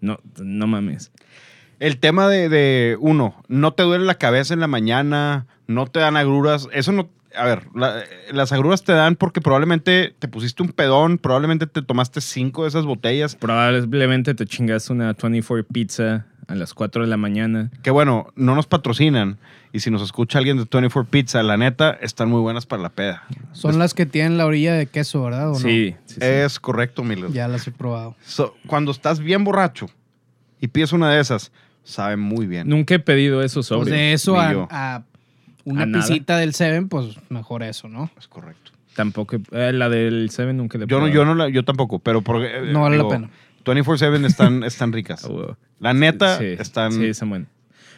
no, 0.00 0.18
no 0.40 0.66
mames. 0.66 1.10
El 1.80 1.98
tema 1.98 2.28
de, 2.28 2.48
de, 2.48 2.96
uno, 3.00 3.34
no 3.48 3.72
te 3.72 3.82
duele 3.82 4.04
la 4.04 4.14
cabeza 4.16 4.54
en 4.54 4.60
la 4.60 4.66
mañana, 4.66 5.46
no 5.66 5.86
te 5.86 5.98
dan 6.00 6.16
agruras. 6.16 6.68
Eso 6.72 6.92
no. 6.92 7.10
A 7.36 7.44
ver, 7.44 7.62
la- 7.76 8.02
las 8.32 8.52
agruras 8.52 8.82
te 8.84 8.92
dan 8.92 9.14
porque 9.16 9.40
probablemente 9.40 10.14
te 10.18 10.26
pusiste 10.28 10.62
un 10.62 10.70
pedón, 10.70 11.16
probablemente 11.18 11.66
te 11.66 11.80
tomaste 11.80 12.20
cinco 12.20 12.62
de 12.62 12.68
esas 12.70 12.84
botellas. 12.84 13.34
Probablemente 13.36 14.34
te 14.34 14.46
chingaste 14.46 14.92
una 14.92 15.14
24 15.20 15.64
pizza 15.72 16.26
a 16.50 16.54
las 16.56 16.74
4 16.74 17.02
de 17.02 17.08
la 17.08 17.16
mañana. 17.16 17.70
Que 17.82 17.90
bueno, 17.90 18.26
no 18.36 18.54
nos 18.54 18.66
patrocinan. 18.66 19.38
Y 19.72 19.80
si 19.80 19.90
nos 19.90 20.02
escucha 20.02 20.38
alguien 20.38 20.56
de 20.56 20.64
24 20.70 21.08
Pizza, 21.10 21.42
la 21.44 21.56
neta, 21.56 21.90
están 22.02 22.28
muy 22.28 22.40
buenas 22.40 22.66
para 22.66 22.82
la 22.82 22.88
peda. 22.88 23.22
Son 23.52 23.78
las 23.78 23.94
que 23.94 24.04
tienen 24.04 24.36
la 24.36 24.46
orilla 24.46 24.74
de 24.74 24.86
queso, 24.86 25.22
¿verdad? 25.22 25.50
¿O 25.50 25.52
no? 25.52 25.58
Sí, 25.60 25.94
sí, 26.06 26.14
sí. 26.14 26.20
Es 26.20 26.58
correcto, 26.58 27.04
Miller. 27.04 27.30
Ya 27.30 27.46
las 27.46 27.66
he 27.68 27.70
probado. 27.70 28.16
So, 28.24 28.56
cuando 28.66 28.90
estás 28.90 29.20
bien 29.20 29.44
borracho 29.44 29.86
y 30.60 30.66
pides 30.68 30.92
una 30.92 31.10
de 31.12 31.20
esas, 31.20 31.52
sabe 31.84 32.16
muy 32.16 32.46
bien. 32.46 32.68
Nunca 32.68 32.94
he 32.96 32.98
pedido 32.98 33.42
eso 33.42 33.60
Pues 33.60 33.66
sobre. 33.68 33.92
de 33.92 34.12
eso 34.12 34.38
a, 34.40 35.04
una 35.64 35.82
¿A 35.82 35.86
nada? 35.86 36.04
pisita 36.04 36.36
del 36.36 36.52
Seven, 36.54 36.88
pues 36.88 37.16
mejor 37.28 37.62
eso, 37.62 37.88
¿no? 37.88 38.10
Es 38.18 38.26
correcto. 38.26 38.72
Tampoco. 38.96 39.36
eh, 39.52 39.72
la 39.72 39.88
del 39.88 40.30
Seven 40.30 40.56
nunca 40.56 40.78
le 40.78 40.84
he 40.84 40.88
Yo 40.88 40.98
no, 40.98 41.06
yo 41.06 41.24
no 41.24 41.36
la- 41.36 41.48
yo 41.48 41.64
tampoco, 41.64 42.00
pero 42.00 42.22
porque, 42.22 42.48
eh, 42.48 42.72
No 42.72 42.82
vale 42.82 42.98
la 42.98 43.08
pena. 43.08 43.30
24-7 43.64 44.24
están, 44.26 44.62
están 44.64 44.92
ricas. 44.92 45.28
La 45.78 45.94
neta, 45.94 46.38
Sí, 46.38 46.44
están 46.58 46.92
Sí, 46.92 47.06
están 47.06 47.30
buenas. 47.30 47.48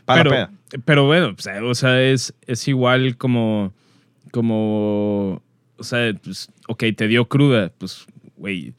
para 0.05 0.23
pero, 0.23 0.51
pero 0.85 1.07
bueno, 1.07 1.35
pues, 1.35 1.49
o 1.63 1.75
sea, 1.75 2.03
es, 2.03 2.35
es 2.47 2.67
igual 2.69 3.17
como, 3.17 3.73
como, 4.31 5.43
o 5.77 5.85
sea, 5.85 6.13
pues, 6.23 6.51
ok, 6.69 6.85
te 6.97 7.09
dio 7.09 7.27
cruda, 7.27 7.73
pues, 7.79 8.07
güey, 8.37 8.75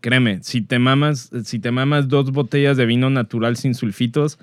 créeme, 0.00 0.42
si 0.42 0.62
te 0.62 0.78
mamas, 0.78 1.30
si 1.44 1.58
te 1.58 1.70
mamas 1.70 2.08
dos 2.08 2.30
botellas 2.32 2.76
de 2.76 2.86
vino 2.86 3.10
natural 3.10 3.56
sin 3.56 3.74
sulfitos 3.74 4.38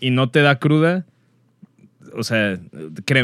y 0.00 0.10
no 0.10 0.30
te 0.30 0.40
da 0.40 0.58
cruda, 0.58 1.06
o 2.16 2.24
sea, 2.24 2.58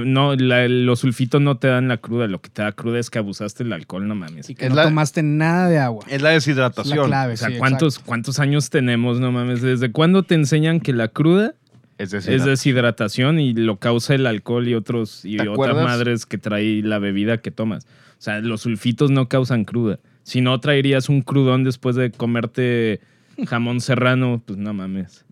no, 0.05 0.35
la- 0.37 0.69
los 0.69 1.01
sulfitos 1.01 1.41
no 1.41 1.57
te 1.57 1.69
dan 1.69 1.89
la 1.89 1.97
cruda, 1.97 2.27
lo 2.27 2.41
que 2.41 2.51
te 2.51 2.63
da 2.63 2.73
cruda 2.73 2.99
es 2.99 3.11
que 3.11 3.19
abusaste 3.19 3.65
del 3.65 3.73
alcohol, 3.73 4.07
no 4.07 4.15
mames. 4.15 4.51
Y 4.51 4.55
que 4.55 4.65
Es 4.67 4.71
no 4.71 4.77
la- 4.77 4.85
tomaste 4.85 5.23
nada 5.23 5.69
de 5.69 5.79
agua. 5.79 6.05
Es 6.09 6.23
la 6.23 6.35
Es 6.35 6.45
deshidratación. 6.45 6.99
la 6.99 7.05
clave. 7.07 7.35
O 7.35 7.37
sea, 7.37 7.49
sí, 7.49 7.57
¿cuántos, 7.59 7.99
¿cuántos 7.99 8.39
años 8.39 8.71
tenemos, 8.71 9.21
no 9.21 9.33
mames? 9.33 9.63
¿Desde 9.63 9.91
cuándo 9.93 10.23
te 10.23 10.35
enseñan 10.35 10.81
que 10.81 10.93
la 10.93 11.09
cruda 11.09 11.55
Es 11.99 12.13
es 12.15 12.45
deshidratación. 12.45 13.39
y 13.41 13.55
lo 13.55 13.77
causa 13.79 14.15
el 14.15 14.27
alcohol 14.27 14.67
y 14.69 14.75
otros 14.75 15.25
y 15.25 15.37
¿Te 15.37 15.43
otras 15.49 15.55
acuerdas? 15.55 15.85
madres 15.85 16.27
que 16.27 16.39
trae 16.39 16.83
la 16.83 16.99
bebida 16.99 17.39
que 17.39 17.51
tomas. 17.51 17.85
O 18.19 18.23
sea, 18.23 18.41
los 18.41 18.61
sulfitos 18.63 19.11
no 19.11 19.29
causan 19.29 19.65
cruda. 19.65 19.99
Si 20.23 20.41
no 20.41 20.59
traerías 20.61 21.09
un 21.09 21.23
crudón 21.23 21.65
después 21.65 21.97
de 21.97 22.13
comerte 22.13 23.01
jamón 23.49 23.81
serrano, 23.81 24.41
pues 24.47 24.59
no 24.59 24.73
mames. 24.73 25.25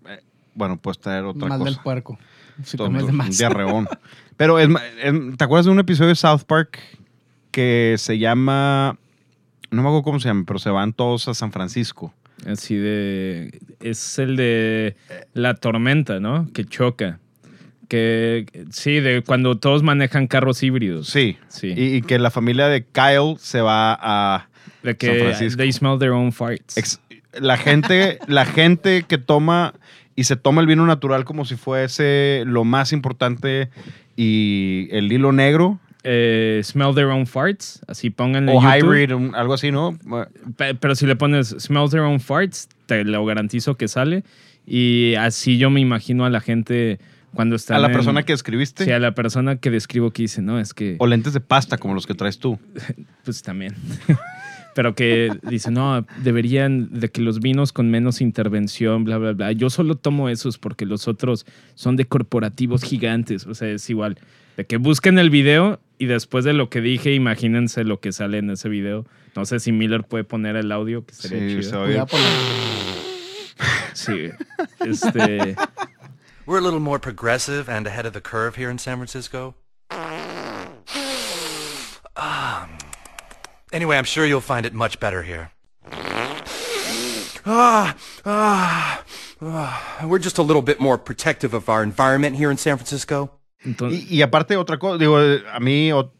Bueno, 0.55 0.77
puedes 0.79 0.99
traer 0.99 1.25
otra 1.25 1.49
Más 1.49 1.59
del 1.61 1.68
cosa. 1.75 1.83
puerco. 1.85 2.18
Tonto, 2.64 2.85
comes 2.85 3.07
de 3.07 3.12
más. 3.12 3.38
diarreón. 3.38 3.88
Pero, 4.37 4.59
es, 4.59 4.68
¿te 5.37 5.44
acuerdas 5.44 5.66
de 5.66 5.73
un 5.73 5.79
episodio 5.81 6.09
de 6.09 6.14
South 6.14 6.42
Park 6.46 6.79
que 7.51 7.96
se 7.99 8.18
llama... 8.18 8.99
No 9.70 9.83
me 9.83 9.88
acuerdo 9.88 10.03
cómo 10.03 10.18
se 10.20 10.29
llama, 10.29 10.44
pero 10.46 10.59
se 10.59 10.70
van 10.70 10.92
todos 10.92 11.29
a 11.29 11.35
San 11.35 11.53
Francisco. 11.53 12.12
Así 12.46 12.75
de 12.75 13.61
es 13.81 14.18
el 14.18 14.37
de 14.37 14.96
la 15.35 15.55
tormenta, 15.55 16.20
¿no? 16.20 16.49
Que 16.53 16.64
choca. 16.64 17.20
Que 17.88 18.46
sí, 18.70 19.01
de 19.01 19.23
cuando 19.23 19.59
todos 19.59 19.83
manejan 19.83 20.27
carros 20.27 20.62
híbridos. 20.62 21.09
Sí. 21.09 21.37
Sí. 21.49 21.75
Y, 21.77 21.96
y 21.96 22.03
que 22.03 22.18
la 22.18 22.31
familia 22.31 22.68
de 22.68 22.85
Kyle 22.85 23.37
se 23.38 23.61
va 23.61 23.99
a... 24.01 24.49
de 24.83 24.90
San 24.92 24.96
que 24.96 25.20
Francisco. 25.20 25.59
they 25.59 25.73
smell 25.73 25.99
their 25.99 26.12
own 26.12 26.33
farts. 26.33 26.77
ex- 26.79 27.01
la 27.38 27.57
gente, 27.57 28.18
la 28.27 28.44
gente 28.46 29.05
que 29.05 29.18
toma 29.18 29.75
y 30.16 30.25
se 30.25 30.37
toma 30.37 30.61
el 30.61 30.66
vino 30.66 30.85
natural 30.87 31.25
como 31.25 31.44
si 31.44 31.57
fuese 31.57 32.42
lo 32.46 32.64
más 32.64 32.92
importante 32.92 33.70
y 34.16 34.88
el 34.90 35.11
hilo 35.12 35.33
negro 35.33 35.79
Eh, 36.03 36.62
smell 36.64 36.94
their 36.94 37.09
own 37.09 37.27
farts, 37.27 37.81
así 37.87 38.09
pónganle 38.09 38.53
o 38.53 38.62
YouTube. 38.62 38.75
hybrid, 38.94 39.14
un- 39.14 39.35
algo 39.35 39.53
así, 39.53 39.70
¿no? 39.70 39.99
Pe- 40.57 40.75
Pero 40.75 40.94
si 40.94 41.07
le 41.07 41.14
pones 41.14 41.49
smell 41.59 41.90
their 41.90 42.01
own 42.05 42.20
farts, 42.20 42.68
te 42.87 43.05
lo 43.05 43.23
garantizo 43.27 43.77
que 43.77 43.87
sale. 43.87 44.25
Y 44.66 45.14
así 45.16 45.59
yo 45.59 45.68
me 45.68 45.81
imagino 45.81 46.25
a 46.25 46.31
la 46.31 46.40
gente 46.40 46.99
cuando 47.35 47.55
está. 47.55 47.77
A 47.77 47.79
la 47.79 47.92
persona 47.92 48.23
que 48.23 48.33
escribiste. 48.33 48.87
Sí, 48.87 48.92
a 48.92 48.99
la 48.99 49.12
persona 49.12 49.57
que 49.57 49.70
describo 49.70 50.11
que 50.11 50.23
dice, 50.23 50.40
no, 50.40 50.59
es 50.59 50.73
que. 50.73 50.96
O 51.01 51.07
lentes 51.07 51.35
de 51.35 51.40
pasta 51.40 51.77
como 51.77 51.92
los 51.92 52.07
que 52.07 52.14
traes 52.14 52.38
tú. 52.38 52.59
Pues 53.25 53.42
también. 53.42 53.75
Pero 54.81 54.95
que 54.95 55.31
dice, 55.43 55.71
no, 55.71 56.07
deberían 56.23 56.88
de 57.01 57.11
que 57.11 57.21
los 57.21 57.40
vinos 57.40 57.71
con 57.71 57.90
menos 57.90 58.23
intervención, 58.23 59.05
bla, 59.05 59.19
bla, 59.19 59.33
bla. 59.33 59.53
Yo 59.53 59.69
solo 59.69 59.95
tomo 59.97 60.31
esos 60.31 60.57
porque 60.57 60.87
los 60.87 61.07
otros 61.07 61.45
son 61.75 61.97
de 61.97 62.07
corporativos 62.07 62.83
gigantes. 62.83 63.47
O 63.47 63.55
sea, 63.55 63.69
es 63.69 63.90
igual. 63.90 64.19
De 64.57 64.64
que 64.64 64.79
busquen 64.79 65.19
el 65.19 65.29
video 65.29 65.81
y 65.99 66.07
después 66.07 66.47
de 66.47 66.55
lo 66.55 66.71
que 66.71 66.81
dije, 66.81 67.12
imagínense 67.12 67.85
lo 67.85 68.01
que 68.01 68.11
sale 68.11 68.38
en 68.38 68.49
ese 68.49 68.71
video. 68.71 69.05
No 69.37 69.45
sé 69.45 69.61
si 69.61 69.71
Miller 69.71 70.03
puede 70.05 70.25
poner 70.25 70.57
el 70.57 70.73
audio, 70.73 71.05
que 71.05 71.12
sería 71.12 71.61
Sí, 71.61 71.66
chido. 71.69 71.85
Cuidado 71.85 72.07
por 72.07 72.19
la- 72.21 72.27
Sí. 73.93 74.31
Este. 74.87 75.57
We're 76.47 76.59
a 76.59 76.62
little 76.62 76.81
more 76.81 76.99
progressive 76.99 77.69
and 77.71 77.87
ahead 77.87 78.07
of 78.07 78.14
the 78.14 78.23
curve 78.23 78.55
here 78.57 78.71
in 78.73 78.79
San 78.79 78.97
Francisco. 78.97 79.55
Anyway, 83.73 83.97
I'm 83.97 84.05
sure 84.05 84.27
you'll 84.27 84.41
find 84.41 84.67
it 84.67 84.73
much 84.75 84.99
better 84.99 85.23
here. 85.23 85.51
Ah, 87.47 87.95
ah, 88.25 89.03
ah. 89.41 89.99
We're 90.07 90.19
just 90.23 90.39
a 90.39 90.43
little 90.43 90.63
bit 90.63 90.81
more 90.81 90.99
protective 90.99 91.55
of 91.55 91.69
our 91.69 91.83
environment 91.83 92.37
here 92.37 92.51
in 92.51 92.59
San 92.59 92.77
Francisco. 92.77 93.39
Entonces, 93.64 94.05
Y, 94.11 94.16
y 94.18 94.23
aparte, 94.23 94.57
otra 94.57 94.79
cosa, 94.79 94.99
digo, 94.99 95.18
a 95.18 95.61
mí, 95.61 95.93
o- 95.93 96.12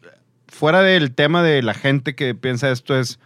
fuera 0.47 0.81
del 0.81 1.13
tema 1.13 1.43
de 1.43 1.61
la 1.61 1.73
gente 1.73 2.15
que 2.15 2.35
piensa 2.35 2.71
esto, 2.71 2.97
es, 2.99 3.19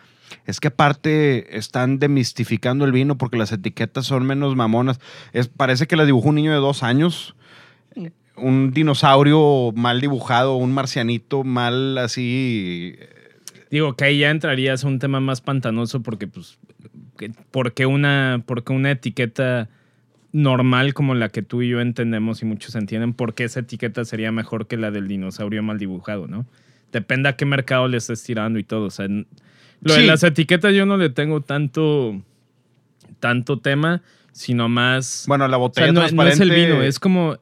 es 0.45 0.59
que 0.59 0.69
aparte 0.69 1.57
están 1.57 1.99
demistificando 1.99 2.86
el 2.86 2.91
vino 2.91 3.17
porque 3.17 3.38
las 3.38 3.51
etiquetas 3.51 4.05
son 4.05 4.26
menos 4.26 4.55
mamonas. 4.55 4.99
Es, 5.34 5.47
parece 5.47 5.88
que 5.88 5.95
las 5.95 6.05
dibujó 6.07 6.30
un 6.30 6.36
niño 6.36 6.51
de 6.51 6.57
dos 6.57 6.84
años. 6.84 7.36
Un 8.38 8.71
dinosaurio 8.71 9.71
mal 9.76 10.01
dibujado, 10.01 10.55
un 10.57 10.73
marcianito 10.73 11.43
mal 11.45 11.97
así. 11.97 12.97
Digo 13.76 13.95
que 13.95 14.05
ahí 14.05 14.19
ya 14.19 14.30
entrarías 14.32 14.84
a 14.84 14.88
un 14.88 14.99
tema 14.99 15.19
más 15.19 15.41
pantanoso 15.41 16.01
porque, 16.01 16.28
pues, 16.28 16.57
que- 17.17 17.32
porque 17.51 17.86
una, 17.86 18.43
porque 18.45 18.73
una 18.73 18.91
etiqueta 18.91 19.69
normal 20.32 20.93
como 20.93 21.13
la 21.15 21.30
que 21.30 21.41
tú 21.41 21.61
y 21.61 21.69
yo 21.69 21.80
entendemos 21.82 22.41
y 22.41 22.45
muchos 22.45 22.76
entienden, 22.76 23.13
¿por 23.13 23.34
qué 23.34 23.45
esa 23.45 23.61
etiqueta 23.61 24.03
sería 24.05 24.32
mejor 24.32 24.67
que 24.67 24.76
la 24.78 24.91
del 24.91 25.07
dinosaurio 25.07 25.63
mal 25.63 25.78
dibujado, 25.78 26.28
no? 26.28 26.45
Depende 26.91 27.30
a 27.30 27.36
qué 27.38 27.45
mercado 27.45 27.88
le 27.88 27.97
estés 27.97 28.23
tirando 28.23 28.59
y 28.59 28.63
todo. 28.63 28.86
O 28.88 28.89
sea, 28.89 29.07
lo 29.07 29.93
de 29.93 30.05
las 30.07 30.23
etiquetas 30.23 30.73
yo 30.73 30.86
no 30.86 30.97
le 30.97 31.09
tengo 31.09 31.41
tanto, 31.41 32.21
tanto 33.19 33.59
tema, 33.59 34.01
sino 34.32 34.67
más... 34.69 35.26
Bueno, 35.28 35.47
la 35.47 35.57
o 35.57 35.61
botella 35.61 35.86
sea, 35.88 35.93
no, 35.93 35.99
no 36.01 36.05
es 36.05 36.11
el 36.11 36.17
transparente- 36.49 36.55
vino, 36.67 36.82
es 36.84 36.99
como, 36.99 37.38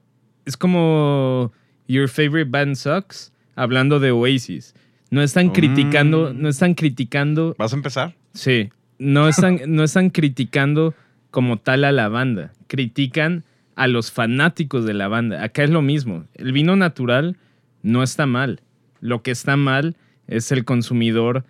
es 0.46 0.58
como 0.58 1.52
Your 1.88 2.10
Favorite 2.10 2.50
Band 2.50 2.76
Sucks, 2.76 3.32
hablando 3.56 4.00
de 4.00 4.12
Oasis. 4.12 4.76
No 5.14 5.22
están 5.22 5.50
criticando, 5.52 6.34
Mm. 6.34 6.42
no 6.42 6.50
están 6.50 6.74
criticando 6.74 7.56
¿Vas 7.60 7.74
a 7.74 7.76
empezar? 7.76 8.16
Sí, 8.34 8.70
no 8.98 9.28
están, 9.28 9.60
no 9.68 9.84
están 9.84 10.10
criticando 10.10 10.94
como 11.30 11.58
tal 11.58 11.84
a 11.84 11.92
la 11.92 12.10
banda, 12.10 12.52
critican 12.68 13.44
a 13.76 13.88
los 13.88 14.12
fanáticos 14.12 14.86
de 14.86 14.94
la 14.94 15.08
banda. 15.08 15.44
Acá 15.44 15.64
es 15.64 15.70
lo 15.70 15.82
mismo, 15.82 16.26
el 16.36 16.52
vino 16.52 16.76
natural 16.76 17.38
no 17.84 18.02
está 18.04 18.26
mal, 18.26 18.62
lo 19.02 19.22
que 19.22 19.32
está 19.32 19.56
mal 19.58 19.96
es 20.28 20.52
el 20.52 20.64
consumidor 20.66 21.44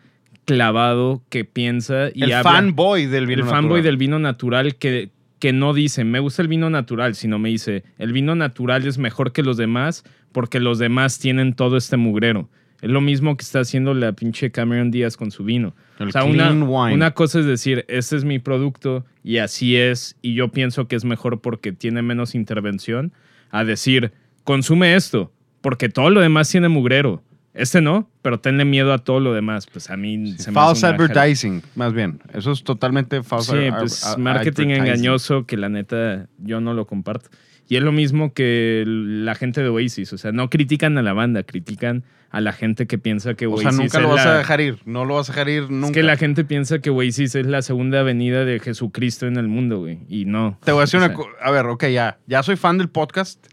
clavado 0.45 1.21
que 1.29 1.45
piensa 1.45 2.09
y 2.13 2.23
el 2.23 2.33
habla- 2.33 2.51
fanboy 2.51 3.05
del 3.05 3.27
vino 3.27 3.43
el 3.43 3.49
fanboy 3.49 3.79
natural. 3.79 3.83
del 3.83 3.97
vino 3.97 4.19
natural 4.19 4.75
que, 4.75 5.09
que 5.39 5.53
no 5.53 5.73
dice, 5.73 6.03
me 6.03 6.19
gusta 6.19 6.41
el 6.41 6.47
vino 6.47 6.69
natural, 6.69 7.15
sino 7.15 7.39
me 7.39 7.49
dice, 7.49 7.83
el 7.97 8.11
vino 8.13 8.35
natural 8.35 8.85
es 8.87 8.97
mejor 8.97 9.31
que 9.31 9.41
los 9.43 9.57
demás 9.57 10.03
porque 10.31 10.59
los 10.59 10.79
demás 10.79 11.19
tienen 11.19 11.53
todo 11.53 11.77
este 11.77 11.95
mugrero. 11.97 12.49
Es 12.83 12.89
lo 12.89 12.99
mismo 12.99 13.37
que 13.37 13.43
está 13.43 13.61
haciendo 13.61 13.93
la 13.93 14.11
pinche 14.11 14.51
Cameron 14.51 14.91
Díaz 14.91 15.15
con 15.15 15.31
su 15.31 15.45
vino. 15.45 15.73
El 15.99 16.09
o 16.09 16.11
sea, 16.11 16.23
clean 16.23 16.63
una, 16.63 16.65
wine. 16.65 16.95
una 16.95 17.11
cosa 17.11 17.39
es 17.39 17.45
decir, 17.45 17.85
este 17.87 18.17
es 18.17 18.25
mi 18.25 18.39
producto 18.39 19.05
y 19.23 19.37
así 19.37 19.77
es, 19.77 20.17
y 20.21 20.33
yo 20.33 20.49
pienso 20.49 20.89
que 20.89 20.97
es 20.97 21.05
mejor 21.05 21.39
porque 21.39 21.71
tiene 21.71 22.01
menos 22.01 22.35
intervención, 22.35 23.13
a 23.51 23.63
decir, 23.63 24.11
consume 24.43 24.95
esto, 24.95 25.31
porque 25.61 25.87
todo 25.87 26.09
lo 26.09 26.19
demás 26.19 26.49
tiene 26.49 26.67
mugrero. 26.67 27.23
Este 27.53 27.79
no, 27.79 28.09
pero 28.21 28.41
tenle 28.41 28.65
miedo 28.65 28.91
a 28.91 28.97
todo 28.97 29.21
lo 29.21 29.33
demás. 29.33 29.65
Pues 29.71 29.89
a 29.89 29.95
mí 29.95 30.33
se 30.37 30.51
me 30.51 30.55
False 30.55 30.85
hace 30.85 30.95
una 30.95 30.97
jala- 30.97 31.21
advertising, 31.21 31.61
más 31.75 31.93
bien. 31.93 32.19
Eso 32.33 32.51
es 32.51 32.65
totalmente 32.65 33.23
false 33.23 33.67
Sí, 33.67 33.71
pues 33.79 34.17
marketing 34.17 34.71
engañoso 34.71 35.45
que 35.45 35.55
la 35.55 35.69
neta 35.69 36.27
yo 36.37 36.59
no 36.59 36.73
lo 36.73 36.85
comparto. 36.85 37.29
Y 37.69 37.77
es 37.77 37.83
lo 37.83 37.91
mismo 37.91 38.33
que 38.33 38.83
la 38.85 39.35
gente 39.35 39.61
de 39.61 39.69
Oasis. 39.69 40.11
O 40.13 40.17
sea, 40.17 40.31
no 40.31 40.49
critican 40.49 40.97
a 40.97 41.01
la 41.01 41.13
banda, 41.13 41.43
critican 41.43 42.03
a 42.29 42.41
la 42.41 42.51
gente 42.51 42.87
que 42.87 42.97
piensa 42.97 43.35
que 43.35 43.47
O 43.47 43.51
Oasis 43.51 43.63
sea, 43.69 43.71
nunca 43.71 43.97
es 43.99 44.03
lo 44.03 44.09
vas 44.09 44.25
la- 44.25 44.33
a 44.35 44.37
dejar 44.37 44.59
ir. 44.61 44.79
No 44.85 45.05
lo 45.05 45.15
vas 45.15 45.29
a 45.29 45.33
dejar 45.33 45.49
ir 45.49 45.69
nunca. 45.71 45.87
Es 45.87 45.91
que 45.93 46.03
la 46.03 46.17
gente 46.17 46.43
piensa 46.43 46.79
que 46.79 46.89
Oasis 46.89 47.35
es 47.35 47.45
la 47.45 47.61
segunda 47.61 48.01
avenida 48.01 48.43
de 48.43 48.59
Jesucristo 48.59 49.27
en 49.27 49.37
el 49.37 49.47
mundo, 49.47 49.79
güey. 49.79 49.99
Y 50.09 50.25
no. 50.25 50.57
Te 50.63 50.71
voy 50.71 50.79
a 50.79 50.83
decir 50.83 50.99
O 50.99 51.03
una 51.03 51.07
sea, 51.07 51.15
cosa. 51.15 51.29
A 51.41 51.51
ver, 51.51 51.65
ok, 51.67 51.85
ya. 51.87 52.17
Ya 52.27 52.43
soy 52.43 52.55
fan 52.57 52.77
del 52.77 52.89
podcast. 52.89 53.45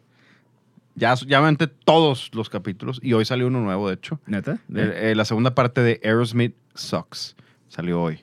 Ya, 0.97 1.15
ya 1.27 1.41
me 1.41 1.57
todos 1.85 2.31
los 2.35 2.51
capítulos. 2.51 3.01
Y 3.03 3.13
hoy 3.13 3.25
salió 3.25 3.47
uno 3.47 3.61
nuevo, 3.63 3.89
de 3.89 3.95
hecho. 3.95 4.21
¿Neta? 4.27 4.59
Eh, 4.75 5.11
eh, 5.11 5.15
la 5.15 5.25
segunda 5.25 5.55
parte 5.55 5.83
de 5.83 6.01
Aerosmith 6.03 6.55
Sucks. 6.75 7.37
Salió 7.69 8.03
hoy. 8.03 8.21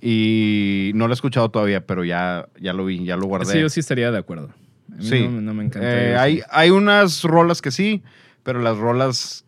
Y 0.00 0.92
no 0.94 1.08
lo 1.08 1.12
he 1.12 1.14
escuchado 1.14 1.50
todavía, 1.50 1.84
pero 1.86 2.04
ya, 2.04 2.48
ya 2.60 2.72
lo 2.72 2.84
vi, 2.84 3.04
ya 3.04 3.16
lo 3.16 3.26
guardé. 3.26 3.52
Sí, 3.52 3.60
yo 3.60 3.68
sí 3.68 3.80
estaría 3.80 4.10
de 4.12 4.18
acuerdo. 4.18 4.50
A 4.96 5.02
mí 5.02 5.08
Sí. 5.08 5.28
No, 5.28 5.40
no 5.40 5.54
me 5.54 5.64
encanta. 5.64 5.88
Eh, 5.88 6.16
hay, 6.16 6.42
hay 6.50 6.70
unas 6.70 7.22
rolas 7.22 7.62
que 7.62 7.70
sí, 7.70 8.02
pero 8.42 8.60
las 8.60 8.76
rolas. 8.78 9.44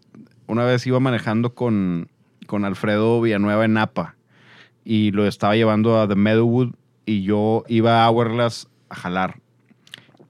Una 0.46 0.64
vez 0.64 0.86
iba 0.86 0.98
manejando 1.00 1.54
con, 1.54 2.08
con 2.46 2.64
Alfredo 2.64 3.20
Villanueva 3.20 3.64
en 3.66 3.74
Napa 3.74 4.14
y 4.84 5.10
lo 5.10 5.26
estaba 5.26 5.56
llevando 5.56 6.00
a 6.00 6.08
The 6.08 6.14
Meadowwood 6.14 6.74
y 7.04 7.22
yo 7.22 7.64
iba 7.68 8.04
a 8.04 8.10
Hourglass 8.10 8.68
a 8.88 8.94
jalar. 8.94 9.40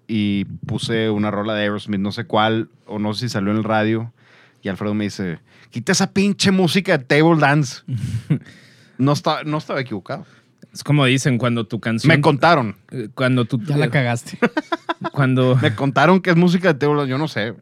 Y 0.09 0.47
puse 0.67 1.11
una 1.11 1.31
rola 1.31 1.55
de 1.55 1.63
Aerosmith, 1.63 2.01
no 2.01 2.13
sé 2.13 2.25
cuál, 2.25 2.69
o 2.87 2.99
no 2.99 3.13
sé 3.15 3.29
si 3.29 3.33
salió 3.33 3.51
en 3.51 3.59
el 3.59 3.65
radio. 3.65 4.13
Y 4.63 4.69
Alfredo 4.69 4.95
me 4.95 5.05
dice: 5.05 5.39
Quita 5.71 5.93
esa 5.93 6.13
pinche 6.13 6.51
música 6.51 6.97
de 6.99 7.05
table 7.05 7.39
dance. 7.39 7.83
no, 8.99 9.13
está, 9.13 9.45
no 9.45 9.59
estaba 9.59 9.81
equivocado. 9.81 10.25
Es 10.73 10.83
como 10.83 11.05
dicen 11.05 11.39
cuando 11.39 11.67
tu 11.67 11.79
canción. 11.79 12.09
Me 12.13 12.21
contaron. 12.21 12.77
eh, 12.91 13.09
Cuando 13.15 13.45
tú. 13.45 13.61
Ya 13.65 13.77
la 13.77 13.91
cagaste. 13.91 14.39
Cuando. 15.13 15.57
Me 15.63 15.75
contaron 15.75 16.21
que 16.21 16.31
es 16.31 16.37
música 16.37 16.73
de 16.73 16.79
table 16.79 16.97
dance. 16.97 17.11
Yo 17.11 17.19
no 17.19 17.29
sé. 17.29 17.55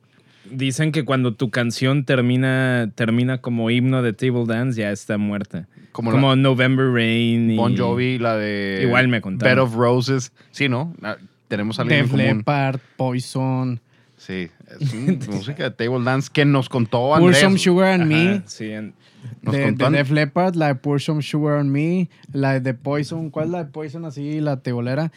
Dicen 0.50 0.92
que 0.92 1.04
cuando 1.04 1.34
tu 1.34 1.50
canción 1.50 2.04
termina, 2.04 2.90
termina 2.94 3.38
como 3.38 3.68
himno 3.70 4.02
de 4.02 4.12
table 4.12 4.44
dance, 4.46 4.80
ya 4.80 4.92
está 4.92 5.18
muerta. 5.18 5.66
Como 5.90 6.12
Como, 6.12 6.30
la- 6.30 6.36
November 6.36 6.86
Rain. 6.92 7.50
y- 7.50 7.56
Bon 7.56 7.76
Jovi, 7.76 8.18
la 8.18 8.36
de 8.36 8.80
Igual 8.84 9.08
me 9.08 9.20
contaron. 9.20 9.56
Bed 9.56 9.62
of 9.62 9.74
Roses. 9.74 10.32
Sí, 10.52 10.68
¿no? 10.68 10.94
Ah, 11.02 11.16
Tenemos 11.48 11.78
algo 11.80 11.92
en 11.92 12.02
Def 12.02 12.10
común. 12.10 12.26
Leppard, 12.38 12.80
Poison. 12.96 13.80
Sí, 14.16 14.48
es 14.80 14.94
música 15.28 15.64
de 15.64 15.70
table 15.72 16.04
dance 16.04 16.30
que 16.32 16.44
nos 16.44 16.68
contó 16.68 16.98
Pour 17.08 17.16
Andrés. 17.18 17.38
Some 17.38 17.50
güey. 17.54 17.58
Sugar 17.64 17.94
on 18.00 18.00
Ajá, 18.02 18.08
Me. 18.08 18.42
sí, 18.46 18.70
en- 18.70 18.94
Nos 19.42 19.54
de, 19.56 19.62
contó 19.64 19.90
de 19.90 19.96
Def 19.98 20.10
Leppard, 20.12 20.54
la 20.54 20.68
de 20.68 20.74
Pour 20.76 21.00
Some 21.00 21.22
Sugar 21.22 21.58
on 21.58 21.70
Me. 21.70 22.08
La 22.32 22.60
de 22.60 22.72
Poison. 22.74 23.30
¿Cuál 23.30 23.46
es 23.46 23.50
la 23.52 23.64
de 23.64 23.70
Poison 23.70 24.04
así, 24.04 24.40
la 24.40 24.58
tebolera? 24.60 25.10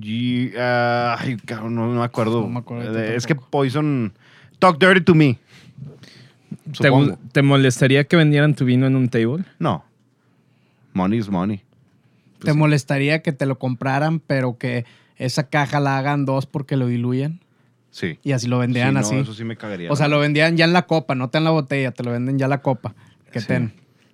Y, 0.00 0.50
ah, 0.56 1.16
ay, 1.18 1.36
cabrón, 1.44 1.74
no, 1.74 1.86
no 1.92 1.98
me 2.00 2.04
acuerdo. 2.04 2.42
No 2.42 2.48
me 2.48 2.58
acuerdo 2.60 2.98
Eh, 2.98 3.16
es 3.16 3.26
que. 3.26 3.34
Poison... 3.34 4.12
Talk 4.58 4.78
Dirty 4.80 5.00
to 5.02 5.14
Me. 5.14 5.38
¿Te, 6.72 6.88
Supongo. 6.88 7.18
¿Te 7.32 7.42
molestaría 7.42 8.04
que 8.04 8.16
vendieran 8.16 8.54
tu 8.54 8.64
vino 8.64 8.86
en 8.86 8.96
un 8.96 9.08
table? 9.08 9.44
No. 9.58 9.84
Money 10.94 11.18
is 11.18 11.28
money. 11.28 11.62
¿Te 12.42 12.52
molestaría 12.52 13.22
que 13.22 13.32
te 13.32 13.46
lo 13.46 13.58
compraran, 13.58 14.20
pero 14.20 14.58
que 14.58 14.84
esa 15.16 15.48
caja 15.48 15.80
la 15.80 15.98
hagan 15.98 16.24
dos 16.24 16.46
porque 16.46 16.76
lo 16.76 16.86
diluyan? 16.86 17.40
Sí. 17.90 18.18
Y 18.22 18.32
así 18.32 18.46
lo 18.48 18.58
vendían 18.58 18.88
Sí, 18.88 18.94
no, 18.94 19.00
así. 19.00 19.16
eso 19.16 19.34
sí 19.34 19.44
me 19.44 19.56
cagaría. 19.56 19.90
o 19.90 19.96
sea, 19.96 20.08
lo 20.08 20.18
vendían 20.20 20.56
ya 20.56 20.64
en 20.64 20.72
la 20.72 20.86
copa, 20.86 21.14
no 21.14 21.30
te 21.30 21.38
en 21.38 21.44
la 21.44 21.50
botella, 21.50 21.90
te 21.92 22.02
lo 22.04 22.12
venden 22.12 22.38
ya 22.38 22.46
en 22.46 22.50
la 22.50 22.60
copa. 22.62 22.94
Que 23.32 23.40
Sí. 23.40 23.46
ten. 23.48 23.72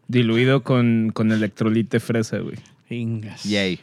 Diluido 0.09 0.63
con, 0.63 1.11
con 1.15 1.33
electrolite 1.33 2.01
fresa, 2.01 2.39
güey. 2.39 2.57
Ingas. 2.91 3.45
Yay. 3.45 3.81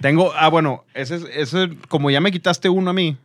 Tengo, 0.00 0.32
ah, 0.34 0.48
bueno, 0.48 0.84
ese, 0.94 1.16
es- 1.34 1.54
como 1.88 2.10
ya 2.10 2.20
me 2.20 2.30
quitaste 2.32 2.68
uno 2.68 2.90
a 2.90 2.92
mí, 2.92 3.16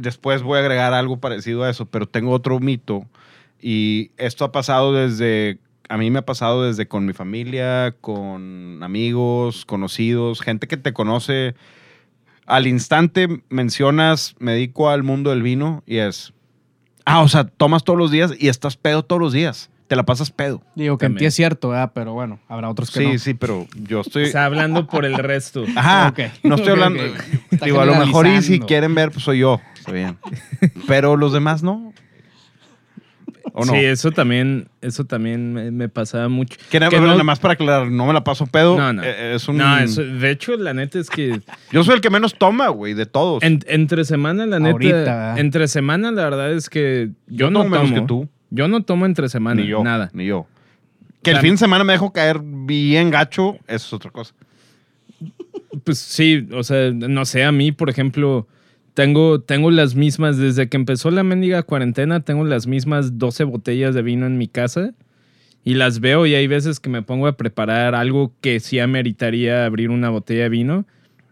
después 0.00 0.42
voy 0.42 0.58
a 0.58 0.60
agregar 0.60 0.94
algo 0.94 1.18
parecido 1.18 1.64
a 1.64 1.70
eso, 1.70 1.86
pero 1.86 2.06
tengo 2.06 2.30
otro 2.32 2.58
mito. 2.60 3.06
Y 3.60 4.10
esto 4.16 4.44
ha 4.44 4.52
pasado 4.52 4.92
desde, 4.92 5.58
a 5.88 5.96
mí 5.96 6.10
me 6.10 6.18
ha 6.20 6.26
pasado 6.26 6.64
desde 6.64 6.86
con 6.86 7.06
mi 7.06 7.12
familia, 7.12 7.94
con 8.00 8.82
amigos, 8.82 9.64
conocidos, 9.64 10.40
gente 10.40 10.68
que 10.68 10.76
te 10.76 10.92
conoce. 10.92 11.54
Al 12.44 12.66
instante 12.66 13.42
mencionas, 13.48 14.36
me 14.38 14.52
dedico 14.52 14.90
al 14.90 15.02
mundo 15.02 15.30
del 15.30 15.42
vino 15.42 15.82
y 15.86 15.96
es, 15.96 16.32
ah, 17.04 17.22
o 17.22 17.28
sea, 17.28 17.44
tomas 17.44 17.82
todos 17.82 17.98
los 17.98 18.10
días 18.10 18.32
y 18.38 18.48
estás 18.48 18.76
pedo 18.76 19.04
todos 19.04 19.20
los 19.20 19.32
días. 19.32 19.70
Te 19.88 19.94
la 19.96 20.04
pasas 20.04 20.30
pedo. 20.32 20.62
Digo 20.74 20.98
que 20.98 21.06
en 21.06 21.14
ti 21.16 21.26
es 21.26 21.34
cierto, 21.34 21.68
¿verdad? 21.68 21.92
pero 21.94 22.12
bueno, 22.12 22.40
habrá 22.48 22.68
otros 22.68 22.90
que 22.90 22.98
Sí, 23.00 23.06
no. 23.12 23.18
sí, 23.18 23.34
pero 23.34 23.66
yo 23.88 24.00
estoy... 24.00 24.24
Está 24.24 24.44
hablando 24.44 24.86
por 24.88 25.04
el 25.04 25.14
resto. 25.14 25.64
Ajá. 25.76 26.08
Ok. 26.08 26.20
No 26.42 26.56
estoy 26.56 26.70
hablando. 26.72 27.00
ok. 27.02 27.10
Está 27.52 27.66
Digo, 27.66 27.80
a 27.80 27.86
lo 27.86 27.94
mejor 27.94 28.26
y 28.26 28.42
si 28.42 28.58
quieren 28.58 28.94
ver, 28.96 29.10
pues 29.12 29.24
soy 29.24 29.38
yo. 29.38 29.60
Está 29.78 29.92
bien. 29.92 30.16
Pero 30.88 31.16
los 31.16 31.32
demás 31.32 31.62
no. 31.62 31.92
¿O 33.52 33.64
no? 33.64 33.72
Sí, 33.72 33.78
eso 33.78 34.10
también, 34.10 34.68
eso 34.82 35.04
también 35.04 35.52
me, 35.54 35.70
me 35.70 35.88
pasaba 35.88 36.28
mucho. 36.28 36.58
que 36.68 36.78
nada, 36.80 36.90
que 36.90 36.96
bueno, 36.96 37.06
no- 37.06 37.12
nada 37.14 37.24
más 37.24 37.38
para 37.38 37.54
aclarar, 37.54 37.88
no 37.90 38.04
me 38.06 38.12
la 38.12 38.22
paso 38.24 38.46
pedo. 38.46 38.76
No, 38.76 38.92
no. 38.92 39.02
Eh, 39.04 39.34
Es 39.36 39.48
un. 39.48 39.56
No, 39.56 39.78
eso- 39.78 40.02
de 40.02 40.30
hecho, 40.30 40.56
la 40.56 40.74
neta 40.74 40.98
es 40.98 41.08
que 41.08 41.40
Yo 41.70 41.84
soy 41.84 41.94
el 41.94 42.00
que 42.00 42.10
menos 42.10 42.34
toma, 42.34 42.68
güey, 42.68 42.92
de 42.92 43.06
todos. 43.06 43.42
en- 43.44 43.60
entre 43.68 44.04
semana, 44.04 44.44
la 44.46 44.58
neta, 44.58 44.72
Ahorita, 44.72 45.34
entre 45.38 45.68
semana, 45.68 46.10
la 46.10 46.24
verdad 46.24 46.52
es 46.52 46.68
que 46.68 47.10
yo, 47.28 47.46
Yo 47.46 47.50
no 47.50 47.60
tomo 47.60 47.70
menos 47.70 47.88
tomo. 47.90 48.00
que 48.00 48.06
tú. 48.06 48.28
Yo 48.56 48.68
no 48.68 48.82
tomo 48.82 49.06
entre 49.06 49.28
semana, 49.28 49.60
ni 49.60 49.68
yo. 49.68 49.84
nada. 49.84 50.10
Ni 50.14 50.26
yo. 50.26 50.46
Que 51.22 51.32
el 51.32 51.38
fin 51.38 51.52
de 51.52 51.56
semana 51.58 51.84
me 51.84 51.92
dejo 51.92 52.12
caer 52.12 52.40
bien 52.42 53.10
gacho, 53.10 53.58
eso 53.66 53.86
es 53.86 53.92
otra 53.92 54.10
cosa. 54.10 54.34
Pues 55.84 55.98
sí, 55.98 56.48
o 56.52 56.62
sea, 56.62 56.90
no 56.90 57.24
sé, 57.24 57.44
a 57.44 57.52
mí, 57.52 57.70
por 57.72 57.90
ejemplo, 57.90 58.46
tengo, 58.94 59.40
tengo 59.40 59.70
las 59.70 59.94
mismas, 59.94 60.38
desde 60.38 60.68
que 60.68 60.76
empezó 60.76 61.10
la 61.10 61.22
mendiga 61.22 61.62
cuarentena, 61.64 62.20
tengo 62.20 62.44
las 62.44 62.66
mismas 62.66 63.18
12 63.18 63.44
botellas 63.44 63.94
de 63.94 64.02
vino 64.02 64.26
en 64.26 64.38
mi 64.38 64.48
casa 64.48 64.94
y 65.64 65.74
las 65.74 66.00
veo 66.00 66.26
y 66.26 66.34
hay 66.34 66.46
veces 66.46 66.80
que 66.80 66.88
me 66.88 67.02
pongo 67.02 67.26
a 67.26 67.36
preparar 67.36 67.94
algo 67.94 68.32
que 68.40 68.60
sí 68.60 68.78
ameritaría 68.78 69.66
abrir 69.66 69.90
una 69.90 70.10
botella 70.10 70.44
de 70.44 70.48
vino 70.48 70.86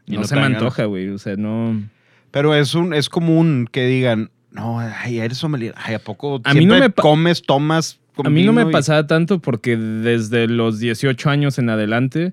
y 0.06 0.12
no, 0.12 0.20
no 0.20 0.26
se 0.26 0.34
me 0.34 0.42
antoja, 0.42 0.84
güey, 0.84 1.08
o 1.08 1.18
sea, 1.18 1.36
no... 1.36 1.82
Pero 2.30 2.54
es 2.54 2.74
un 2.74 2.92
es 2.92 3.08
común 3.08 3.68
que 3.70 3.86
digan, 3.86 4.30
no, 4.54 4.78
ay, 4.80 5.18
eres 5.18 5.38
sommelier. 5.38 5.74
Ay, 5.76 5.94
¿a 5.94 5.98
poco 5.98 6.40
A 6.44 6.54
mí 6.54 6.64
no 6.64 6.78
me 6.78 6.90
comes, 6.90 7.42
tomas 7.42 8.00
A 8.24 8.30
mí 8.30 8.44
no 8.44 8.52
me 8.52 8.62
y- 8.62 8.72
pasaba 8.72 9.06
tanto 9.06 9.40
porque 9.40 9.76
desde 9.76 10.46
los 10.46 10.78
18 10.78 11.28
años 11.28 11.58
en 11.58 11.68
adelante, 11.68 12.32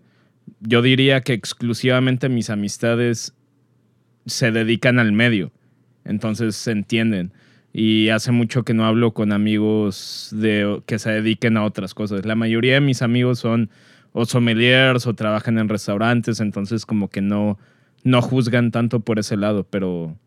yo 0.59 0.81
diría 0.81 1.21
que 1.21 1.33
exclusivamente 1.33 2.29
mis 2.29 2.49
amistades 2.49 3.33
se 4.27 4.51
dedican 4.51 4.99
al 4.99 5.11
medio. 5.11 5.51
Entonces 6.05 6.55
se 6.55 6.71
entienden. 6.71 7.33
Y 7.73 8.09
hace 8.09 8.31
mucho 8.31 8.63
que 8.63 8.73
no 8.73 8.85
hablo 8.85 9.13
con 9.13 9.31
amigos 9.31 10.29
de, 10.31 10.81
que 10.85 10.99
se 10.99 11.09
dediquen 11.11 11.57
a 11.57 11.63
otras 11.63 11.93
cosas. 11.93 12.25
La 12.25 12.35
mayoría 12.35 12.75
de 12.75 12.81
mis 12.81 13.01
amigos 13.01 13.39
son 13.39 13.69
o 14.13 14.25
sommeliers 14.25 15.07
o 15.07 15.15
trabajan 15.15 15.57
en 15.57 15.69
restaurantes, 15.69 16.39
entonces 16.41 16.85
como 16.85 17.07
que 17.09 17.21
no, 17.21 17.57
no 18.03 18.21
juzgan 18.21 18.71
tanto 18.71 18.99
por 18.99 19.19
ese 19.19 19.37
lado. 19.37 19.65
Pero, 19.69 20.17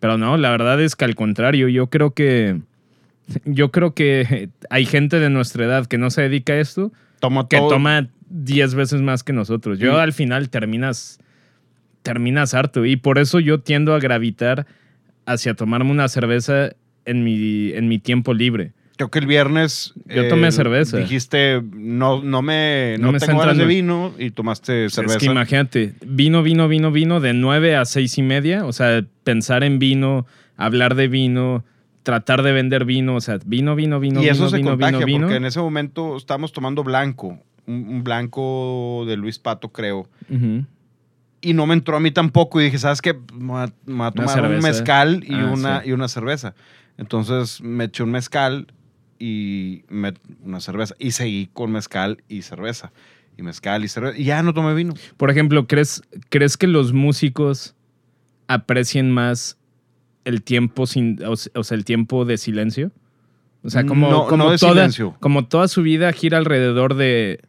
pero 0.00 0.18
no, 0.18 0.36
la 0.36 0.50
verdad 0.50 0.80
es 0.80 0.96
que 0.96 1.04
al 1.04 1.14
contrario, 1.14 1.68
yo 1.68 1.88
creo 1.88 2.12
que 2.12 2.60
yo 3.44 3.70
creo 3.70 3.94
que 3.94 4.48
hay 4.70 4.86
gente 4.86 5.20
de 5.20 5.30
nuestra 5.30 5.64
edad 5.64 5.86
que 5.86 5.98
no 5.98 6.10
se 6.10 6.22
dedica 6.22 6.54
a 6.54 6.60
esto, 6.60 6.92
que 7.48 7.58
todo. 7.58 7.68
toma 7.68 8.08
10 8.30 8.74
veces 8.74 9.02
más 9.02 9.22
que 9.22 9.32
nosotros. 9.32 9.78
Yo 9.78 9.98
al 9.98 10.12
final 10.12 10.48
terminas, 10.48 11.20
terminas 12.02 12.54
harto 12.54 12.84
y 12.84 12.96
por 12.96 13.18
eso 13.18 13.40
yo 13.40 13.60
tiendo 13.60 13.94
a 13.94 14.00
gravitar 14.00 14.66
hacia 15.26 15.54
tomarme 15.54 15.90
una 15.90 16.08
cerveza 16.08 16.70
en 17.04 17.24
mi, 17.24 17.72
en 17.72 17.88
mi 17.88 17.98
tiempo 17.98 18.34
libre. 18.34 18.72
Creo 19.00 19.10
que 19.10 19.18
el 19.20 19.26
viernes. 19.26 19.94
eh, 20.10 20.16
Yo 20.16 20.28
tomé 20.28 20.52
cerveza. 20.52 20.98
Dijiste, 20.98 21.62
no, 21.72 22.22
no 22.22 22.42
me, 22.42 22.96
No 22.98 23.06
no 23.06 23.12
me 23.12 23.18
tengo 23.18 23.38
ganas 23.40 23.56
de 23.56 23.64
vino 23.64 24.12
y 24.18 24.30
tomaste 24.30 24.90
cerveza. 24.90 25.14
Es 25.14 25.20
que 25.20 25.24
imagínate, 25.24 25.94
vino, 26.04 26.42
vino, 26.42 26.68
vino, 26.68 26.92
vino 26.92 27.18
de 27.18 27.32
9 27.32 27.76
a 27.76 27.86
6 27.86 28.18
y 28.18 28.22
media. 28.22 28.66
O 28.66 28.74
sea, 28.74 29.02
pensar 29.24 29.64
en 29.64 29.78
vino, 29.78 30.26
hablar 30.58 30.96
de 30.96 31.08
vino, 31.08 31.64
tratar 32.02 32.42
de 32.42 32.52
vender 32.52 32.84
vino. 32.84 33.14
O 33.16 33.22
sea, 33.22 33.38
vino, 33.46 33.74
vino, 33.74 34.00
vino, 34.00 34.22
y 34.22 34.28
eso 34.28 34.40
vino, 34.40 34.50
se 34.50 34.56
vino, 34.58 34.70
contagia 34.72 34.98
vino, 34.98 35.06
vino. 35.06 35.20
porque 35.28 35.36
en 35.38 35.46
ese 35.46 35.60
momento 35.60 36.18
estábamos 36.18 36.52
tomando 36.52 36.84
blanco. 36.84 37.38
Un, 37.66 37.86
un 37.88 38.04
blanco 38.04 39.04
de 39.06 39.16
Luis 39.16 39.38
Pato, 39.38 39.70
creo. 39.70 40.10
Y 41.40 41.54
no 41.54 41.66
me 41.66 41.72
entró 41.72 41.96
a 41.96 42.00
mí 42.00 42.10
tampoco. 42.10 42.60
Y 42.60 42.64
dije, 42.64 42.76
¿sabes 42.76 43.00
qué? 43.00 43.14
Me 43.32 43.46
voy 43.46 43.62
a, 43.62 44.10
tomar 44.10 44.44
un 44.44 44.58
mezcal 44.58 45.24
y, 45.26 45.32
Ah, 45.32 45.50
una, 45.54 45.80
sí. 45.82 45.88
y 45.88 45.92
una 45.92 46.06
cerveza. 46.06 46.54
Entonces 46.98 47.62
me 47.62 47.84
eché 47.84 48.02
un 48.02 48.10
mezcal 48.10 48.66
y 49.20 49.84
me- 49.88 50.14
una 50.42 50.60
cerveza. 50.60 50.96
Y 50.98 51.12
seguí 51.12 51.48
con 51.52 51.70
mezcal 51.70 52.24
y 52.28 52.42
cerveza. 52.42 52.90
Y 53.36 53.42
mezcal 53.42 53.84
y 53.84 53.88
cerveza. 53.88 54.18
Y 54.18 54.24
ya 54.24 54.42
no 54.42 54.52
tomé 54.54 54.74
vino. 54.74 54.94
Por 55.16 55.30
ejemplo, 55.30 55.66
¿crees, 55.68 56.02
¿crees 56.30 56.56
que 56.56 56.66
los 56.66 56.92
músicos 56.92 57.76
aprecien 58.48 59.10
más 59.12 59.58
el 60.24 60.42
tiempo 60.42 60.86
sin, 60.86 61.22
o, 61.24 61.36
se- 61.36 61.50
o 61.54 61.62
sea, 61.62 61.76
el 61.76 61.84
tiempo 61.84 62.24
de 62.24 62.36
silencio? 62.38 62.90
O 63.62 63.68
sea, 63.70 63.84
como, 63.84 64.10
No, 64.10 64.26
como 64.26 64.44
no 64.44 64.50
de 64.50 64.58
toda, 64.58 64.72
silencio. 64.72 65.16
como 65.20 65.46
toda 65.46 65.68
su 65.68 65.82
vida 65.82 66.10
gira 66.12 66.38
alrededor 66.38 66.94
de, 66.94 67.40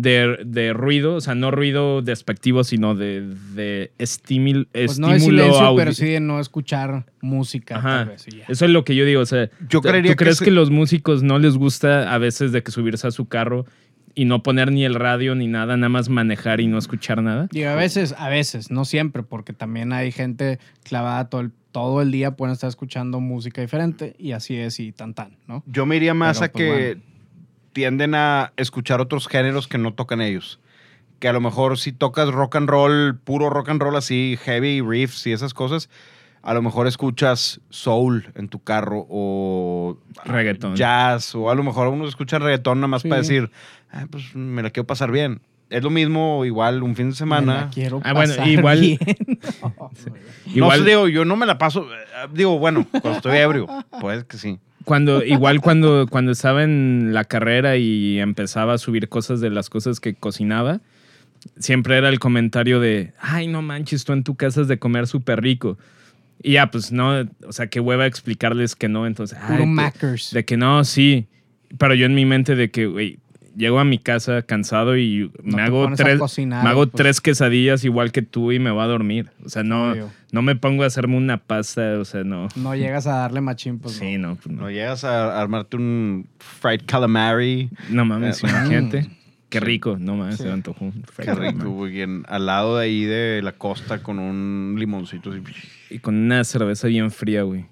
de, 0.00 0.38
de 0.44 0.72
ruido, 0.72 1.16
o 1.16 1.20
sea, 1.20 1.34
no 1.34 1.50
ruido 1.50 2.02
despectivo, 2.02 2.62
sino 2.62 2.94
de, 2.94 3.22
de 3.54 3.90
estímulo, 3.98 4.64
Pues 4.72 4.98
no 4.98 5.08
de 5.08 5.16
estímulo 5.16 5.42
silencio, 5.44 5.74
pero 5.76 5.92
sí 5.92 6.06
de 6.06 6.20
no 6.20 6.38
escuchar 6.40 7.04
música. 7.20 7.78
Ajá. 7.78 7.88
tal 7.98 8.08
vez, 8.10 8.26
y 8.28 8.36
ya. 8.38 8.44
Eso 8.48 8.64
es 8.64 8.70
lo 8.70 8.84
que 8.84 8.94
yo 8.94 9.04
digo. 9.04 9.20
O 9.20 9.26
sea, 9.26 9.46
Yo 9.68 9.80
¿tú- 9.80 9.82
creería 9.82 10.12
¿tú 10.12 10.16
que 10.16 10.24
crees 10.24 10.38
se- 10.38 10.44
que 10.44 10.50
los 10.52 10.70
músicos 10.70 11.22
no 11.22 11.38
les 11.38 11.56
gusta 11.56 12.12
a 12.14 12.18
veces 12.18 12.52
de 12.52 12.62
que 12.62 12.70
subirse 12.70 13.06
a 13.06 13.10
su 13.10 13.26
carro 13.26 13.66
y 14.14 14.24
no 14.24 14.42
poner 14.42 14.70
ni 14.72 14.84
el 14.84 14.94
radio 14.94 15.34
ni 15.34 15.46
nada, 15.48 15.76
nada 15.76 15.88
más 15.88 16.08
manejar 16.08 16.60
y 16.60 16.66
no 16.68 16.78
escuchar 16.78 17.20
nada? 17.22 17.48
Digo, 17.50 17.68
a 17.70 17.74
veces, 17.74 18.14
a 18.18 18.28
veces, 18.28 18.70
no 18.70 18.84
siempre, 18.84 19.22
porque 19.24 19.52
también 19.52 19.92
hay 19.92 20.12
gente 20.12 20.58
clavada 20.84 21.28
todo 21.28 21.40
el, 21.40 21.50
todo 21.72 22.02
el 22.02 22.10
día, 22.12 22.32
pueden 22.36 22.52
estar 22.52 22.68
escuchando 22.68 23.20
música 23.20 23.60
diferente 23.60 24.14
y 24.18 24.32
así 24.32 24.56
es 24.56 24.78
y 24.80 24.92
tan 24.92 25.14
tan, 25.14 25.36
¿no? 25.48 25.62
Yo 25.66 25.86
me 25.86 25.96
iría 25.96 26.14
más 26.14 26.38
Pero, 26.38 26.46
a 26.46 26.52
pues, 26.52 26.64
que 26.64 26.94
bueno. 26.94 27.02
Tienden 27.78 28.16
a 28.16 28.52
escuchar 28.56 29.00
otros 29.00 29.28
géneros 29.28 29.68
que 29.68 29.78
no 29.78 29.94
tocan 29.94 30.20
ellos. 30.20 30.58
Que 31.20 31.28
a 31.28 31.32
lo 31.32 31.40
mejor 31.40 31.78
si 31.78 31.92
tocas 31.92 32.28
rock 32.32 32.56
and 32.56 32.68
roll, 32.68 33.16
puro 33.22 33.50
rock 33.50 33.68
and 33.68 33.80
roll 33.80 33.94
así, 33.94 34.36
heavy 34.42 34.80
riffs 34.80 35.24
y 35.28 35.32
esas 35.32 35.54
cosas, 35.54 35.88
a 36.42 36.54
lo 36.54 36.60
mejor 36.62 36.88
escuchas 36.88 37.60
soul 37.70 38.32
en 38.34 38.48
tu 38.48 38.58
carro 38.64 39.06
o 39.08 39.96
Reggaetón. 40.24 40.74
jazz 40.74 41.36
o 41.36 41.50
a 41.50 41.54
lo 41.54 41.62
mejor 41.62 41.86
uno 41.86 42.08
escucha 42.08 42.40
reggaetón 42.40 42.78
nada 42.80 42.88
más 42.88 43.02
Sí. 43.02 43.08
para 43.08 43.20
decir, 43.20 43.48
"Ah, 43.92 44.06
pues 44.10 44.34
me 44.34 44.60
la 44.64 44.70
quiero 44.70 44.88
pasar 44.88 45.12
bien. 45.12 45.40
Es 45.70 45.84
lo 45.84 45.90
mismo 45.90 46.44
igual 46.44 46.82
un 46.82 46.96
fin 46.96 47.06
de 47.06 47.10
Me 47.10 47.16
semana. 47.16 47.54
la 47.66 47.70
quiero 47.70 48.00
Ah, 48.02 48.12
bueno, 48.12 48.32
pasar 48.34 48.48
igual- 48.48 48.80
bien. 48.80 48.98
Igual, 50.46 50.80
No 50.80 50.84
sé, 50.84 50.90
digo, 50.90 51.08
yo 51.08 51.24
no 51.24 51.36
me 51.36 51.46
la 51.46 51.58
paso, 51.58 51.84
eh, 51.92 52.28
digo, 52.32 52.58
bueno, 52.58 52.86
cuando 52.90 53.12
estoy 53.12 53.36
ebrio, 53.38 53.66
pues 54.00 54.24
que 54.24 54.36
sí. 54.36 54.58
Cuando, 54.88 55.22
igual 55.22 55.60
cuando, 55.60 56.06
cuando 56.08 56.32
estaba 56.32 56.64
en 56.64 57.10
la 57.12 57.24
carrera 57.24 57.76
y 57.76 58.18
empezaba 58.20 58.72
a 58.72 58.78
subir 58.78 59.10
cosas 59.10 59.38
de 59.42 59.50
las 59.50 59.68
cosas 59.68 60.00
que 60.00 60.14
cocinaba, 60.14 60.80
siempre 61.58 61.98
era 61.98 62.08
el 62.08 62.18
comentario 62.18 62.80
de, 62.80 63.12
ay, 63.20 63.48
no 63.48 63.60
manches, 63.60 64.06
tú 64.06 64.14
en 64.14 64.24
tu 64.24 64.34
casa 64.34 64.62
es 64.62 64.68
de 64.68 64.78
comer 64.78 65.06
súper 65.06 65.42
rico. 65.42 65.76
Y 66.42 66.52
ya, 66.52 66.70
pues 66.70 66.90
no, 66.90 67.28
o 67.46 67.52
sea, 67.52 67.66
qué 67.66 67.80
hueva 67.80 68.06
explicarles 68.06 68.76
que 68.76 68.88
no, 68.88 69.06
entonces, 69.06 69.36
ay, 69.42 69.66
Mackers. 69.66 70.30
De 70.30 70.46
que 70.46 70.56
no, 70.56 70.82
sí. 70.84 71.26
Pero 71.76 71.94
yo 71.94 72.06
en 72.06 72.14
mi 72.14 72.24
mente 72.24 72.56
de 72.56 72.70
que, 72.70 72.86
güey, 72.86 73.18
llego 73.58 73.78
a 73.80 73.84
mi 73.84 73.98
casa 73.98 74.40
cansado 74.42 74.96
y 74.96 75.30
No 75.42 75.56
me 75.56 75.62
hago 75.62 75.90
tres, 75.94 76.18
cocinar, 76.18 76.62
me 76.64 76.70
hago 76.70 76.84
pues. 76.86 76.94
tres 76.94 77.20
quesadillas 77.20 77.84
igual 77.84 78.12
que 78.12 78.22
tú 78.22 78.52
y 78.52 78.58
me 78.58 78.70
voy 78.70 78.82
a 78.82 78.86
dormir. 78.86 79.30
O 79.44 79.48
sea, 79.50 79.62
no, 79.64 79.90
Obvio. 79.92 80.10
no 80.32 80.40
me 80.42 80.56
pongo 80.56 80.84
a 80.84 80.86
hacerme 80.86 81.16
una 81.16 81.36
pasta, 81.38 81.98
o 81.98 82.04
sea, 82.06 82.24
no. 82.24 82.48
No 82.56 82.74
llegas 82.74 83.06
a 83.06 83.16
darle 83.16 83.40
machín, 83.42 83.78
pues 83.78 83.96
Sí, 83.96 84.16
no. 84.16 84.28
no, 84.28 84.34
pues 84.36 84.46
No 84.54 84.62
no. 84.62 84.70
llegas 84.70 85.04
a 85.04 85.38
armarte 85.40 85.76
un 85.76 86.26
fried 86.38 86.82
calamari. 86.86 87.68
No 87.90 88.04
mames, 88.06 88.42
Eh, 88.42 88.46
imagínate. 88.48 89.10
Qué 89.50 89.58
Sí. 89.60 89.64
rico, 89.64 89.96
no 89.98 90.14
mames, 90.14 90.36
Sí. 90.36 90.42
se 90.42 90.48
me 90.48 90.54
antojó 90.54 90.84
un 90.84 91.04
Qué 91.16 91.34
rico, 91.34 91.70
güey. 91.70 92.02
Al 92.28 92.46
lado 92.46 92.76
de 92.78 92.84
ahí 92.84 93.04
de 93.04 93.40
la 93.42 93.52
costa 93.52 94.02
con 94.02 94.18
un 94.18 94.76
limoncito 94.78 95.30
así. 95.30 95.40
Y 95.90 95.98
con 96.00 96.14
una 96.16 96.44
cerveza 96.44 96.86
bien 96.88 97.10
fría, 97.10 97.42
güey. 97.42 97.64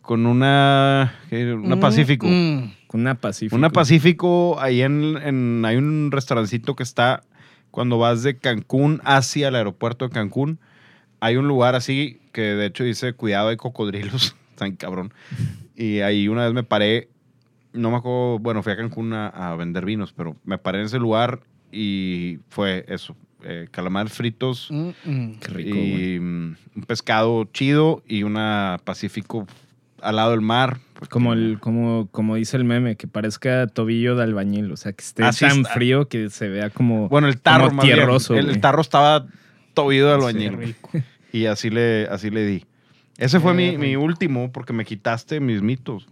Con 0.00 0.24
una. 0.26 1.12
¿qué? 1.28 1.52
Una 1.52 1.76
Mm, 1.76 1.80
Pacífico. 1.80 2.26
mm. 2.26 2.70
Con 2.88 3.02
una 3.02 3.14
Pacífico. 3.14 3.54
Una 3.54 3.70
Pacífico, 3.70 4.58
ahí 4.60 4.82
en, 4.82 5.16
en- 5.18 5.64
Hay 5.64 5.76
un 5.76 6.10
restaurancito 6.10 6.74
que 6.74 6.82
está. 6.82 7.22
Cuando 7.70 7.98
vas 7.98 8.22
de 8.24 8.36
Cancún 8.38 9.00
hacia 9.04 9.48
el 9.48 9.54
aeropuerto 9.54 10.06
de 10.08 10.10
Cancún, 10.12 10.58
hay 11.20 11.36
un 11.36 11.46
lugar 11.46 11.74
así 11.76 12.18
que 12.32 12.40
de 12.42 12.66
hecho 12.66 12.82
dice: 12.82 13.12
Cuidado, 13.12 13.50
hay 13.50 13.56
cocodrilos. 13.56 14.34
Tan 14.56 14.74
cabrón. 14.74 15.12
Y 15.76 16.00
ahí 16.00 16.26
una 16.28 16.44
vez 16.44 16.54
me 16.54 16.64
paré. 16.64 17.08
No 17.74 17.90
me 17.90 17.98
acuerdo. 17.98 18.38
Bueno, 18.40 18.62
fui 18.62 18.72
a 18.72 18.76
Cancún 18.76 19.12
a, 19.12 19.28
a 19.28 19.54
vender 19.54 19.84
vinos, 19.84 20.12
pero 20.12 20.34
me 20.44 20.58
paré 20.58 20.80
en 20.80 20.86
ese 20.86 20.98
lugar 20.98 21.40
y 21.70 22.38
fue 22.48 22.86
eso: 22.88 23.14
eh, 23.44 23.68
calamares 23.70 24.14
fritos. 24.14 24.68
Mm, 24.70 24.88
mm. 25.04 25.32
Qué 25.40 25.48
rico, 25.48 25.76
y 25.76 26.16
un 26.18 26.56
pescado 26.86 27.44
chido 27.52 28.02
y 28.08 28.22
una 28.22 28.78
Pacífico 28.82 29.46
al 30.02 30.16
lado 30.16 30.30
del 30.32 30.40
mar. 30.40 30.78
porque- 30.94 31.12
Como, 31.12 31.32
el, 31.32 31.58
como, 31.60 32.08
como 32.10 32.36
dice 32.36 32.56
el 32.56 32.64
meme, 32.64 32.96
que 32.96 33.06
parezca 33.06 33.66
tobillo 33.66 34.16
de 34.16 34.24
albañil. 34.24 34.70
O 34.72 34.76
sea, 34.76 34.92
que 34.92 35.02
esté 35.02 35.22
Así 35.24 35.46
tan 35.46 35.58
está. 35.58 35.72
frío 35.74 36.08
que 36.08 36.28
se 36.30 36.48
vea 36.48 36.70
como. 36.70 37.08
Bueno, 37.08 37.28
el 37.28 37.40
tarro 37.40 37.66
como 37.66 37.76
más 37.78 37.84
bien. 37.86 37.96
tierroso, 37.98 38.34
El, 38.34 38.60
tarro 38.60 38.80
estaba 38.80 39.26
tobillo 39.74 40.06
de 40.08 40.14
albañil. 40.14 40.74
y 41.32 41.46
así 41.46 41.70
le, 41.70 42.06
así 42.10 42.30
le 42.30 42.44
di. 42.46 42.64
Ese 43.16 43.40
fue 43.40 43.52
mi, 43.54 43.76
mi 43.76 43.96
último 43.96 44.50
porque 44.52 44.72
me 44.72 44.84
quitaste 44.84 45.40
mis 45.40 45.60
mitos. 45.62 46.06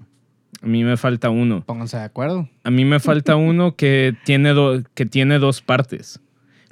A 0.63 0.67
mí 0.67 0.83
me 0.85 0.97
falta 0.97 1.31
uno. 1.31 1.63
Pónganse 1.65 1.97
de 1.99 2.05
acuerdo. 2.05 2.49
A 2.65 2.71
mí 2.71 2.85
me 2.85 2.99
falta 2.99 3.37
uno 3.37 3.77
que 3.77 4.17
tiene, 4.25 4.51
do- 4.51 4.83
que 4.95 5.07
tiene 5.07 5.39
dos 5.39 5.63
partes. 5.63 6.21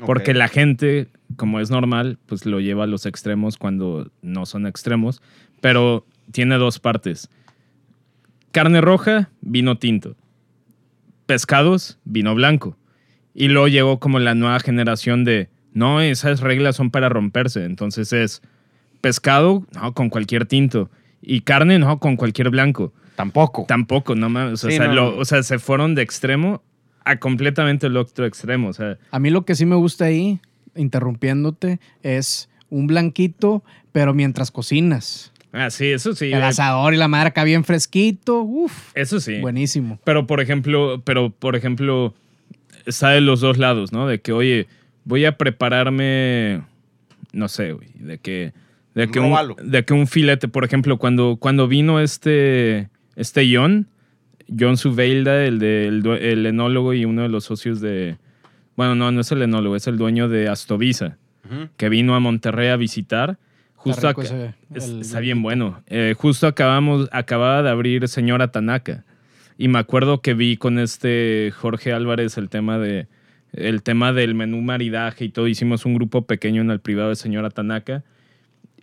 Porque 0.07 0.35
la 0.35 0.49
gente, 0.49 1.09
como 1.37 1.61
es 1.61 1.71
normal, 1.71 2.19
pues 2.27 2.47
lo 2.47 2.61
lleva 2.61 2.85
a 2.85 2.87
los 2.87 3.07
extremos 3.07 3.57
cuando 3.57 4.11
no 4.23 4.45
son 4.47 4.67
extremos. 4.67 5.23
Pero 5.61 6.05
tiene 6.33 6.57
dos 6.57 6.79
partes. 6.79 7.29
Carne 8.53 8.81
roja, 8.81 9.31
vino 9.41 9.79
tinto. 9.79 10.16
Pescados, 11.27 11.99
vino 12.05 12.35
blanco. 12.35 12.77
Y 13.35 13.49
luego 13.49 13.68
llegó 13.68 13.99
como 13.99 14.18
la 14.18 14.35
nueva 14.35 14.61
generación 14.61 15.25
de, 15.25 15.49
no, 15.72 16.01
esas 16.01 16.41
reglas 16.41 16.77
son 16.77 16.91
para 16.91 17.09
romperse. 17.09 17.64
Entonces 17.64 18.12
es 18.12 18.43
pescado, 19.01 19.66
no, 19.75 19.93
con 19.95 20.11
cualquier 20.11 20.47
tinto. 20.47 20.91
Y 21.20 21.41
carne, 21.41 21.79
no, 21.79 21.99
con 21.99 22.16
cualquier 22.16 22.51
blanco. 22.51 22.93
Tampoco. 23.16 23.64
Tampoco, 23.66 24.14
no 24.14 24.29
mames. 24.29 24.62
O, 24.64 24.70
Sí, 24.70 24.77
sea, 24.77 24.87
no, 24.89 24.95
lo- 24.95 25.11
no. 25.12 25.18
o 25.18 25.25
sea, 25.25 25.43
se 25.43 25.59
fueron 25.59 25.95
de 25.95 26.03
extremo 26.03 26.62
a 27.05 27.16
completamente 27.18 27.87
el 27.87 27.97
otro 27.97 28.27
extremo. 28.27 28.68
O 28.68 28.72
sea, 28.72 28.99
A 29.11 29.18
mí 29.18 29.31
lo 29.31 29.45
que 29.45 29.55
sí 29.55 29.66
me 29.66 29.77
gusta 29.77 30.05
ahí, 30.07 30.41
interrumpiéndote, 30.77 31.81
es 32.03 32.49
un 32.70 32.87
blanquito, 32.87 33.64
pero 33.93 34.14
mientras 34.14 34.51
cocinas. 34.51 35.33
Ah, 35.55 35.70
sí, 35.70 35.86
eso 35.86 36.14
sí. 36.14 36.26
El 36.26 36.40
eh, 36.40 36.44
asador 36.44 36.92
y 36.92 36.96
la 36.96 37.09
marca 37.09 37.44
bien 37.44 37.64
fresquito. 37.64 38.42
Uf, 38.42 38.90
Eso 38.94 39.20
sí. 39.20 39.40
buenísimo. 39.40 39.98
Pero 40.05 40.26
por 40.26 40.40
ejemplo, 40.40 41.00
pero 41.05 41.30
por 41.30 41.57
ejemplo, 41.57 42.14
está 42.86 43.11
de 43.11 43.20
los 43.20 43.40
dos 43.40 43.57
lados, 43.59 43.92
¿no? 43.92 44.07
De 44.07 44.20
que, 44.20 44.32
oye, 44.32 44.66
voy 45.05 45.24
a 45.24 45.38
prepararme, 45.38 46.62
no 47.32 47.48
sé, 47.48 47.72
güey, 47.72 47.88
de 47.94 48.18
que, 48.18 48.52
de 48.94 49.11
que, 49.11 49.20
un, 49.20 49.34
de 49.62 49.84
que 49.84 49.94
un 49.94 50.07
filete, 50.07 50.48
por 50.48 50.64
ejemplo, 50.64 50.98
cuando, 50.98 51.36
cuando 51.40 51.68
vino 51.68 52.00
este, 52.00 52.88
este 53.16 53.48
John, 53.52 53.86
John 54.59 54.76
Suveilda, 54.76 55.44
el, 55.44 55.59
de, 55.59 55.86
el, 55.86 56.07
el 56.07 56.46
enólogo 56.46 56.92
y 56.94 57.05
uno 57.05 57.22
de 57.22 57.28
los 57.28 57.44
socios 57.44 57.80
de, 57.80 58.18
bueno, 58.76 58.94
no, 58.94 59.11
no 59.11 59.20
es 59.20 59.30
el 59.32 59.42
enólogo, 59.42 59.76
es 59.76 59.86
el 59.86 59.96
dueño 59.98 60.28
de 60.28 60.48
Astovisa, 60.48 61.16
que 61.76 61.88
vino 61.88 62.14
a 62.14 62.20
Monterrey 62.20 62.68
a 62.68 62.76
visitar. 62.76 63.38
Justo 63.85 64.09
rico 64.09 64.20
acá- 64.22 64.28
ese- 64.35 64.55
es- 64.74 64.89
el 64.89 65.01
está 65.03 65.20
bien 65.20 65.43
bueno. 65.43 65.82
Eh, 65.87 66.14
justo 66.16 66.47
acabamos, 66.47 67.09
acababa 67.12 67.62
de 67.62 67.70
abrir 67.70 68.09
Señora 68.09 68.49
Tanaka. 68.49 69.05
Y 69.57 69.68
me 69.68 69.78
acuerdo 69.78 70.20
que 70.20 70.35
vi 70.35 70.57
con 70.57 70.78
este 70.78 71.53
Jorge 71.57 71.93
Álvarez 71.93 72.37
el 72.39 72.49
tema 72.49 72.78
de 72.78 73.07
el 73.53 73.85
tema 73.85 74.12
del 74.12 74.35
menú 74.35 74.61
maridaje 74.62 75.26
y 75.26 75.28
todo. 75.28 75.47
Hicimos 75.47 75.87
un 75.87 75.95
grupo 75.95 76.22
pequeño 76.26 76.61
en 76.62 76.70
el 76.72 76.80
privado 76.80 77.11
de 77.11 77.14
Señora 77.16 77.51
Tanaka. 77.51 78.03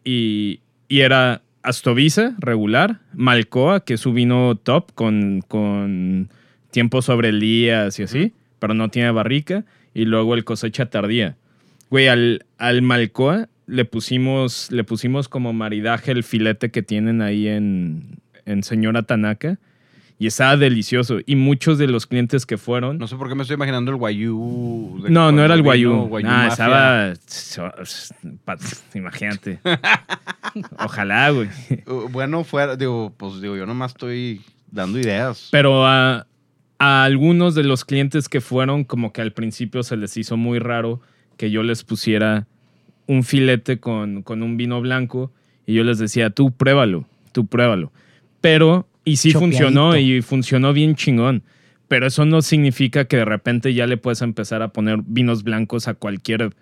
Y, 0.05 0.61
y 0.87 1.01
era 1.01 1.41
Astovisa, 1.63 2.35
regular. 2.39 2.99
Malcoa, 3.13 3.83
que 3.83 3.95
es 3.95 3.99
su 3.99 4.13
vino 4.13 4.55
top 4.55 4.93
con, 4.93 5.41
con 5.47 6.29
tiempo 6.71 7.01
sobre 7.01 7.29
el 7.29 7.39
día 7.41 7.89
y 7.97 8.01
así, 8.03 8.33
pero 8.59 8.73
no 8.73 8.87
tiene 8.89 9.11
barrica. 9.11 9.65
Y 9.93 10.05
luego 10.05 10.35
el 10.35 10.45
cosecha 10.45 10.85
tardía. 10.89 11.35
Güey, 11.89 12.07
al, 12.07 12.45
al 12.57 12.81
Malcoa 12.81 13.49
le 13.71 13.85
pusimos, 13.85 14.69
le 14.69 14.83
pusimos 14.83 15.29
como 15.29 15.53
maridaje 15.53 16.11
el 16.11 16.23
filete 16.23 16.71
que 16.71 16.83
tienen 16.83 17.21
ahí 17.21 17.47
en, 17.47 18.19
en 18.45 18.63
Señora 18.63 19.03
Tanaka. 19.03 19.59
Y 20.19 20.27
estaba 20.27 20.55
delicioso. 20.57 21.19
Y 21.25 21.35
muchos 21.35 21.77
de 21.79 21.87
los 21.87 22.05
clientes 22.05 22.45
que 22.45 22.57
fueron. 22.57 22.99
No 22.99 23.07
sé 23.07 23.15
por 23.15 23.27
qué 23.29 23.33
me 23.33 23.41
estoy 23.41 23.55
imaginando 23.55 23.89
el 23.89 23.97
guayú. 23.97 24.99
de 25.03 25.09
No, 25.09 25.31
no 25.31 25.43
era 25.43 25.55
el 25.55 25.63
vino 25.63 26.05
guayú. 26.05 26.27
Ah, 26.27 26.47
Mafia. 26.49 27.13
estaba. 27.13 27.75
Imagínate. 28.93 29.59
Ojalá, 30.77 31.29
güey. 31.31 31.47
Uh, 31.87 32.09
Bueno, 32.09 32.43
fuera, 32.43 32.75
digo, 32.75 33.13
pues 33.17 33.41
digo, 33.41 33.55
yo 33.55 33.65
nomás 33.65 33.93
estoy 33.93 34.41
dando 34.69 34.99
ideas. 34.99 35.47
Pero 35.49 35.87
a, 35.87 36.27
a 36.77 37.03
algunos 37.03 37.55
de 37.55 37.63
los 37.63 37.85
clientes 37.85 38.27
que 38.29 38.41
fueron, 38.41 38.83
como 38.83 39.13
que 39.13 39.21
al 39.21 39.31
principio 39.31 39.81
se 39.81 39.95
les 39.97 40.17
hizo 40.17 40.35
muy 40.37 40.59
raro 40.59 40.99
que 41.37 41.49
yo 41.49 41.63
les 41.63 41.83
pusiera 41.83 42.45
un 43.07 43.23
filete 43.23 43.79
con, 43.79 44.23
con 44.23 44.43
un 44.43 44.57
vino 44.57 44.81
blanco 44.81 45.31
y 45.65 45.73
yo 45.73 45.83
les 45.83 45.99
decía, 45.99 46.29
tú 46.29 46.51
pruébalo, 46.51 47.05
tú 47.31 47.45
pruébalo. 47.45 47.91
Pero, 48.41 48.87
y 49.05 49.17
sí 49.17 49.31
Chopeadito. 49.31 49.57
funcionó 49.57 49.97
y 49.97 50.21
funcionó 50.21 50.73
bien 50.73 50.95
chingón. 50.95 51.43
Pero 51.87 52.07
eso 52.07 52.25
no 52.25 52.41
significa 52.41 53.05
que 53.05 53.17
de 53.17 53.25
repente 53.25 53.73
ya 53.73 53.85
le 53.85 53.97
puedes 53.97 54.21
empezar 54.21 54.61
a 54.61 54.69
poner 54.69 54.99
vinos 55.05 55.43
blancos 55.43 55.87
a 55.87 55.93
cualquier, 55.93 56.55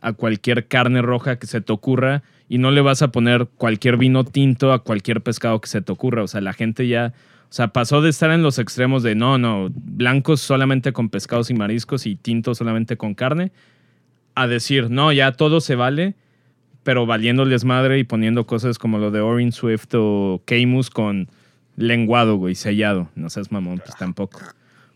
a 0.00 0.12
cualquier 0.12 0.68
carne 0.68 1.02
roja 1.02 1.38
que 1.38 1.46
se 1.46 1.60
te 1.60 1.72
ocurra 1.72 2.22
y 2.48 2.58
no 2.58 2.70
le 2.70 2.80
vas 2.80 3.02
a 3.02 3.08
poner 3.08 3.48
cualquier 3.56 3.96
vino 3.96 4.24
tinto 4.24 4.72
a 4.72 4.84
cualquier 4.84 5.22
pescado 5.22 5.60
que 5.60 5.68
se 5.68 5.82
te 5.82 5.90
ocurra. 5.90 6.22
O 6.22 6.28
sea, 6.28 6.40
la 6.40 6.52
gente 6.52 6.86
ya, 6.86 7.14
o 7.50 7.52
sea, 7.52 7.68
pasó 7.68 8.00
de 8.00 8.10
estar 8.10 8.30
en 8.30 8.42
los 8.42 8.58
extremos 8.60 9.02
de 9.02 9.16
no, 9.16 9.38
no, 9.38 9.70
blancos 9.74 10.40
solamente 10.40 10.92
con 10.92 11.08
pescados 11.08 11.50
y 11.50 11.54
mariscos 11.54 12.06
y 12.06 12.14
tintos 12.14 12.58
solamente 12.58 12.96
con 12.96 13.14
carne, 13.14 13.50
a 14.36 14.46
decir, 14.46 14.90
no, 14.90 15.12
ya 15.12 15.32
todo 15.32 15.60
se 15.60 15.74
vale, 15.74 16.14
pero 16.84 17.06
valiéndoles 17.06 17.64
madre 17.64 17.98
y 17.98 18.04
poniendo 18.04 18.46
cosas 18.46 18.78
como 18.78 18.98
lo 18.98 19.10
de 19.10 19.20
Orange 19.20 19.52
Swift 19.52 19.88
o 19.94 20.42
Camus 20.44 20.90
con 20.90 21.28
lenguado, 21.74 22.36
güey, 22.36 22.54
sellado. 22.54 23.08
No 23.16 23.28
seas 23.30 23.50
mamón, 23.50 23.80
pues 23.84 23.96
tampoco. 23.96 24.40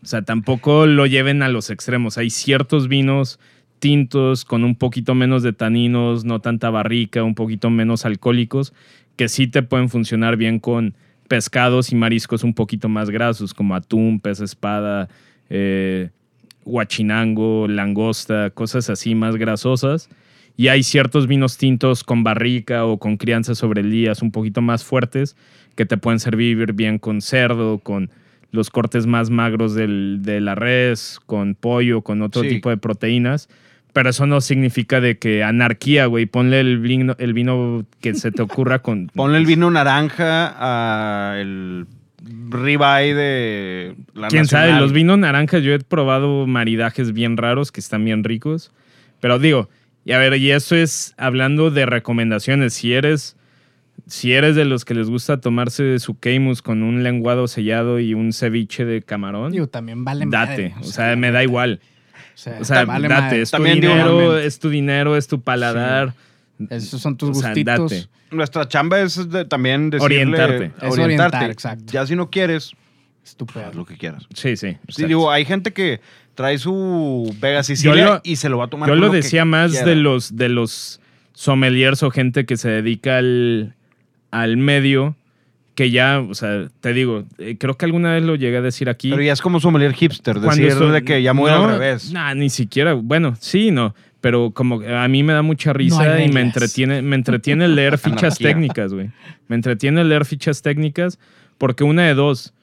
O 0.01 0.05
sea, 0.05 0.21
tampoco 0.21 0.85
lo 0.85 1.05
lleven 1.05 1.43
a 1.43 1.49
los 1.49 1.69
extremos. 1.69 2.17
Hay 2.17 2.29
ciertos 2.29 2.87
vinos 2.87 3.39
tintos 3.79 4.45
con 4.45 4.63
un 4.63 4.75
poquito 4.75 5.15
menos 5.15 5.41
de 5.41 5.53
taninos, 5.53 6.23
no 6.23 6.39
tanta 6.39 6.69
barrica, 6.69 7.23
un 7.23 7.33
poquito 7.33 7.71
menos 7.71 8.05
alcohólicos, 8.05 8.73
que 9.15 9.27
sí 9.27 9.47
te 9.47 9.63
pueden 9.63 9.89
funcionar 9.89 10.37
bien 10.37 10.59
con 10.59 10.93
pescados 11.27 11.91
y 11.91 11.95
mariscos 11.95 12.43
un 12.43 12.53
poquito 12.53 12.89
más 12.89 13.09
grasos, 13.09 13.55
como 13.55 13.73
atún, 13.73 14.19
pez 14.19 14.39
espada, 14.39 15.09
eh, 15.49 16.11
guachinango, 16.65 17.67
langosta, 17.67 18.49
cosas 18.51 18.89
así 18.89 19.15
más 19.15 19.35
grasosas. 19.37 20.09
Y 20.57 20.67
hay 20.67 20.83
ciertos 20.83 21.27
vinos 21.27 21.57
tintos 21.57 22.03
con 22.03 22.23
barrica 22.23 22.85
o 22.85 22.97
con 22.99 23.17
crianza 23.17 23.55
sobre 23.55 23.81
el 23.81 23.91
día, 23.91 24.13
un 24.21 24.31
poquito 24.31 24.61
más 24.61 24.83
fuertes, 24.83 25.35
que 25.75 25.85
te 25.85 25.97
pueden 25.97 26.19
servir 26.19 26.73
bien 26.73 26.99
con 26.99 27.21
cerdo, 27.21 27.79
con 27.79 28.09
los 28.51 28.69
cortes 28.69 29.05
más 29.07 29.29
magros 29.29 29.73
del- 29.73 30.19
de 30.21 30.41
la 30.41 30.55
res, 30.55 31.19
con 31.25 31.55
pollo, 31.55 32.01
con 32.01 32.21
otro 32.21 32.41
Sí. 32.43 32.49
tipo 32.49 32.69
de 32.69 32.77
proteínas. 32.77 33.47
Pero 33.93 34.09
eso 34.09 34.25
no 34.25 34.39
significa 34.41 35.01
de 35.01 35.17
que 35.17 35.43
anarquía, 35.43 36.05
güey. 36.05 36.25
Ponle 36.25 36.59
el 36.59 36.79
vino, 36.79 37.15
el 37.17 37.33
vino 37.33 37.85
que 38.01 38.13
se 38.13 38.31
te 38.31 38.41
ocurra 38.41 38.79
con... 38.79 39.07
Ponle 39.15 39.37
el 39.37 39.45
vino 39.45 39.71
naranja 39.71 40.53
a 40.57 41.39
el 41.39 41.85
ribeye 42.23 43.13
de 43.15 43.95
la 44.13 44.27
Quién 44.27 44.45
sabe, 44.45 44.63
Nacional. 44.65 44.83
los 44.83 44.93
vinos 44.93 45.17
naranjas 45.17 45.63
yo 45.63 45.73
he 45.73 45.79
probado 45.79 46.45
maridajes 46.47 47.13
bien 47.13 47.37
raros 47.37 47.71
que 47.71 47.79
están 47.79 48.05
bien 48.05 48.23
ricos. 48.23 48.71
Pero 49.19 49.39
digo, 49.39 49.69
y 50.05 50.11
a 50.13 50.17
ver, 50.17 50.35
y 50.37 50.51
eso 50.51 50.75
es 50.75 51.13
hablando 51.17 51.71
de 51.71 51.85
recomendaciones. 51.85 52.73
Si 52.73 52.93
eres, 52.93 53.35
si 54.07 54.33
eres 54.33 54.55
de 54.55 54.65
los 54.65 54.85
que 54.85 54.93
les 54.93 55.09
gusta 55.09 55.39
tomarse 55.41 55.99
su 55.99 56.17
Camus 56.19 56.61
con 56.61 56.83
un 56.83 57.03
lenguado 57.03 57.47
sellado 57.47 57.99
y 57.99 58.13
un 58.13 58.33
ceviche 58.33 58.85
de 58.85 59.01
camarón, 59.01 59.51
Digo, 59.51 59.67
también 59.67 60.03
vale 60.03 60.25
date. 60.27 60.69
madre, 60.69 60.75
o 60.81 60.83
sea, 60.83 61.15
me 61.15 61.31
da 61.31 61.43
igual. 61.43 61.79
O 62.33 62.37
sea, 62.37 62.57
O 62.59 62.63
sea, 62.63 62.85
vale 62.85 63.07
date. 63.07 63.21
madre. 63.21 63.41
Es 63.41 63.51
tu 63.51 63.57
También 63.57 63.81
dinero, 63.81 64.37
es 64.37 64.59
tu 64.59 64.69
dinero, 64.69 65.17
es 65.17 65.27
tu 65.27 65.41
paladar. 65.41 66.13
Esos 66.69 67.01
son 67.01 67.17
tus 67.17 67.29
O 67.29 67.33
sea, 67.35 67.49
gustitos. 67.49 67.91
date. 67.91 68.07
Nuestra 68.31 68.67
chamba 68.67 68.99
es 69.01 69.29
de- 69.29 69.45
también 69.45 69.89
decirle, 69.89 70.05
Orientarte. 70.23 70.71
Es 70.81 70.97
orientar, 70.97 71.49
exacto. 71.51 71.91
Ya 71.91 72.05
si 72.05 72.15
no 72.15 72.29
quieres, 72.29 72.71
Estúpido. 73.25 73.65
haz 73.65 73.75
lo 73.75 73.85
que 73.85 73.97
quieras. 73.97 74.25
Sí, 74.33 74.55
sí. 74.55 74.77
Sí, 74.89 75.05
digo, 75.05 75.29
hay 75.31 75.45
gente 75.45 75.73
que 75.73 75.99
trae 76.35 76.57
su 76.57 77.35
Vega 77.41 77.61
Sicilia 77.63 78.05
lo- 78.05 78.21
y 78.23 78.37
se 78.37 78.49
lo 78.49 78.57
va 78.57 78.65
a 78.65 78.67
tomar 78.67 78.87
Yo 78.89 78.95
lo 78.95 79.11
que 79.11 79.17
decía 79.17 79.43
más 79.45 79.71
quiera. 79.71 79.85
de 79.87 79.95
los, 79.97 80.35
de 80.37 80.49
los 80.49 80.99
sommeliers 81.33 82.03
o 82.03 82.11
gente 82.11 82.45
que 82.45 82.57
se 82.57 82.69
dedica 82.69 83.17
al, 83.17 83.75
al 84.31 84.57
medio, 84.57 85.15
que 85.75 85.89
ya, 85.91 86.19
o 86.19 86.33
sea, 86.33 86.67
te 86.79 86.93
digo, 86.93 87.23
eh, 87.37 87.57
creo 87.57 87.75
que 87.77 87.85
alguna 87.85 88.13
vez 88.13 88.23
lo 88.23 88.35
llegué 88.35 88.57
a 88.57 88.61
decir 88.61 88.89
aquí. 88.89 89.09
Pero 89.09 89.23
ya 89.23 89.33
es 89.33 89.41
como 89.41 89.59
sommelier 89.59 89.93
hipster, 89.93 90.39
decir 90.39 90.67
estoy- 90.67 90.91
de 90.91 91.03
que 91.03 91.21
ya 91.23 91.33
muy 91.33 91.49
no, 91.49 91.65
al 91.65 91.71
revés. 91.79 92.11
Nah, 92.11 92.33
ni 92.33 92.49
siquiera. 92.49 92.93
Bueno, 92.93 93.35
sí, 93.39 93.71
no. 93.71 93.93
Pero 94.21 94.51
como 94.51 94.81
a 94.81 95.07
mí 95.07 95.23
me 95.23 95.33
da 95.33 95.41
mucha 95.41 95.73
risa 95.73 96.21
y 96.21 96.29
me 96.29 96.41
entretiene, 96.41 97.01
me 97.01 97.15
entretiene 97.15 97.67
leer 97.67 97.97
fichas 97.97 98.37
técnicas, 98.37 98.93
güey. 98.93 99.09
Me 99.47 99.55
entretiene 99.55 100.03
leer 100.03 100.25
fichas 100.25 100.61
técnicas 100.61 101.19
porque 101.57 101.83
una 101.83 102.03
de 102.03 102.13
dos. 102.13 102.53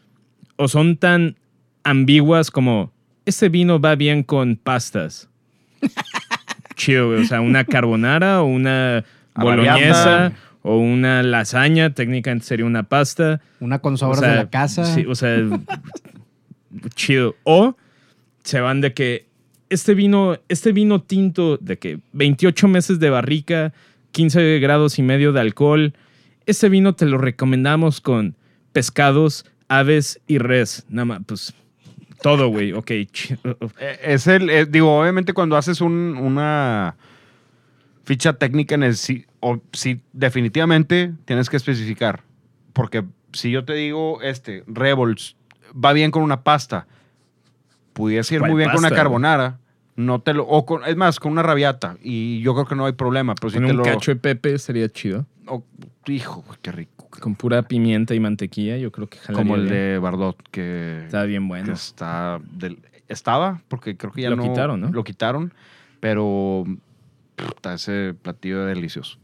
O 0.56 0.68
son 0.68 0.96
tan 0.96 1.36
ambiguas 1.84 2.50
como 2.50 2.92
este 3.26 3.48
vino 3.48 3.80
va 3.80 3.94
bien 3.94 4.22
con 4.22 4.56
pastas. 4.56 5.28
Chido, 6.76 7.08
güey. 7.08 7.22
O 7.22 7.24
sea, 7.24 7.40
una 7.40 7.64
carbonara 7.64 8.42
o 8.42 8.46
una 8.46 9.04
boloñesa 9.34 10.32
o 10.62 10.78
una 10.78 11.22
lasaña. 11.22 11.90
Técnicamente 11.94 12.46
sería 12.46 12.66
una 12.66 12.84
pasta. 12.84 13.40
Una 13.60 13.80
con 13.80 13.94
O 13.94 13.96
sobras 13.96 14.20
sea, 14.20 14.30
de 14.30 14.36
la 14.36 14.50
casa. 14.50 14.84
Sí, 14.84 15.04
o 15.06 15.14
sea, 15.14 15.36
chido. 16.94 17.36
O 17.44 17.76
se 18.44 18.60
van 18.60 18.80
de 18.80 18.94
que 18.94 19.27
este 19.70 19.94
vino, 19.94 20.36
este 20.48 20.72
vino 20.72 21.02
tinto 21.02 21.56
de 21.58 21.78
que 21.78 22.00
28 22.12 22.68
meses 22.68 22.98
de 23.00 23.10
barrica, 23.10 23.72
15 24.12 24.58
grados 24.60 24.98
y 24.98 25.02
medio 25.02 25.32
de 25.32 25.40
alcohol, 25.40 25.94
este 26.46 26.68
vino 26.68 26.94
te 26.94 27.06
lo 27.06 27.18
recomendamos 27.18 28.00
con 28.00 28.34
pescados, 28.72 29.44
aves 29.68 30.20
y 30.26 30.38
res. 30.38 30.86
Nada 30.88 31.04
más, 31.04 31.20
pues 31.26 31.54
todo, 32.22 32.48
güey. 32.48 32.72
Ok. 32.72 32.90
chi- 33.12 33.34
Eh, 33.80 33.98
Es 34.02 34.26
el, 34.26 34.48
eh, 34.50 34.66
digo, 34.66 34.98
obviamente 35.00 35.32
cuando 35.34 35.56
haces 35.56 35.80
un- 35.80 36.16
una 36.18 36.96
ficha 38.04 38.32
técnica, 38.32 38.76
necesi- 38.76 39.26
o 39.40 39.60
si 39.72 40.00
definitivamente 40.12 41.12
tienes 41.26 41.50
que 41.50 41.56
especificar. 41.58 42.22
Porque 42.72 43.04
si 43.32 43.50
yo 43.50 43.64
te 43.64 43.74
digo, 43.74 44.22
este, 44.22 44.64
Rebels, 44.66 45.36
va 45.74 45.92
bien 45.92 46.10
con 46.10 46.22
una 46.22 46.42
pasta, 46.42 46.86
pudiese 47.98 48.34
ir 48.36 48.40
¿Cuál 48.40 48.52
muy 48.52 48.58
bien 48.58 48.70
con 48.70 48.78
una 48.78 48.90
carbonara, 48.90 49.58
no 49.96 50.20
te 50.20 50.32
lo, 50.32 50.46
o 50.46 50.64
con, 50.64 50.84
es 50.84 50.96
más, 50.96 51.18
con 51.18 51.32
una 51.32 51.42
rabiata, 51.42 51.96
y 52.02 52.40
yo 52.40 52.54
creo 52.54 52.66
que 52.66 52.76
no 52.76 52.86
hay 52.86 52.92
problema, 52.92 53.34
pero 53.34 53.50
si 53.50 53.56
Con 53.56 53.66
te 53.66 53.72
un 53.72 53.78
lo... 53.78 53.82
cacho 53.82 54.12
de 54.12 54.16
pepe 54.16 54.56
sería 54.58 54.88
chido. 54.88 55.26
o- 55.46 55.64
hijo, 56.06 56.44
qué 56.62 56.70
rico. 56.72 57.08
Con 57.20 57.34
pura 57.34 57.62
pimienta 57.62 58.14
y 58.14 58.20
mantequilla, 58.20 58.76
yo 58.76 58.92
creo 58.92 59.08
que 59.08 59.18
jalaría 59.18 59.34
Como 59.36 59.56
el 59.56 59.62
bien. 59.64 59.74
de 59.74 59.98
Bardot, 59.98 60.36
que... 60.50 61.02
Está 61.06 61.24
bien 61.24 61.48
bueno. 61.48 61.72
está 61.72 62.40
del- 62.52 62.78
estaba 63.08 63.62
porque 63.68 63.96
creo 63.96 64.12
que 64.12 64.22
ya 64.22 64.30
Lo 64.30 64.36
no 64.36 64.42
quitaron, 64.44 64.80
¿no? 64.80 64.90
lo 64.92 65.02
quitaron 65.02 65.52
pero 66.00 66.64
puta, 67.34 67.74
ese 67.74 68.14
platillo 68.22 68.64
delicioso 68.66 69.18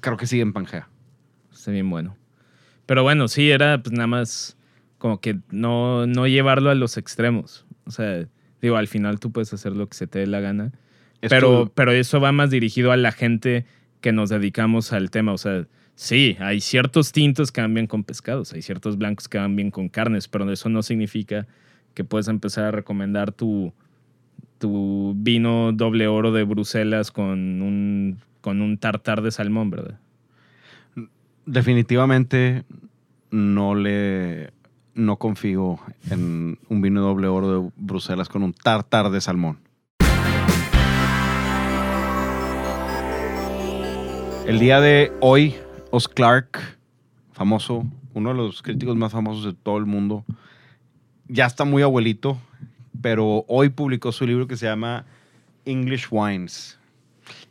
creo 0.00 0.16
que 0.16 0.26
sigue 0.26 0.42
en 0.42 0.52
Pangea 0.52 0.88
Está 1.52 1.70
bien 1.70 1.88
bueno. 1.88 2.16
Pero 2.84 3.02
bueno, 3.04 3.28
sí, 3.28 3.50
era 3.50 3.80
pues 3.82 3.92
nada 3.92 4.06
más 4.08 4.56
como 5.04 5.20
que 5.20 5.38
no, 5.50 6.06
no 6.06 6.26
llevarlo 6.26 6.70
a 6.70 6.74
los 6.74 6.96
extremos. 6.96 7.66
O 7.84 7.90
sea, 7.90 8.26
digo, 8.62 8.78
al 8.78 8.88
final 8.88 9.20
tú 9.20 9.32
puedes 9.32 9.52
hacer 9.52 9.76
lo 9.76 9.86
que 9.86 9.94
se 9.98 10.06
te 10.06 10.20
dé 10.20 10.26
la 10.26 10.40
gana. 10.40 10.72
Es 11.20 11.28
Pero, 11.28 11.64
tu- 11.66 11.72
pero 11.74 11.92
eso 11.92 12.22
va 12.22 12.32
más 12.32 12.48
dirigido 12.48 12.90
a 12.90 12.96
la 12.96 13.12
gente 13.12 13.66
que 14.00 14.12
nos 14.12 14.30
dedicamos 14.30 14.94
al 14.94 15.10
tema. 15.10 15.34
O 15.34 15.36
sea, 15.36 15.66
sí, 15.94 16.38
hay 16.40 16.62
ciertos 16.62 17.12
tintos 17.12 17.52
que 17.52 17.60
van 17.60 17.74
bien 17.74 17.86
con 17.86 18.02
pescados, 18.02 18.54
hay 18.54 18.62
ciertos 18.62 18.96
blancos 18.96 19.28
que 19.28 19.36
van 19.36 19.54
bien 19.56 19.70
con 19.70 19.90
carnes, 19.90 20.26
pero 20.26 20.50
eso 20.50 20.70
no 20.70 20.82
significa 20.82 21.46
que 21.92 22.02
puedes 22.04 22.28
empezar 22.28 22.64
a 22.64 22.70
recomendar 22.70 23.30
tu, 23.30 23.74
tu 24.56 25.12
vino 25.18 25.72
doble 25.72 26.06
oro 26.08 26.32
de 26.32 26.44
Bruselas 26.44 27.10
con 27.10 27.60
un, 27.60 28.16
con 28.40 28.62
un 28.62 28.78
tartar 28.78 29.20
de 29.20 29.30
salmón, 29.32 29.68
¿verdad? 29.68 29.98
definitivamente 31.46 32.64
no 33.30 33.74
le 33.74 34.50
no 34.94 35.16
confío 35.16 35.78
en 36.10 36.58
un 36.68 36.80
vino 36.80 37.00
doble 37.00 37.26
oro 37.28 37.62
de 37.62 37.70
Bruselas 37.76 38.28
con 38.28 38.42
un 38.42 38.52
tartar 38.52 39.10
de 39.10 39.20
salmón 39.20 39.58
el 44.46 44.58
día 44.58 44.80
de 44.80 45.10
hoy 45.20 45.54
Os 45.90 46.06
Clark, 46.06 46.76
famoso, 47.32 47.86
uno 48.12 48.30
de 48.30 48.36
los 48.36 48.62
críticos 48.62 48.94
más 48.96 49.12
famosos 49.12 49.44
de 49.44 49.52
todo 49.54 49.78
el 49.78 49.86
mundo, 49.86 50.24
ya 51.28 51.46
está 51.46 51.64
muy 51.64 51.82
abuelito, 51.82 52.38
pero 53.00 53.44
hoy 53.48 53.70
publicó 53.70 54.12
su 54.12 54.26
libro 54.26 54.46
que 54.46 54.56
se 54.56 54.66
llama 54.66 55.06
English 55.64 56.08
Wines. 56.10 56.78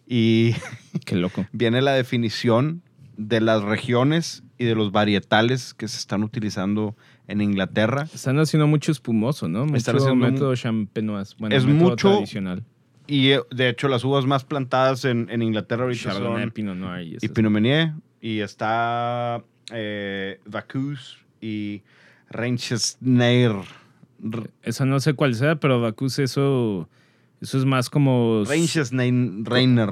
Y 0.07 0.53
Qué 1.05 1.15
loco. 1.15 1.47
viene 1.51 1.81
la 1.81 1.93
definición 1.93 2.83
de 3.17 3.41
las 3.41 3.63
regiones 3.63 4.43
y 4.59 4.65
de 4.65 4.75
los 4.75 4.91
varietales 4.91 5.73
que 5.73 5.87
se 5.87 5.97
están 5.97 6.23
utilizando 6.23 6.95
en 7.27 7.41
Inglaterra. 7.41 8.07
Están 8.13 8.37
haciendo 8.39 8.67
mucho 8.67 8.91
espumoso, 8.91 9.47
¿no? 9.47 9.65
Mucho 9.65 9.77
Están 9.77 9.95
haciendo 9.97 10.15
método 10.15 10.55
champenoise. 10.55 11.35
Bueno, 11.39 11.55
Es 11.55 11.65
método 11.65 11.89
mucho- 11.89 12.11
tradicional. 12.11 12.63
Y 13.05 13.31
eh, 13.31 13.41
de 13.53 13.67
hecho, 13.69 13.87
las 13.89 14.03
uvas 14.05 14.25
más 14.25 14.45
plantadas 14.45 15.03
en, 15.05 15.27
en 15.29 15.41
Inglaterra 15.41 15.83
ahorita 15.83 16.03
Chardonnay, 16.13 16.43
son 16.43 16.51
Pinot 16.51 16.77
Noir 16.77 17.07
y 17.21 17.25
y. 17.25 17.27
Pinot 17.29 17.51
Meunier. 17.51 17.91
Y 18.21 18.39
está 18.39 19.43
eh, 19.73 20.39
y 21.41 21.81
Reinchesneir. 22.29 23.51
R- 24.23 24.49
Esa 24.61 24.85
no 24.85 24.99
sé 24.99 25.13
cuál 25.13 25.35
sea, 25.35 25.55
pero 25.57 25.81
Bacchus 25.81 26.19
eso, 26.19 26.87
eso 27.41 27.57
es 27.57 27.65
más 27.65 27.89
como. 27.89 28.43
Reiner. 28.45 29.89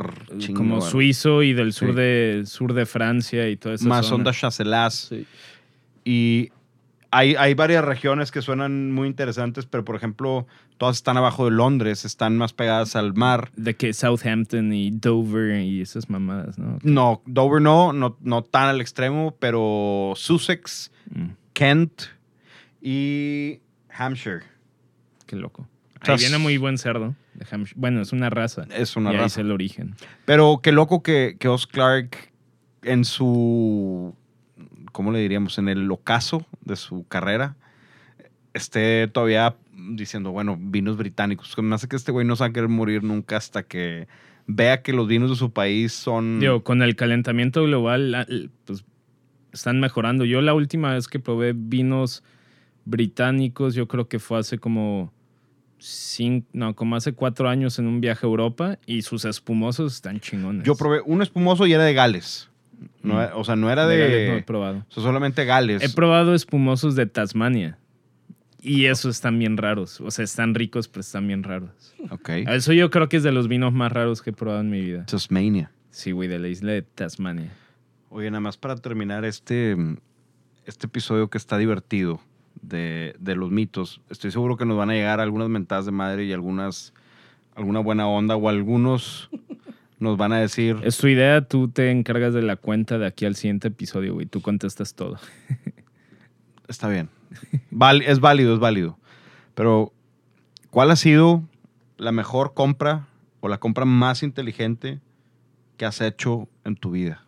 como 0.55 0.79
suizo 0.81 1.43
y 1.43 1.51
del 1.53 1.73
sur, 1.73 1.89
Sí. 1.89 1.95
de, 1.95 2.43
sur 2.45 2.73
de 2.73 2.85
Francia 2.85 3.49
y 3.49 3.57
toda 3.57 3.75
esa 3.75 3.87
Más 3.89 4.05
zona. 4.05 4.15
onda 4.17 4.31
Chasselas. 4.31 4.93
Sí. 5.09 5.25
Y 6.05 6.49
hay, 7.11 7.35
hay 7.35 7.53
varias 7.53 7.83
regiones 7.85 8.31
que 8.31 8.41
suenan 8.41 8.91
muy 8.91 9.07
interesantes, 9.07 9.65
pero 9.65 9.83
por 9.85 9.95
ejemplo, 9.95 10.47
todas 10.77 10.95
están 10.97 11.17
abajo 11.17 11.45
de 11.45 11.51
Londres, 11.51 12.05
están 12.05 12.37
más 12.37 12.53
pegadas 12.53 12.95
al 12.95 13.13
mar. 13.13 13.51
De 13.55 13.75
que 13.75 13.93
Southampton 13.93 14.73
y 14.73 14.91
Dover 14.91 15.61
y 15.61 15.81
esas 15.81 16.09
mamadas, 16.09 16.57
¿no? 16.57 16.79
No, 16.83 17.21
Dover 17.25 17.61
no, 17.61 17.91
no, 17.93 18.17
no 18.21 18.43
tan 18.43 18.69
al 18.69 18.81
extremo, 18.81 19.35
pero 19.39 20.13
Sussex, 20.15 20.91
Mm, 21.13 21.29
Kent 21.53 22.03
y 22.81 23.59
Hampshire. 23.89 24.41
qué 25.25 25.35
loco. 25.35 25.67
Ahí 26.01 26.17
viene 26.17 26.37
muy 26.37 26.57
buen 26.57 26.77
cerdo. 26.77 27.15
de 27.33 27.45
Hampshire. 27.51 27.79
Bueno, 27.79 28.01
es 28.01 28.11
una 28.11 28.29
raza. 28.29 28.65
Es 28.73 28.95
una 28.95 29.11
y 29.11 29.13
ahí 29.13 29.17
es 29.17 29.23
raza. 29.23 29.41
el 29.41 29.51
origen. 29.51 29.95
Pero 30.25 30.61
qué 30.63 30.71
loco 30.71 31.03
que, 31.03 31.35
que 31.39 31.47
Os 31.47 31.67
Clark 31.67 32.31
en 32.83 33.05
su, 33.05 34.15
¿cómo 34.91 35.11
le 35.11 35.19
diríamos? 35.19 35.57
En 35.57 35.69
el 35.69 35.89
ocaso 35.91 36.45
de 36.63 36.75
su 36.75 37.07
carrera, 37.07 37.55
esté 38.53 39.07
todavía 39.07 39.55
diciendo, 39.73 40.31
bueno, 40.31 40.57
vinos 40.59 40.97
británicos. 40.97 41.55
Me 41.57 41.75
hace 41.75 41.87
que 41.87 41.95
este 41.95 42.11
güey 42.11 42.25
no 42.25 42.35
se 42.35 42.43
va 42.43 42.47
a 42.47 42.53
querer 42.53 42.69
morir 42.69 43.03
nunca 43.03 43.37
hasta 43.37 43.63
que 43.63 44.07
vea 44.47 44.81
que 44.81 44.93
los 44.93 45.07
vinos 45.07 45.29
de 45.29 45.35
su 45.35 45.51
país 45.51 45.93
son... 45.93 46.39
Digo, 46.39 46.63
con 46.63 46.81
el 46.81 46.95
calentamiento 46.95 47.63
global, 47.63 48.51
pues 48.65 48.83
están 49.51 49.79
mejorando. 49.79 50.25
Yo 50.25 50.41
la 50.41 50.53
última 50.53 50.93
vez 50.93 51.07
que 51.07 51.19
probé 51.19 51.53
vinos 51.55 52.23
británicos, 52.85 53.75
yo 53.75 53.87
creo 53.87 54.07
que 54.07 54.19
fue 54.19 54.39
hace 54.39 54.57
como 54.57 55.13
cinco, 55.77 56.47
no, 56.53 56.75
como 56.75 56.95
hace 56.95 57.13
cuatro 57.13 57.49
años 57.49 57.79
en 57.79 57.87
un 57.87 58.01
viaje 58.01 58.25
a 58.25 58.29
Europa 58.29 58.77
y 58.85 59.01
sus 59.01 59.25
espumosos 59.25 59.95
están 59.95 60.19
chingones. 60.19 60.63
Yo 60.63 60.75
probé 60.75 61.01
un 61.05 61.21
espumoso 61.21 61.65
y 61.65 61.73
era 61.73 61.83
de 61.83 61.93
Gales. 61.93 62.50
No, 63.03 63.15
Mm. 63.15 63.27
O 63.35 63.43
sea, 63.43 63.55
no 63.55 63.69
era 63.71 63.85
De 63.87 63.97
de... 63.97 64.07
Gales 64.09 64.29
no 64.31 64.37
he 64.37 64.43
probado. 64.43 64.77
o 64.89 64.91
sea, 64.93 65.03
solamente 65.03 65.45
Gales. 65.45 65.83
He 65.83 65.89
probado 65.89 66.33
espumosos 66.33 66.95
de 66.95 67.05
Tasmania. 67.05 67.77
Y 68.63 68.85
esos 68.85 69.15
están 69.15 69.39
bien 69.39 69.57
raros. 69.57 69.99
O 70.01 70.11
sea, 70.11 70.23
están 70.23 70.53
ricos, 70.53 70.87
pero 70.87 71.01
están 71.01 71.27
bien 71.27 71.43
raros. 71.43 71.95
ok. 72.11 72.29
Eso 72.47 72.73
yo 72.73 72.89
creo 72.91 73.09
que 73.09 73.17
es 73.17 73.23
de 73.23 73.31
los 73.31 73.47
vinos 73.47 73.73
más 73.73 73.91
raros 73.91 74.21
que 74.21 74.29
he 74.29 74.33
probado 74.33 74.61
en 74.61 74.69
mi 74.69 74.81
vida. 74.81 75.05
Tasmania. 75.07 75.71
Sí, 75.89 76.11
güey, 76.11 76.29
de 76.29 76.37
la 76.39 76.47
isla 76.47 76.71
de 76.73 76.83
Tasmania. 76.83 77.51
Oye, 78.09 78.29
nada 78.29 78.41
más 78.41 78.57
para 78.57 78.75
terminar 78.75 79.25
este, 79.25 79.75
este 80.65 80.85
episodio 80.87 81.29
que 81.29 81.37
está 81.37 81.57
divertido 81.57 82.21
de, 82.61 83.15
de 83.19 83.35
los 83.35 83.49
mitos, 83.49 84.01
estoy 84.09 84.29
seguro 84.31 84.57
que 84.57 84.65
nos 84.65 84.77
van 84.77 84.89
a 84.91 84.93
llegar 84.93 85.19
algunas 85.19 85.49
mentadas 85.49 85.85
de 85.85 85.91
madre 85.91 86.25
y 86.25 86.33
algunas 86.33 86.93
alguna 87.55 87.79
buena 87.79 88.07
onda 88.07 88.35
o 88.35 88.47
algunos 88.49 89.29
nos 90.01 90.17
van 90.17 90.33
a 90.33 90.39
decir, 90.39 90.77
Es 90.83 90.97
tu 90.97 91.07
idea, 91.07 91.41
tú 91.47 91.67
te 91.69 91.91
encargas 91.91 92.33
de 92.33 92.41
la 92.41 92.55
cuenta 92.57 92.97
de 92.97 93.05
aquí 93.05 93.25
al 93.25 93.35
siguiente 93.35 93.69
episodio, 93.69 94.13
güey. 94.15 94.25
Tú 94.25 94.41
contestas 94.41 94.93
todo. 94.95 95.17
está 96.67 96.89
bien, 96.89 97.09
Val- 97.69 98.01
es 98.01 98.19
válido, 98.19 98.53
es 98.53 98.59
válido, 98.59 98.97
pero 99.55 99.93
¿cuál 100.69 100.91
ha 100.91 100.95
sido 100.95 101.43
la 101.97 102.11
mejor 102.11 102.53
compra 102.53 103.07
o 103.39 103.47
la 103.47 103.57
compra 103.59 103.85
más 103.85 104.23
inteligente 104.23 104.99
que 105.77 105.85
has 105.85 106.01
hecho 106.01 106.47
en 106.65 106.75
tu 106.75 106.91
vida? 106.91 107.23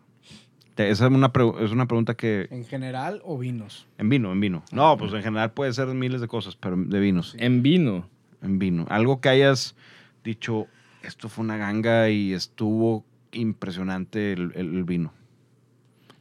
Esa 0.75 1.05
es 1.05 1.11
una, 1.11 1.31
es 1.61 1.71
una 1.71 1.85
pregunta 1.87 2.15
que... 2.15 2.47
¿En 2.49 2.65
general 2.65 3.21
o 3.23 3.37
vinos? 3.37 3.85
En 3.99 4.09
vino, 4.09 4.31
en 4.31 4.39
vino. 4.39 4.63
No, 4.71 4.97
pues 4.97 5.13
en 5.13 5.21
general 5.21 5.51
puede 5.51 5.71
ser 5.71 5.85
miles 5.89 6.19
de 6.19 6.27
cosas, 6.27 6.55
pero 6.55 6.75
de 6.75 6.99
vinos. 6.99 7.35
En 7.37 7.61
vino. 7.61 8.09
en 8.41 8.57
vino. 8.57 8.87
Algo 8.89 9.21
que 9.21 9.29
hayas 9.29 9.75
dicho, 10.23 10.65
esto 11.03 11.29
fue 11.29 11.43
una 11.43 11.57
ganga 11.57 12.09
y 12.09 12.33
estuvo 12.33 13.05
impresionante 13.31 14.33
el, 14.33 14.83
vino. 14.83 15.13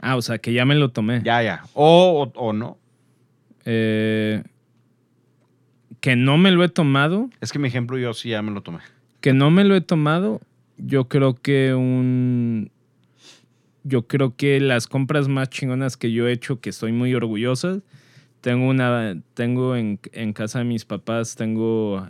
Ah, 0.01 0.17
o 0.17 0.23
sea, 0.23 0.39
que 0.39 0.53
ya 0.53 0.65
me 0.65 0.75
lo 0.75 0.91
tomé. 0.91 1.23
Ya, 1.25 1.43
ya. 1.43 1.65
O, 1.75 2.31
o, 2.35 2.41
o 2.41 2.53
no. 2.53 2.79
Eh, 3.65 4.43
que 6.01 6.17
no 6.17 6.37
me 6.37 6.51
lo 6.51 6.65
he 6.65 6.69
tomado. 6.69 7.31
Es 7.41 7.53
que 7.53 7.61
mi 7.61 7.69
ejemplo 7.69 7.97
yo 7.97 8.13
sí 8.13 8.31
ya 8.31 8.43
me 8.43 8.51
lo 8.51 8.63
tomé. 8.63 8.81
Que 9.21 9.33
no 9.33 9.51
me 9.51 9.65
lo 9.65 9.77
he 9.77 9.81
tomado. 9.81 10.41
Yo 10.77 11.09
creo 11.09 11.35
que 11.35 11.75
un. 11.75 12.73
Yo 13.85 14.07
creo 14.07 14.37
que 14.37 14.61
las 14.61 14.87
compras 14.89 15.29
más 15.29 15.51
chingonas 15.51 15.97
que 15.97 16.13
yo 16.13 16.27
he 16.27 16.33
hecho, 16.33 16.61
que 16.61 16.71
estoy 16.71 16.93
muy 16.93 17.15
orgullosa. 17.15 17.81
Tengo 18.41 18.69
una. 18.69 19.17
Tengo 19.35 19.77
en, 19.77 20.01
en 20.13 20.33
casa 20.33 20.59
de 20.59 20.65
mis 20.65 20.85
papás, 20.85 21.37
tengo. 21.37 22.05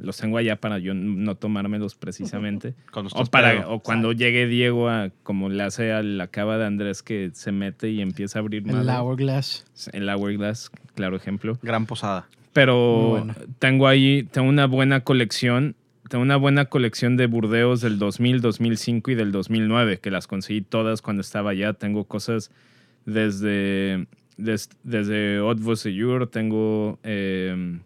Los 0.00 0.16
tengo 0.16 0.38
allá 0.38 0.56
para 0.56 0.78
yo 0.78 0.94
no 0.94 1.34
tomármelos 1.34 1.94
precisamente. 1.94 2.74
Cuando 2.92 3.08
O, 3.08 3.22
estás 3.22 3.28
para, 3.30 3.68
o 3.68 3.80
cuando 3.80 4.12
llegue 4.12 4.46
Diego 4.46 4.88
a, 4.88 5.10
como 5.22 5.48
le 5.48 5.62
hace 5.62 5.92
a 5.92 6.02
la 6.02 6.28
cava 6.28 6.56
de 6.58 6.66
Andrés 6.66 7.02
que 7.02 7.30
se 7.34 7.50
mete 7.52 7.90
y 7.90 8.00
empieza 8.00 8.38
a 8.38 8.42
abrir 8.42 8.62
El 8.66 8.72
madre. 8.72 8.92
Hourglass. 8.92 9.66
El 9.92 10.08
Hourglass, 10.08 10.70
claro 10.94 11.16
ejemplo. 11.16 11.58
Gran 11.62 11.86
posada. 11.86 12.28
Pero 12.52 13.08
bueno. 13.10 13.34
tengo 13.58 13.86
ahí, 13.88 14.22
tengo 14.30 14.48
una 14.48 14.66
buena 14.66 15.00
colección. 15.00 15.74
Tengo 16.08 16.22
una 16.22 16.36
buena 16.36 16.64
colección 16.64 17.16
de 17.18 17.26
Burdeos 17.26 17.82
del 17.82 17.98
2000, 17.98 18.40
2005 18.40 19.10
y 19.10 19.14
del 19.14 19.30
2009, 19.30 19.98
que 19.98 20.10
las 20.10 20.26
conseguí 20.26 20.62
todas 20.62 21.02
cuando 21.02 21.20
estaba 21.20 21.50
allá. 21.50 21.74
Tengo 21.74 22.04
cosas 22.04 22.50
desde, 23.04 24.06
des- 24.36 24.70
desde 24.84 25.38
Haute 25.38 25.62
tengo 26.28 26.98
eh, 27.02 27.78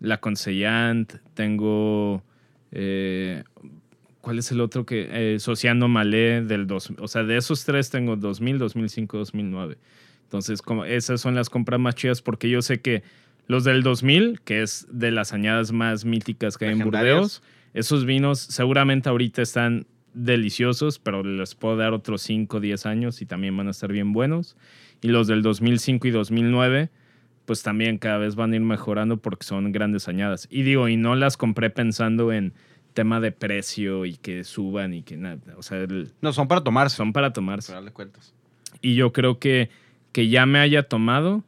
La 0.00 0.18
Conseillant, 0.18 1.14
tengo... 1.34 2.22
eh, 2.72 3.44
¿Cuál 4.20 4.38
es 4.38 4.50
el 4.52 4.60
otro 4.60 4.84
que? 4.84 5.08
Eh, 5.10 5.38
Sociano 5.38 5.88
Malé 5.88 6.42
del 6.42 6.66
2000. 6.66 7.00
O 7.00 7.08
sea, 7.08 7.22
de 7.22 7.36
esos 7.38 7.64
tres 7.64 7.90
tengo 7.90 8.16
2000, 8.16 8.58
2005, 8.58 9.16
2009. 9.16 9.78
Entonces, 10.24 10.60
como 10.62 10.84
esas 10.84 11.20
son 11.20 11.34
las 11.34 11.48
compras 11.48 11.80
más 11.80 11.94
chidas 11.94 12.20
porque 12.20 12.50
yo 12.50 12.60
sé 12.62 12.80
que 12.80 13.02
los 13.46 13.64
del 13.64 13.82
2000, 13.82 14.40
que 14.42 14.62
es 14.62 14.86
de 14.90 15.10
las 15.10 15.32
añadas 15.32 15.72
más 15.72 16.04
míticas 16.04 16.58
que 16.58 16.66
hay 16.66 16.72
en. 16.72 16.84
Burdeos, 16.84 17.42
esos 17.74 18.04
vinos 18.04 18.38
seguramente 18.38 19.08
ahorita 19.08 19.42
están 19.42 19.86
deliciosos, 20.12 20.98
pero 20.98 21.22
les 21.24 21.54
puedo 21.54 21.76
dar 21.76 21.92
otros 21.92 22.22
5 22.22 22.60
10 22.60 22.86
años 22.86 23.22
y 23.22 23.26
también 23.26 23.56
van 23.56 23.68
a 23.68 23.70
estar 23.70 23.90
bien 23.90 24.12
buenos. 24.12 24.56
Y 25.00 25.08
los 25.08 25.28
del 25.28 25.42
2005 25.42 26.06
y 26.08 26.10
2009, 26.10 26.90
pues 27.46 27.62
también 27.62 27.98
cada 27.98 28.18
vez 28.18 28.34
van 28.36 28.52
a 28.52 28.56
ir 28.56 28.62
mejorando 28.62 29.16
porque 29.16 29.44
son 29.44 29.72
grandes 29.72 30.08
añadas. 30.08 30.46
Y 30.50 30.62
digo, 30.62 30.88
y 30.88 30.96
no 30.96 31.14
las 31.16 31.36
compré 31.36 31.70
pensando 31.70 32.32
en 32.32 32.52
tema 32.94 33.20
de 33.20 33.32
precio 33.32 34.04
y 34.06 34.16
que 34.16 34.44
suban 34.44 34.94
y 34.94 35.02
que 35.02 35.16
nada. 35.16 35.38
O 35.56 35.62
sea, 35.62 35.78
el- 35.78 36.12
No, 36.20 36.32
son 36.32 36.48
para 36.48 36.62
tomarse. 36.62 36.96
son 36.96 37.12
para 37.12 37.32
tomarse. 37.32 37.68
final 37.72 37.84
de 37.86 37.92
cuentas. 37.92 38.34
Y 38.80 38.94
yo 38.94 39.12
creo 39.12 39.38
que, 39.38 39.70
que 40.12 40.28
ya 40.28 40.46
me 40.46 40.58
haya 40.58 40.84
tomado, 40.84 41.44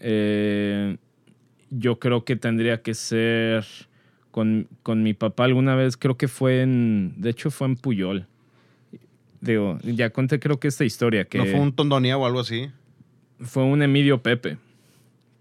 eh, 0.00 0.96
yo 1.70 1.98
creo 1.98 2.24
que 2.24 2.36
tendría 2.36 2.82
que 2.82 2.94
ser 2.94 3.64
con, 4.30 4.68
con 4.82 5.02
mi 5.02 5.14
papá 5.14 5.44
alguna 5.44 5.74
vez, 5.74 5.96
creo 5.96 6.16
que 6.16 6.28
fue 6.28 6.62
en, 6.62 7.14
de 7.16 7.30
hecho 7.30 7.50
fue 7.50 7.66
en 7.68 7.76
Puyol. 7.76 8.26
Digo, 9.40 9.78
ya 9.82 10.10
conté 10.10 10.40
creo 10.40 10.58
que 10.58 10.68
esta 10.68 10.84
historia, 10.84 11.24
que 11.26 11.38
¿No 11.38 11.44
fue 11.46 11.60
un 11.60 11.72
tondonía 11.74 12.16
o 12.16 12.24
algo 12.26 12.40
así? 12.40 12.70
fue 13.40 13.62
un 13.64 13.82
Emilio 13.82 14.22
Pepe, 14.22 14.56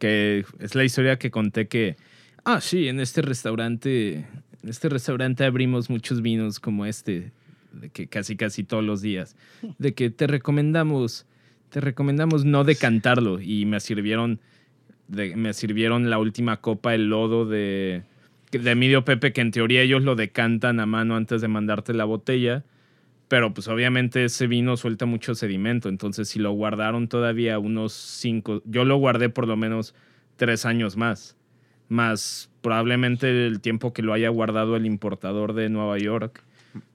es 0.03 0.75
la 0.75 0.83
historia 0.83 1.17
que 1.17 1.31
conté 1.31 1.67
que, 1.67 1.95
ah, 2.43 2.61
sí, 2.61 2.87
en 2.87 2.99
este 2.99 3.21
restaurante, 3.21 4.15
en 4.63 4.69
este 4.69 4.89
restaurante 4.89 5.45
abrimos 5.45 5.89
muchos 5.89 6.21
vinos 6.21 6.59
como 6.59 6.85
este, 6.85 7.31
de 7.71 7.89
que 7.89 8.07
casi 8.07 8.35
casi 8.35 8.63
todos 8.63 8.83
los 8.83 9.01
días, 9.01 9.35
de 9.77 9.93
que 9.93 10.09
te 10.09 10.27
recomendamos, 10.27 11.25
te 11.69 11.81
recomendamos 11.81 12.45
no 12.45 12.63
decantarlo 12.63 13.41
y 13.41 13.65
me 13.65 13.79
sirvieron, 13.79 14.39
me 15.07 15.53
sirvieron 15.53 16.09
la 16.09 16.19
última 16.19 16.57
copa 16.57 16.93
el 16.93 17.09
lodo 17.09 17.45
de, 17.45 18.03
de 18.51 18.71
Emilio 18.71 19.05
Pepe, 19.05 19.33
que 19.33 19.41
en 19.41 19.51
teoría 19.51 19.81
ellos 19.81 20.03
lo 20.03 20.15
decantan 20.15 20.79
a 20.79 20.85
mano 20.85 21.15
antes 21.15 21.41
de 21.41 21.47
mandarte 21.47 21.93
la 21.93 22.05
botella. 22.05 22.63
Pero 23.33 23.51
pues 23.51 23.67
obviamente 23.67 24.25
ese 24.25 24.45
vino 24.45 24.77
suelta 24.77 25.07
mucho 25.07 25.33
sedimento. 25.33 25.89
Entonces 25.89 26.29
si 26.29 26.37
lo 26.37 26.51
guardaron 26.51 27.07
todavía 27.07 27.57
unos 27.57 27.91
cinco, 27.91 28.61
yo 28.63 28.85
lo 28.85 28.97
guardé 28.97 29.29
por 29.29 29.47
lo 29.47 29.57
menos 29.57 29.95
tres 30.35 30.67
años 30.67 30.97
más. 30.97 31.35
Más 31.89 32.51
probablemente 32.61 33.47
el 33.47 33.59
tiempo 33.59 33.91
que 33.91 34.03
lo 34.03 34.13
haya 34.13 34.29
guardado 34.29 34.75
el 34.75 34.85
importador 34.85 35.53
de 35.53 35.69
Nueva 35.69 35.97
York. 35.97 36.43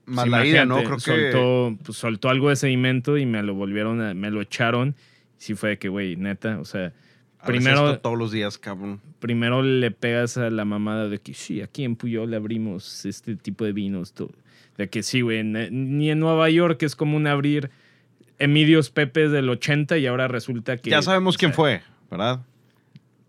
Más 0.05 0.29
Pues 0.29 0.31
la 0.31 0.45
ida, 0.45 0.65
¿no? 0.65 0.75
Creo 0.75 0.91
imagínate, 0.91 1.11
que... 1.11 1.31
soltó, 1.33 1.77
pues, 1.83 1.97
soltó 1.97 2.29
algo 2.29 2.47
de 2.47 2.55
sedimento 2.55 3.17
y 3.17 3.25
me 3.25 3.43
lo 3.43 3.53
volvieron 3.53 3.99
a, 3.99 4.13
me 4.13 4.31
lo 4.31 4.39
echaron. 4.39 4.95
Sí 5.35 5.55
fue 5.55 5.71
de 5.71 5.77
que, 5.77 5.89
güey, 5.89 6.15
neta, 6.15 6.57
o 6.61 6.63
sea, 6.63 6.93
Abres 7.39 7.57
primero, 7.57 7.89
esto 7.89 7.99
todos 7.99 8.17
los 8.17 8.31
días, 8.31 8.57
cabrón. 8.57 9.01
primero 9.19 9.61
le 9.61 9.91
pegas 9.91 10.37
a 10.37 10.49
la 10.49 10.63
mamada 10.63 11.09
de 11.09 11.19
que 11.19 11.33
sí, 11.33 11.61
aquí 11.61 11.83
en 11.83 11.97
Puyol 11.97 12.33
abrimos 12.33 13.05
este 13.05 13.35
tipo 13.35 13.65
de 13.65 13.73
vinos. 13.73 14.13
todo. 14.13 14.31
De 14.79 14.89
que 14.89 15.03
sí, 15.03 15.19
güey, 15.19 15.43
ni 15.43 16.09
en 16.09 16.19
Nueva 16.21 16.49
York 16.49 16.81
es 16.83 16.95
común 16.95 17.27
abrir 17.27 17.69
Emilios 18.37 18.89
Pepes 18.89 19.29
del 19.29 19.49
80 19.49 19.97
y 19.97 20.07
ahora 20.07 20.29
resulta 20.29 20.77
que... 20.77 20.89
ya 20.89 21.01
sabemos 21.01 21.37
quién 21.37 21.51
sea, 21.51 21.55
fue, 21.57 21.81
¿verdad? 22.09 22.39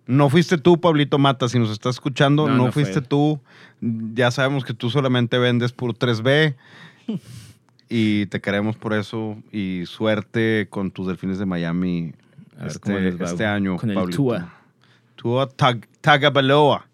No 0.07 0.31
fuiste 0.31 0.59
tú, 0.59 0.81
Pablito 0.81 1.19
Mata, 1.19 1.49
si 1.49 1.59
nos 1.59 1.73
estás 1.73 1.97
escuchando, 1.97 2.47
No, 2.47 2.57
no, 2.57 2.67
no 2.67 2.73
fue 2.73 2.85
fuiste 2.85 3.01
tú. 3.01 3.41
Ya 3.81 4.31
sabemos 4.31 4.65
que 4.65 4.75
tú 4.75 4.91
solamente 4.91 5.39
vendes 5.39 5.73
por 5.73 5.93
3B 5.93 6.55
y 7.89 8.27
te 8.27 8.41
queremos 8.41 8.77
por 8.77 8.95
eso 8.95 9.37
y 9.51 9.83
suerte 9.87 10.69
con 10.71 10.93
tus 10.93 11.09
delfines 11.09 11.41
de 11.41 11.47
Miami 11.47 12.13
A 12.61 12.69
este, 12.69 13.11
va 13.17 13.27
este 13.27 13.45
año, 13.45 13.77
con 13.77 13.91
el. 13.91 14.11
Tua. 14.11 14.55
Tua 15.17 15.49
Tag- 15.49 15.89
Tagovailoa. 16.01 16.87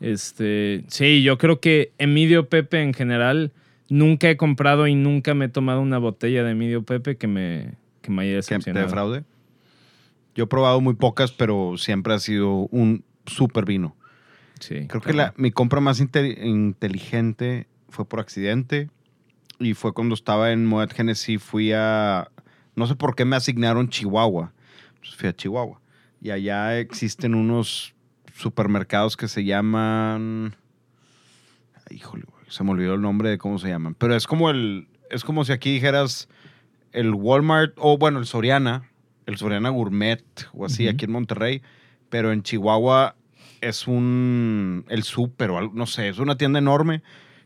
Este, 0.00 0.82
sí, 0.88 1.22
yo 1.22 1.36
creo 1.36 1.60
que 1.60 1.92
Emilio 1.98 2.48
Pepe 2.48 2.80
en 2.80 2.94
general 2.94 3.52
nunca 3.88 4.28
he 4.30 4.36
comprado 4.36 4.86
y 4.86 4.94
nunca 4.94 5.34
me 5.34 5.46
he 5.46 5.48
tomado 5.48 5.80
una 5.80 5.98
botella 5.98 6.42
de 6.44 6.52
Emilio 6.52 6.82
Pepe 6.84 7.16
que 7.16 7.26
me, 7.26 7.74
que 8.00 8.10
me 8.10 8.22
haya 8.22 8.30
que 8.30 8.32
te 8.32 8.36
decepcionado. 8.54 8.86
defraude. 8.86 9.24
Yo 10.34 10.44
he 10.44 10.46
probado 10.46 10.80
muy 10.80 10.94
pocas, 10.94 11.30
pero 11.32 11.74
siempre 11.76 12.14
ha 12.14 12.18
sido 12.18 12.68
un 12.70 13.04
super 13.26 13.64
vino. 13.66 13.94
Sí, 14.60 14.86
Creo 14.86 15.02
que 15.02 15.12
la, 15.12 15.34
mi 15.36 15.50
compra 15.50 15.80
más 15.80 16.00
inte- 16.00 16.38
inteligente 16.46 17.66
fue 17.88 18.04
por 18.08 18.20
accidente 18.20 18.88
y 19.58 19.74
fue 19.74 19.92
cuando 19.92 20.14
estaba 20.14 20.52
en 20.52 20.64
Moet 20.66 20.92
Genesee. 20.92 21.38
Fui 21.38 21.72
a. 21.74 22.28
No 22.74 22.86
sé 22.86 22.94
por 22.96 23.14
qué 23.14 23.24
me 23.24 23.36
asignaron 23.36 23.88
Chihuahua. 23.88 24.52
Entonces 24.94 25.16
fui 25.16 25.28
a 25.28 25.34
Chihuahua. 25.36 25.80
Y 26.20 26.30
allá 26.30 26.78
existen 26.78 27.34
unos 27.34 27.94
supermercados 28.34 29.16
que 29.16 29.28
se 29.28 29.44
llaman. 29.44 30.54
Ay, 31.90 31.96
Híjole, 31.98 32.24
güey, 32.26 32.41
se 32.52 32.62
me 32.64 32.70
olvidó 32.72 32.94
el 32.94 33.00
nombre 33.00 33.30
de 33.30 33.38
cómo 33.38 33.58
se 33.58 33.68
llaman. 33.68 33.94
Pero 33.94 34.14
es 34.14 34.26
como 34.26 34.50
el. 34.50 34.88
Es 35.10 35.24
como 35.24 35.44
si 35.44 35.52
aquí 35.52 35.72
dijeras 35.72 36.28
el 36.92 37.14
Walmart 37.14 37.72
o 37.78 37.96
bueno, 37.96 38.18
el 38.18 38.26
Soriana, 38.26 38.90
el 39.26 39.36
Soriana 39.38 39.70
Gourmet 39.70 40.22
o 40.52 40.66
así, 40.66 40.84
Ujú. 40.86 40.94
aquí 40.94 41.04
en 41.06 41.12
Monterrey. 41.12 41.62
Pero 42.10 42.30
en 42.32 42.42
Chihuahua 42.42 43.16
es 43.62 43.86
un. 43.88 44.84
El 44.88 45.02
súper 45.02 45.50
o 45.50 45.58
algo, 45.58 45.72
no 45.74 45.86
sé, 45.86 46.08
es 46.08 46.18
una 46.18 46.36
tienda 46.36 46.58
enorme. 46.58 47.02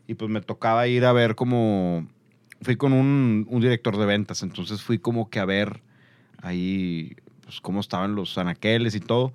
Y 0.07 0.15
pues 0.15 0.29
me 0.29 0.41
tocaba 0.41 0.87
ir 0.87 1.05
a 1.05 1.13
ver 1.13 1.35
como. 1.35 2.07
Fui 2.61 2.75
con 2.75 2.91
un, 2.91 3.45
un 3.49 3.61
director 3.61 3.97
de 3.97 4.05
ventas, 4.05 4.41
entonces 4.43 4.81
fui 4.81 4.97
como 4.97 5.29
que 5.29 5.39
a 5.39 5.45
ver 5.45 5.83
ahí 6.41 7.15
pues, 7.43 7.61
cómo 7.61 7.79
estaban 7.79 8.15
los 8.15 8.37
anaqueles 8.37 8.95
y 8.95 8.99
todo. 8.99 9.31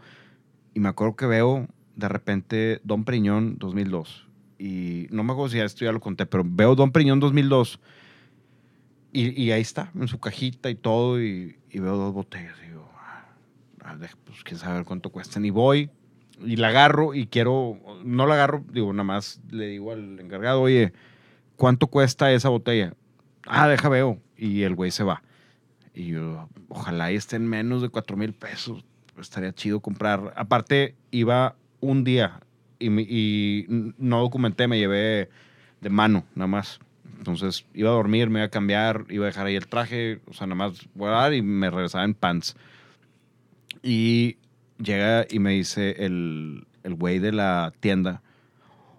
Y 0.74 0.80
me 0.80 0.88
acuerdo 0.88 1.16
que 1.16 1.26
veo 1.26 1.66
de 1.96 2.08
repente 2.08 2.80
Don 2.84 3.04
Priñón 3.04 3.56
2002. 3.58 4.26
Y 4.62 5.08
no 5.10 5.24
me 5.24 5.32
acuerdo 5.32 5.48
si 5.50 5.58
esto 5.58 5.84
ya 5.84 5.90
lo 5.90 5.98
conté, 5.98 6.24
pero 6.24 6.44
veo 6.46 6.76
Don 6.76 6.92
Priñón 6.92 7.18
2002. 7.18 7.80
Y, 9.12 9.42
y 9.42 9.50
ahí 9.50 9.60
está, 9.60 9.90
en 9.98 10.06
su 10.06 10.20
cajita 10.20 10.70
y 10.70 10.76
todo. 10.76 11.20
Y, 11.20 11.56
y 11.68 11.80
veo 11.80 11.96
dos 11.96 12.14
botellas. 12.14 12.54
Y 12.64 12.68
digo, 12.68 12.88
ah, 13.80 13.96
de- 13.96 14.08
pues 14.24 14.44
quién 14.44 14.60
sabe 14.60 14.84
cuánto 14.84 15.10
cuestan. 15.10 15.44
Y 15.44 15.50
voy 15.50 15.90
y 16.44 16.56
la 16.56 16.68
agarro 16.68 17.12
y 17.12 17.26
quiero, 17.26 17.76
no 18.04 18.26
la 18.28 18.34
agarro, 18.34 18.64
digo, 18.72 18.92
nada 18.92 19.04
más 19.04 19.40
le 19.50 19.66
digo 19.66 19.92
al 19.92 20.18
encargado, 20.20 20.60
oye, 20.62 20.92
¿cuánto 21.56 21.88
cuesta 21.88 22.32
esa 22.32 22.48
botella? 22.48 22.94
Ah, 23.46 23.66
deja 23.66 23.88
veo. 23.88 24.20
Y 24.36 24.62
el 24.62 24.76
güey 24.76 24.92
se 24.92 25.02
va. 25.02 25.22
Y 25.92 26.06
yo, 26.06 26.48
ojalá 26.68 27.10
y 27.10 27.16
estén 27.16 27.48
menos 27.48 27.82
de 27.82 27.88
4 27.88 28.16
mil 28.16 28.32
pesos. 28.32 28.84
Estaría 29.20 29.52
chido 29.52 29.80
comprar. 29.80 30.32
Aparte, 30.36 30.94
iba 31.10 31.56
un 31.80 32.04
día 32.04 32.40
y, 32.82 33.66
no 33.98 34.20
documenté, 34.20 34.68
me 34.68 34.78
llevé 34.78 35.28
de 35.80 35.90
mano, 35.90 36.24
nada 36.34 36.48
más. 36.48 36.80
Entonces 37.18 37.66
iba 37.74 37.90
a 37.90 37.94
dormir, 37.94 38.30
me 38.30 38.40
iba 38.40 38.46
a 38.46 38.50
cambiar, 38.50 39.04
iba 39.08 39.24
a 39.24 39.28
dejar 39.28 39.46
ahí 39.46 39.54
el 39.54 39.68
traje, 39.68 40.20
o 40.26 40.32
sea, 40.32 40.46
nada 40.46 40.56
más 40.56 40.88
voy 40.94 41.08
a 41.08 41.12
dar 41.12 41.34
y 41.34 41.42
me 41.42 41.70
regresaba 41.70 42.04
en 42.04 42.14
pants. 42.14 42.56
Y 43.82 44.36
llega 44.78 45.26
y 45.30 45.38
me 45.38 45.52
dice 45.52 46.04
el, 46.04 46.66
el 46.82 46.94
güey 46.94 47.18
de 47.18 47.32
la 47.32 47.72
tienda, 47.80 48.22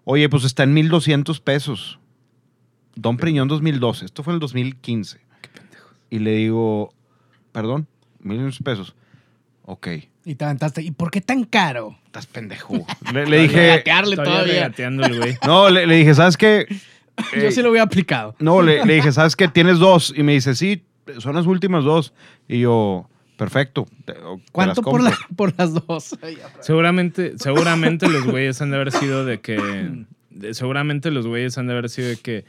oye, 0.06 0.30
pues 0.30 0.44
está 0.44 0.64
en 0.64 0.74
1200 0.74 1.40
pesos. 1.42 2.00
Don 2.96 3.18
Priñón 3.18 3.48
2012, 3.48 4.06
esto 4.06 4.24
fue 4.24 4.32
en 4.32 4.36
el 4.36 4.40
2015. 4.40 5.20
Y 6.10 6.20
le 6.20 6.36
digo, 6.36 6.94
perdón, 7.52 7.88
1200 8.20 8.64
pesos. 8.64 8.96
Ok, 9.64 9.88
Y 10.26 10.36
te 10.36 10.46
aventaste. 10.46 10.82
¿Y 10.82 10.92
por 10.92 11.12
qué 11.12 11.22
tan 11.22 11.44
caro? 11.44 11.98
estás 12.06 12.26
pendejo. 12.28 12.86
le, 13.14 13.26
le 13.26 13.42
dije, 13.42 13.84
Todavía 14.16 14.70
güey. 15.18 15.38
no, 15.46 15.70
le, 15.70 15.86
le 15.88 15.96
dije, 15.96 16.14
¿sabes 16.16 16.38
qué? 16.38 16.66
Yo 17.42 17.52
sí 17.52 17.62
lo 17.62 17.70
hubiera 17.72 17.84
aplicado. 17.86 18.36
No, 18.40 18.62
le, 18.62 18.86
le 18.86 18.96
dije, 18.96 19.12
¿sabes 19.12 19.36
qué? 19.36 19.48
Tienes 19.48 19.80
dos. 19.80 20.14
Y 20.16 20.24
me 20.24 20.32
dice, 20.34 20.56
sí, 20.56 20.84
son 21.20 21.36
las 21.36 21.46
últimas 21.46 21.84
dos. 21.84 22.14
Y 22.48 22.62
yo, 22.62 23.08
perfecto. 23.38 23.86
te- 24.06 24.14
te 24.14 24.20
las 24.20 24.40
¿Cuánto 24.52 24.82
por, 24.82 25.02
compro". 25.02 25.10
la- 25.10 25.36
por 25.36 25.54
las 25.58 25.74
dos? 25.74 26.18
Seguramente, 26.62 27.34
seguramente 27.38 28.08
los 28.10 28.24
güeyes 28.26 28.62
han 28.62 28.72
de 28.72 28.76
haber 28.78 28.92
sido 28.92 29.26
de 29.26 29.40
que. 29.42 29.58
de- 30.32 30.54
seguramente 30.54 31.12
los 31.12 31.28
güeyes 31.28 31.58
han 31.58 31.68
de 31.68 31.74
haber 31.74 31.90
sido 31.90 32.08
de 32.10 32.18
que 32.18 32.46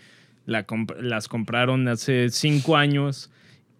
la 0.47 0.66
comp- 0.66 0.97
las 1.01 1.29
compraron 1.29 1.87
hace 1.89 2.31
cinco 2.31 2.77
años 2.77 3.31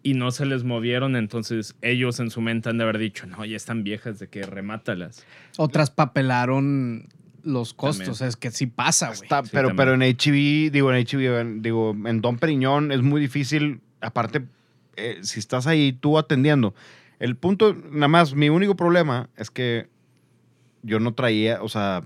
y 0.05 0.15
no 0.15 0.31
se 0.31 0.47
les 0.47 0.63
movieron. 0.63 1.17
Entonces 1.17 1.75
ellos 1.83 2.21
en 2.21 2.31
su 2.31 2.41
mente 2.41 2.69
han 2.69 2.79
de 2.79 2.85
haber 2.85 2.99
dicho, 2.99 3.27
no, 3.27 3.45
ya 3.45 3.57
están 3.57 3.83
viejas, 3.83 4.21
de 4.21 4.29
que 4.29 4.43
remátalas. 4.45 5.27
O 5.57 5.67
traspapelaron 5.67 7.09
los 7.43 7.75
costos. 7.75 8.19
También. 8.19 8.29
Es 8.29 8.37
que 8.37 8.51
sí 8.53 8.67
pasa, 8.69 9.09
güey. 9.09 9.19
Sí, 9.19 9.27
pero, 9.29 9.49
también. 9.49 9.77
pero 9.77 9.95
en 9.95 10.03
HB, 10.03 10.71
digo, 10.71 10.93
en 10.93 11.05
HB, 11.05 11.63
digo, 11.63 11.97
en 12.05 12.21
Don 12.21 12.39
Periñón 12.39 12.93
es 12.93 13.03
muy 13.03 13.21
difícil. 13.21 13.81
Aparte, 14.01 14.45
eh, 14.97 15.19
si 15.23 15.41
estás 15.41 15.67
ahí 15.67 15.93
tú 15.93 16.19
atendiendo. 16.19 16.75
El 17.19 17.37
punto, 17.37 17.75
nada 17.91 18.09
más, 18.09 18.35
mi 18.35 18.51
único 18.51 18.77
problema 18.77 19.31
es 19.37 19.51
que 19.51 19.89
yo 20.83 21.01
no 21.01 21.15
traía, 21.15 21.63
o 21.63 21.69
sea, 21.69 22.05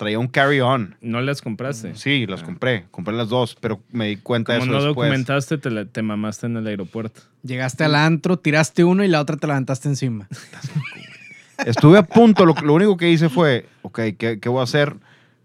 traía 0.00 0.18
un 0.18 0.28
carry-on. 0.28 0.96
¿No 1.02 1.20
las 1.20 1.42
compraste? 1.42 1.94
Sí, 1.94 2.24
las 2.26 2.40
Ah. 2.40 2.46
compré, 2.46 2.86
compré 2.90 3.14
las 3.14 3.28
dos, 3.28 3.54
pero 3.60 3.82
me 3.92 4.06
di 4.08 4.16
cuenta 4.16 4.54
de 4.54 4.60
Como 4.60 4.72
eso 4.72 4.78
no 4.80 4.86
después. 4.86 5.06
documentaste, 5.10 5.58
te, 5.58 5.70
la- 5.70 5.84
te 5.84 6.00
mamaste 6.00 6.46
en 6.46 6.56
el 6.56 6.66
aeropuerto. 6.66 7.20
Llegaste 7.42 7.84
al 7.84 7.94
antro, 7.94 8.38
tiraste 8.38 8.82
uno 8.82 9.04
y 9.04 9.08
la 9.08 9.20
otra 9.20 9.36
te 9.36 9.46
la 9.46 9.52
aventaste 9.56 9.88
encima. 9.88 10.26
Estuve 11.66 11.98
a 11.98 12.02
punto, 12.02 12.46
lo, 12.46 12.54
lo 12.54 12.72
único 12.72 12.96
que 12.96 13.10
hice 13.10 13.28
fue, 13.28 13.66
ok, 13.82 14.00
¿qué, 14.18 14.38
qué 14.40 14.48
voy 14.48 14.60
a 14.60 14.64
hacer? 14.64 14.96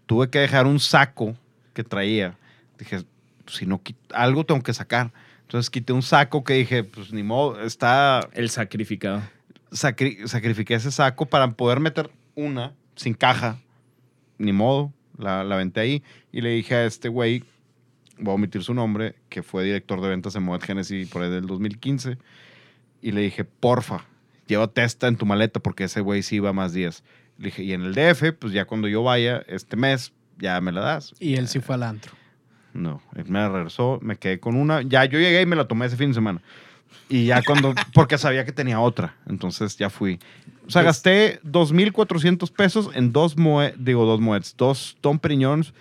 Tuve 0.06 0.30
que 0.30 0.38
dejar 0.38 0.66
un 0.66 0.80
saco 0.80 1.34
que 1.74 1.84
traía. 1.84 2.38
Dije, 2.78 3.04
si 3.46 3.66
no, 3.66 3.82
algo 4.14 4.44
tengo 4.44 4.62
que 4.62 4.72
sacar. 4.72 5.12
Entonces 5.42 5.68
quité 5.68 5.92
un 5.92 6.02
saco 6.02 6.44
que 6.44 6.54
dije, 6.54 6.82
pues 6.82 7.12
ni 7.12 7.22
modo, 7.22 7.60
está, 7.62 8.26
El 8.32 8.48
sacrificado. 8.48 9.20
sacri- 9.70 10.26
sacrifiqué 10.26 10.74
ese 10.74 10.90
saco 10.90 11.26
para 11.26 11.50
poder 11.50 11.78
meter 11.80 12.10
una 12.34 12.72
sin 12.94 13.12
caja. 13.12 13.58
Ni 14.38 14.52
modo, 14.52 14.92
la, 15.18 15.44
la 15.44 15.54
aventé 15.54 15.80
ahí 15.80 16.02
y 16.32 16.40
le 16.40 16.50
dije 16.50 16.74
a 16.74 16.84
este 16.84 17.08
güey, 17.08 17.44
voy 18.18 18.32
a 18.32 18.34
omitir 18.34 18.62
su 18.62 18.74
nombre, 18.74 19.14
que 19.28 19.42
fue 19.42 19.64
director 19.64 20.00
de 20.00 20.08
ventas 20.08 20.34
en 20.36 20.42
Moet 20.42 20.62
Genesis 20.62 21.08
por 21.08 21.22
ahí 21.22 21.30
del 21.30 21.46
2015, 21.46 22.18
y 23.02 23.12
le 23.12 23.20
dije, 23.22 23.44
porfa, 23.44 24.04
llévate 24.46 24.84
esta 24.84 25.08
en 25.08 25.16
tu 25.16 25.26
maleta 25.26 25.60
porque 25.60 25.84
ese 25.84 26.00
güey 26.00 26.22
sí 26.22 26.36
iba 26.36 26.52
más 26.52 26.72
días. 26.72 27.04
Le 27.38 27.46
dije, 27.46 27.62
y 27.62 27.72
en 27.72 27.82
el 27.82 27.94
DF, 27.94 28.32
pues 28.38 28.52
ya 28.52 28.64
cuando 28.64 28.88
yo 28.88 29.02
vaya 29.02 29.42
este 29.46 29.76
mes, 29.76 30.12
ya 30.38 30.60
me 30.60 30.72
la 30.72 30.80
das. 30.80 31.14
Y 31.20 31.34
él 31.34 31.48
sí 31.48 31.60
fue 31.60 31.74
al 31.74 31.82
antro. 31.82 32.12
No, 32.72 33.02
él 33.14 33.24
me 33.26 33.38
la 33.38 33.48
regresó, 33.48 33.98
me 34.02 34.16
quedé 34.16 34.38
con 34.40 34.56
una. 34.56 34.82
Ya 34.82 35.04
yo 35.04 35.18
llegué 35.18 35.42
y 35.42 35.46
me 35.46 35.56
la 35.56 35.66
tomé 35.66 35.86
ese 35.86 35.96
fin 35.96 36.08
de 36.08 36.14
semana. 36.14 36.42
Y 37.08 37.26
ya 37.26 37.42
cuando, 37.42 37.74
porque 37.94 38.18
sabía 38.18 38.44
que 38.44 38.52
tenía 38.52 38.80
otra, 38.80 39.16
entonces 39.26 39.76
ya 39.76 39.90
fui. 39.90 40.18
O 40.66 40.70
sea, 40.70 40.82
gasté 40.82 41.40
2.400 41.42 42.50
pesos 42.52 42.90
en 42.94 43.12
dos 43.12 43.36
moe, 43.36 43.74
digo 43.78 44.04
dos 44.04 44.20
moeds, 44.20 44.54
dos 44.56 44.96
Tom 45.00 45.18
Periñones 45.18 45.72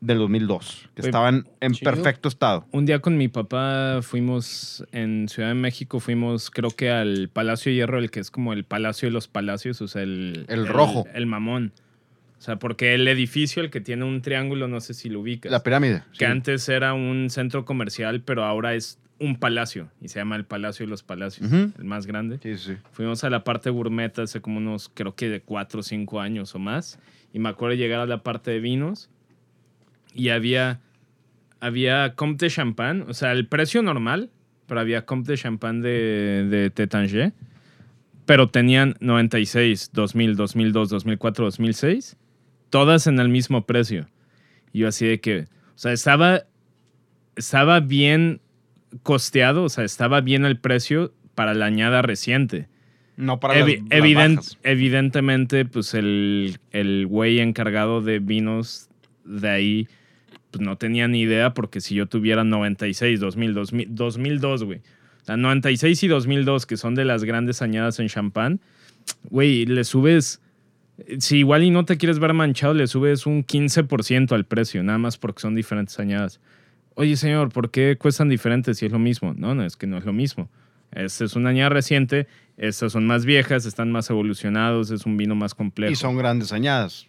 del 0.00 0.18
2002, 0.18 0.88
que 0.94 1.02
Oye, 1.02 1.08
estaban 1.08 1.48
en 1.60 1.72
chido. 1.72 1.90
perfecto 1.90 2.28
estado. 2.28 2.66
Un 2.70 2.86
día 2.86 3.00
con 3.00 3.16
mi 3.16 3.28
papá 3.28 4.00
fuimos 4.02 4.84
en 4.92 5.28
Ciudad 5.28 5.48
de 5.48 5.54
México, 5.54 6.00
fuimos 6.00 6.50
creo 6.50 6.70
que 6.70 6.90
al 6.90 7.28
Palacio 7.28 7.70
de 7.70 7.76
Hierro, 7.76 7.98
el 7.98 8.10
que 8.10 8.20
es 8.20 8.30
como 8.30 8.52
el 8.52 8.64
Palacio 8.64 9.08
de 9.08 9.12
los 9.12 9.28
Palacios, 9.28 9.80
o 9.80 9.88
sea, 9.88 10.02
el... 10.02 10.44
El 10.48 10.66
rojo. 10.66 11.06
El, 11.14 11.26
mamón. 11.26 11.72
O 12.38 12.42
sea, 12.42 12.56
porque 12.56 12.94
el 12.94 13.08
edificio, 13.08 13.62
el 13.62 13.70
que 13.70 13.80
tiene 13.80 14.04
un 14.04 14.20
triángulo, 14.20 14.68
no 14.68 14.80
sé 14.80 14.94
si 14.94 15.08
lo 15.08 15.20
ubicas. 15.20 15.50
La 15.50 15.62
pirámide. 15.62 16.02
que 16.12 16.26
sí. 16.26 16.30
antes 16.30 16.68
era 16.68 16.92
un 16.94 17.30
centro 17.30 17.64
comercial, 17.64 18.22
pero 18.22 18.44
ahora 18.44 18.74
es 18.74 18.98
un 19.18 19.36
palacio. 19.36 19.90
Y 20.00 20.08
se 20.08 20.18
llama 20.18 20.36
el 20.36 20.44
Palacio 20.44 20.84
de 20.84 20.90
los 20.90 21.02
Palacios, 21.02 21.50
el 21.50 21.84
más 21.84 22.06
grande. 22.06 22.38
Sí, 22.42 22.56
sí. 22.56 22.76
Fuimos 22.92 23.24
a 23.24 23.30
la 23.30 23.44
parte 23.44 23.70
gourmet 23.70 24.16
hace 24.18 24.40
como 24.40 24.58
unos, 24.58 24.90
creo 24.92 25.14
que 25.14 25.28
de 25.28 25.40
cuatro 25.40 25.80
o 25.80 25.82
cinco 25.82 26.20
años 26.20 26.54
o 26.54 26.58
más. 26.58 26.98
Y 27.32 27.38
me 27.38 27.48
acuerdo 27.48 27.74
llegar 27.74 28.00
a 28.00 28.06
la 28.06 28.22
parte 28.22 28.50
de 28.50 28.60
vinos 28.60 29.10
y 30.14 30.30
había, 30.30 30.80
había 31.60 32.14
Comte 32.14 32.46
de 32.46 32.50
Champagne, 32.50 33.04
o 33.08 33.14
sea, 33.14 33.32
el 33.32 33.46
precio 33.46 33.82
normal, 33.82 34.30
pero 34.66 34.80
había 34.80 35.04
Comte 35.04 35.32
de 35.32 35.38
Champagne 35.38 35.80
de, 35.82 36.46
de 36.48 36.70
Tétanger. 36.70 37.32
Pero 38.24 38.48
tenían 38.48 38.96
96, 39.00 39.90
2000, 39.92 40.36
2002, 40.36 40.88
2004, 40.88 41.44
2006, 41.44 42.16
todas 42.78 43.06
en 43.06 43.18
el 43.20 43.28
mismo 43.28 43.64
precio. 43.66 44.06
Y 44.72 44.80
yo 44.80 44.88
así 44.88 45.06
de 45.06 45.20
que, 45.20 45.40
o 45.40 45.78
sea, 45.78 45.92
estaba, 45.92 46.42
estaba 47.36 47.80
bien 47.80 48.40
costeado, 49.02 49.64
o 49.64 49.68
sea, 49.68 49.84
estaba 49.84 50.20
bien 50.20 50.44
el 50.44 50.58
precio 50.58 51.12
para 51.34 51.54
la 51.54 51.66
añada 51.66 52.02
reciente. 52.02 52.68
No 53.16 53.40
para 53.40 53.54
Evi- 53.54 53.80
las, 53.88 53.98
evident- 54.00 54.58
evidentemente, 54.62 55.64
pues 55.64 55.94
el, 55.94 56.58
el 56.70 57.06
güey 57.06 57.40
encargado 57.40 58.02
de 58.02 58.18
vinos 58.18 58.88
de 59.24 59.48
ahí, 59.48 59.88
pues 60.50 60.60
no 60.62 60.76
tenía 60.76 61.08
ni 61.08 61.22
idea, 61.22 61.54
porque 61.54 61.80
si 61.80 61.94
yo 61.94 62.06
tuviera 62.06 62.44
96, 62.44 63.18
2000, 63.20 63.54
2000 63.54 63.94
2002, 63.94 64.64
güey. 64.64 64.78
O 65.22 65.24
sea, 65.24 65.36
96 65.36 66.02
y 66.02 66.08
2002, 66.08 66.66
que 66.66 66.76
son 66.76 66.94
de 66.94 67.04
las 67.04 67.24
grandes 67.24 67.62
añadas 67.62 67.98
en 68.00 68.08
champán, 68.08 68.60
güey, 69.30 69.64
le 69.66 69.82
subes, 69.84 70.40
si 71.18 71.38
igual 71.38 71.62
y 71.62 71.70
no 71.70 71.84
te 71.84 71.98
quieres 71.98 72.18
ver 72.18 72.32
manchado, 72.32 72.74
le 72.74 72.86
subes 72.86 73.26
un 73.26 73.44
15% 73.44 74.32
al 74.32 74.44
precio, 74.44 74.82
nada 74.82 74.98
más 74.98 75.18
porque 75.18 75.40
son 75.40 75.54
diferentes 75.54 75.98
añadas. 75.98 76.40
Oye, 76.94 77.16
señor, 77.16 77.50
¿por 77.52 77.70
qué 77.70 77.96
cuestan 77.98 78.28
diferentes 78.28 78.78
si 78.78 78.86
es 78.86 78.92
lo 78.92 78.98
mismo? 78.98 79.34
No, 79.34 79.54
no, 79.54 79.64
es 79.64 79.76
que 79.76 79.86
no 79.86 79.98
es 79.98 80.04
lo 80.04 80.12
mismo. 80.12 80.48
Esta 80.92 81.24
es 81.24 81.36
una 81.36 81.50
añada 81.50 81.68
reciente, 81.68 82.26
estas 82.56 82.92
son 82.92 83.06
más 83.06 83.26
viejas, 83.26 83.66
están 83.66 83.92
más 83.92 84.08
evolucionados, 84.08 84.90
es 84.90 85.04
un 85.04 85.16
vino 85.16 85.34
más 85.34 85.54
complejo. 85.54 85.92
Y 85.92 85.96
son 85.96 86.16
grandes 86.16 86.52
añadas. 86.52 87.06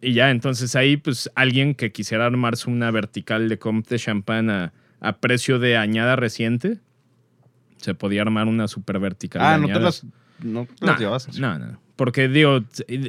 Y 0.00 0.12
ya, 0.12 0.30
entonces 0.30 0.76
ahí, 0.76 0.96
pues 0.96 1.30
alguien 1.34 1.74
que 1.74 1.90
quisiera 1.90 2.26
armarse 2.26 2.70
una 2.70 2.90
vertical 2.92 3.48
de 3.48 3.58
Comte 3.58 3.94
de 3.94 3.98
Champagne 3.98 4.52
a, 4.52 4.72
a 5.00 5.16
precio 5.18 5.58
de 5.58 5.76
añada 5.76 6.14
reciente, 6.14 6.78
se 7.78 7.94
podía 7.94 8.22
armar 8.22 8.46
una 8.46 8.68
super 8.68 9.00
vertical. 9.00 9.42
Ah, 9.44 9.54
de 9.54 9.60
no 9.62 9.66
te 9.66 9.72
añadas. 9.72 10.04
las, 10.04 10.12
no 10.42 10.66
No, 10.80 10.86
las 10.86 11.00
llevas. 11.00 11.38
no, 11.38 11.58
no. 11.58 11.78
Porque 11.96 12.28
digo, 12.28 12.60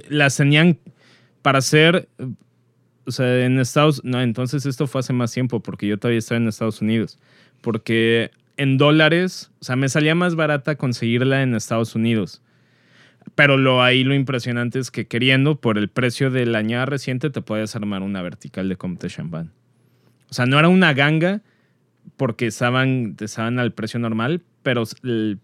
las 0.09 0.37
tenían 0.37 0.77
para 1.41 1.59
hacer. 1.59 2.07
O 3.05 3.11
sea, 3.11 3.45
en 3.45 3.59
Estados 3.59 4.03
No, 4.03 4.21
entonces 4.21 4.65
esto 4.65 4.85
fue 4.87 4.99
hace 4.99 5.13
más 5.13 5.31
tiempo, 5.31 5.61
porque 5.61 5.87
yo 5.87 5.97
todavía 5.97 6.19
estaba 6.19 6.37
en 6.39 6.47
Estados 6.47 6.81
Unidos. 6.81 7.19
Porque 7.61 8.31
en 8.57 8.77
dólares, 8.77 9.51
o 9.59 9.63
sea, 9.63 9.75
me 9.75 9.87
salía 9.87 10.15
más 10.15 10.35
barata 10.35 10.75
conseguirla 10.75 11.43
en 11.43 11.55
Estados 11.55 11.95
Unidos. 11.95 12.41
Pero 13.35 13.57
lo 13.57 13.83
ahí 13.83 14.03
lo 14.03 14.15
impresionante 14.15 14.79
es 14.79 14.89
que 14.89 15.07
queriendo, 15.07 15.59
por 15.59 15.77
el 15.77 15.89
precio 15.89 16.31
de 16.31 16.45
la 16.45 16.59
añada 16.59 16.85
reciente, 16.85 17.29
te 17.29 17.41
puedes 17.41 17.75
armar 17.75 18.01
una 18.01 18.21
vertical 18.21 18.67
de 18.69 18.77
Comte 18.77 19.07
Champagne. 19.09 19.49
O 20.29 20.33
sea, 20.33 20.45
no 20.45 20.59
era 20.59 20.69
una 20.69 20.93
ganga 20.93 21.41
porque 22.15 22.47
estaban, 22.47 23.15
estaban 23.19 23.59
al 23.59 23.73
precio 23.73 23.99
normal, 23.99 24.41
pero, 24.67 24.83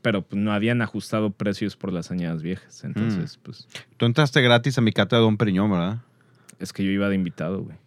pero 0.01 0.21
pues, 0.23 0.41
no 0.41 0.51
habían 0.51 0.81
ajustado 0.81 1.29
precios 1.29 1.77
por 1.77 1.93
las 1.93 2.11
añadas 2.11 2.41
viejas. 2.41 2.83
Entonces, 2.83 3.39
pues, 3.41 3.69
Tú 3.95 4.05
entraste 4.05 4.41
gratis 4.41 4.77
a 4.77 4.81
mi 4.81 4.91
cata 4.91 5.15
de 5.15 5.21
Don 5.21 5.37
Periñón, 5.37 5.71
¿verdad? 5.71 5.99
es 6.59 6.73
que 6.73 6.83
yo 6.83 6.91
iba 6.91 7.07
de 7.07 7.15
invitado, 7.15 7.63
güey. 7.63 7.77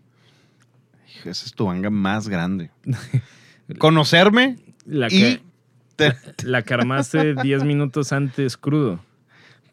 Esa 1.27 1.45
es 1.45 1.53
tu 1.53 1.67
manga 1.67 1.91
más 1.91 2.29
grande. 2.31 2.71
Conocerme 3.79 4.57
La 4.87 5.09
y 5.09 5.11
que, 5.19 5.41
te- 5.97 6.17
la 6.45 6.63
que 6.63 6.73
armaste 6.73 7.35
10 7.35 7.65
minutos 7.65 8.13
antes 8.13 8.57
crudo. 8.57 9.01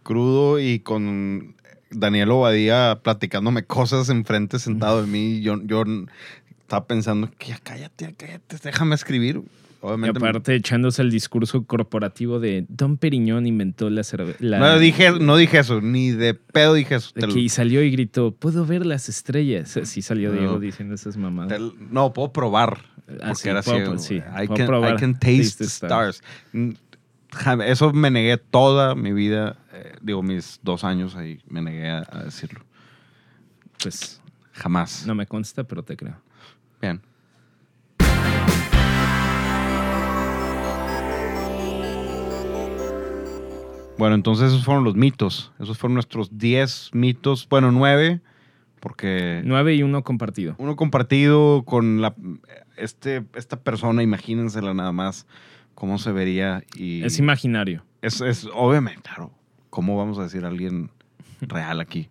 crudo 0.03 0.59
y 0.59 0.80
con 0.80 1.55
Daniel 1.91 2.32
Obadía 2.32 2.99
platicándome 3.03 3.64
cosas 3.64 4.09
enfrente 4.09 4.59
sentado 4.59 5.01
de 5.01 5.07
mí. 5.07 5.41
Yo, 5.41 5.61
yo 5.64 5.84
estaba 6.59 6.88
pensando 6.88 7.30
que 7.38 7.47
ya 7.51 7.59
cállate, 7.64 8.05
ya 8.07 8.11
cállate, 8.18 8.57
déjame 8.64 8.95
escribir. 8.95 9.41
Y 9.84 10.08
aparte 10.08 10.56
echándose 10.56 11.02
el 11.02 11.12
discurso 11.12 11.66
corporativo 11.66 12.40
de 12.40 12.66
Don 12.70 12.98
Periñón 12.98 13.46
inventó 13.46 13.90
la 13.90 14.04
cerveza. 14.04 14.38
no, 14.42 14.80
dije, 14.80 15.12
no 15.20 15.36
dije 15.36 15.60
eso, 15.60 15.82
ni 15.82 16.12
de 16.12 16.34
pedo 16.36 16.74
dije 16.74 16.96
eso. 16.96 17.12
Y 17.36 17.50
salió 17.50 17.84
y 17.84 17.92
gritó, 17.92 18.32
puedo 18.34 18.66
ver 18.66 18.86
las 18.86 19.10
estrellas. 19.10 19.78
Sí 19.84 20.02
salió 20.02 20.32
No. 20.32 20.40
Diego 20.40 20.60
diciendo 20.60 20.96
esas 20.96 21.18
mamadas. 21.18 21.58
te 21.60 21.60
no, 21.92 22.14
puedo 22.14 22.32
probar. 22.32 22.80
Ah, 23.10 23.28
Porque 23.28 23.36
sí, 23.36 23.50
era 23.50 23.62
puedo- 23.62 23.78
ciego. 23.78 23.98
sí, 23.98 24.16
I, 24.16 24.48
puedo 24.48 24.54
can, 24.56 24.68
probar. 24.68 24.96
I 24.96 24.98
can 24.98 25.14
taste 25.20 25.38
Taste 25.44 25.58
the 25.58 25.66
stars. 25.66 26.24
Eso 27.66 27.92
me 27.94 28.10
negué 28.12 28.38
toda 28.38 28.96
mi 28.96 29.12
vida, 29.12 29.58
eh, 29.74 29.96
digo, 30.02 30.22
mis 30.24 30.60
dos 30.64 30.84
años 30.84 31.16
ahí, 31.16 31.40
me 31.48 31.62
negué 31.62 31.90
a, 31.90 32.08
a 32.10 32.24
decirlo. 32.24 32.62
Pues 33.82 34.22
Jamás. 34.54 35.06
no 35.08 35.16
me 35.16 35.26
consta, 35.26 35.64
pero 35.64 35.84
te 35.84 35.98
creo. 35.98 36.16
Bien. 36.82 37.02
Bueno, 43.98 44.16
entonces 44.16 44.48
esos 44.52 44.66
fueron 44.66 44.84
los 44.84 44.96
mitos. 44.96 45.52
Esos 45.60 45.78
fueron 45.78 45.94
nuestros 45.94 46.38
10 46.38 46.89
mitos. 46.94 47.48
Bueno, 47.48 47.72
9, 47.72 48.22
porque 48.80 49.41
9 49.46 49.76
y 49.76 49.84
uno 49.84 50.04
compartido. 50.04 50.56
uno 50.58 50.76
compartido 50.76 51.64
con 51.64 52.02
la, 52.02 52.16
este, 52.76 53.24
esta 53.36 53.58
persona, 53.62 54.04
imagínensela 54.04 54.74
nada 54.74 54.91
más 54.91 55.28
cómo 55.76 55.98
se 56.00 56.12
vería. 56.12 56.64
Y 56.76 57.04
Es 57.04 57.20
imaginario. 57.20 57.84
es, 58.02 58.20
es 58.22 58.48
obviamente, 58.54 59.02
claro, 59.04 59.32
¿cómo 59.70 59.98
vamos 59.98 60.18
a 60.20 60.24
decir 60.24 60.44
a 60.44 60.48
alguien 60.48 60.89
real 61.41 61.80
aquí? 61.80 62.10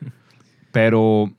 Pero 0.72 1.32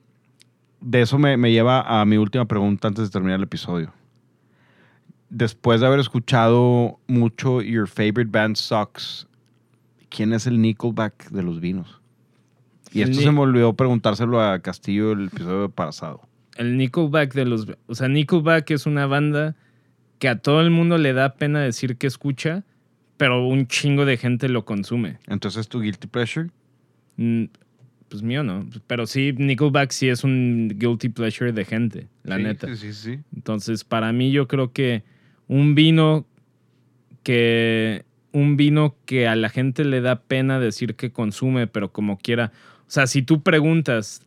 de 0.80 1.02
eso 1.02 1.18
me, 1.18 1.36
me 1.36 1.52
lleva 1.52 2.00
a 2.00 2.04
mi 2.04 2.16
última 2.16 2.44
pregunta 2.46 2.88
antes 2.88 3.04
de 3.04 3.10
terminar 3.10 3.38
el 3.38 3.44
episodio. 3.44 3.92
Después 5.30 5.80
de 5.80 5.86
haber 5.86 6.00
escuchado 6.00 6.98
mucho 7.06 7.62
Your 7.62 7.88
Favorite 7.88 8.30
Band 8.30 8.56
Sucks, 8.56 9.26
¿quién 10.14 10.32
es 10.32 10.46
el 10.46 10.60
Nickelback 10.60 11.30
de 11.30 11.42
los 11.42 11.60
vinos? 11.60 12.00
Y 12.92 13.02
esto 13.02 13.16
Ni- 13.18 13.24
se 13.24 13.32
me 13.32 13.40
olvidó 13.40 13.74
preguntárselo 13.74 14.40
a 14.40 14.58
Castillo 14.60 15.12
el 15.12 15.26
episodio 15.26 15.68
pasado. 15.68 16.20
El 16.56 16.76
Nickelback 16.76 17.34
de 17.34 17.44
los... 17.44 17.66
O 17.88 17.94
sea, 17.94 18.08
Nickelback 18.08 18.70
es 18.70 18.86
una 18.86 19.06
banda 19.06 19.56
que 20.20 20.28
a 20.28 20.38
todo 20.38 20.60
el 20.60 20.70
mundo 20.70 20.96
le 20.98 21.12
da 21.12 21.34
pena 21.34 21.60
decir 21.60 21.96
que 21.96 22.06
escucha, 22.06 22.62
pero 23.16 23.46
un 23.46 23.66
chingo 23.66 24.04
de 24.04 24.16
gente 24.16 24.48
lo 24.48 24.64
consume. 24.64 25.18
Entonces, 25.26 25.68
¿tu 25.68 25.80
guilty 25.80 26.06
pleasure? 26.06 26.50
Mm, 27.16 27.44
Pues 28.08 28.22
mío 28.22 28.44
no. 28.44 28.66
Pero 28.86 29.06
sí, 29.08 29.32
Nickelback 29.36 29.90
sí 29.90 30.08
es 30.08 30.22
un 30.22 30.68
guilty 30.76 31.08
pleasure 31.08 31.52
de 31.52 31.64
gente, 31.64 32.06
la 32.22 32.36
Sí, 32.36 32.42
neta. 32.44 32.68
Sí, 32.68 32.76
sí, 32.76 32.92
sí. 32.92 33.18
Entonces, 33.34 33.82
para 33.82 34.12
mí 34.12 34.30
yo 34.30 34.46
creo 34.46 34.72
que 34.72 35.02
un 35.48 35.74
vino 35.74 36.24
que 37.24 38.04
un 38.34 38.56
vino 38.56 38.96
que 39.06 39.28
a 39.28 39.36
la 39.36 39.48
gente 39.48 39.84
le 39.84 40.00
da 40.00 40.16
pena 40.16 40.58
decir 40.58 40.96
que 40.96 41.12
consume, 41.12 41.68
pero 41.68 41.92
como 41.92 42.18
quiera, 42.18 42.50
o 42.80 42.90
sea, 42.90 43.06
si 43.06 43.22
tú 43.22 43.44
preguntas, 43.44 44.26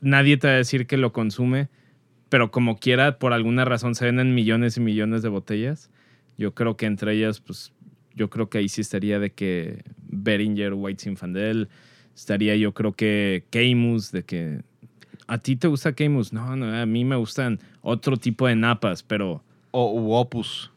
nadie 0.00 0.38
te 0.38 0.46
va 0.46 0.54
a 0.54 0.56
decir 0.56 0.86
que 0.86 0.96
lo 0.96 1.12
consume, 1.12 1.68
pero 2.30 2.50
como 2.50 2.78
quiera, 2.78 3.18
por 3.18 3.34
alguna 3.34 3.66
razón 3.66 3.94
se 3.94 4.06
venden 4.06 4.34
millones 4.34 4.78
y 4.78 4.80
millones 4.80 5.20
de 5.20 5.28
botellas. 5.28 5.90
Yo 6.38 6.54
creo 6.54 6.78
que 6.78 6.86
entre 6.86 7.12
ellas, 7.12 7.40
pues, 7.40 7.74
yo 8.14 8.30
creo 8.30 8.48
que 8.48 8.58
ahí 8.58 8.68
sí 8.70 8.80
estaría 8.80 9.18
de 9.18 9.30
que 9.30 9.84
Beringer, 10.08 10.72
White 10.72 11.04
Zinfandel, 11.04 11.68
estaría 12.16 12.56
yo 12.56 12.72
creo 12.72 12.94
que 12.94 13.44
Keimus, 13.50 14.10
de 14.10 14.22
que 14.22 14.62
a 15.26 15.36
ti 15.36 15.54
te 15.56 15.68
gusta 15.68 15.92
Keimus, 15.92 16.32
no, 16.32 16.56
no, 16.56 16.74
a 16.74 16.86
mí 16.86 17.04
me 17.04 17.16
gustan 17.16 17.60
otro 17.82 18.16
tipo 18.16 18.46
de 18.46 18.56
napas, 18.56 19.02
pero, 19.02 19.44
O 19.70 20.18
Opus. 20.18 20.70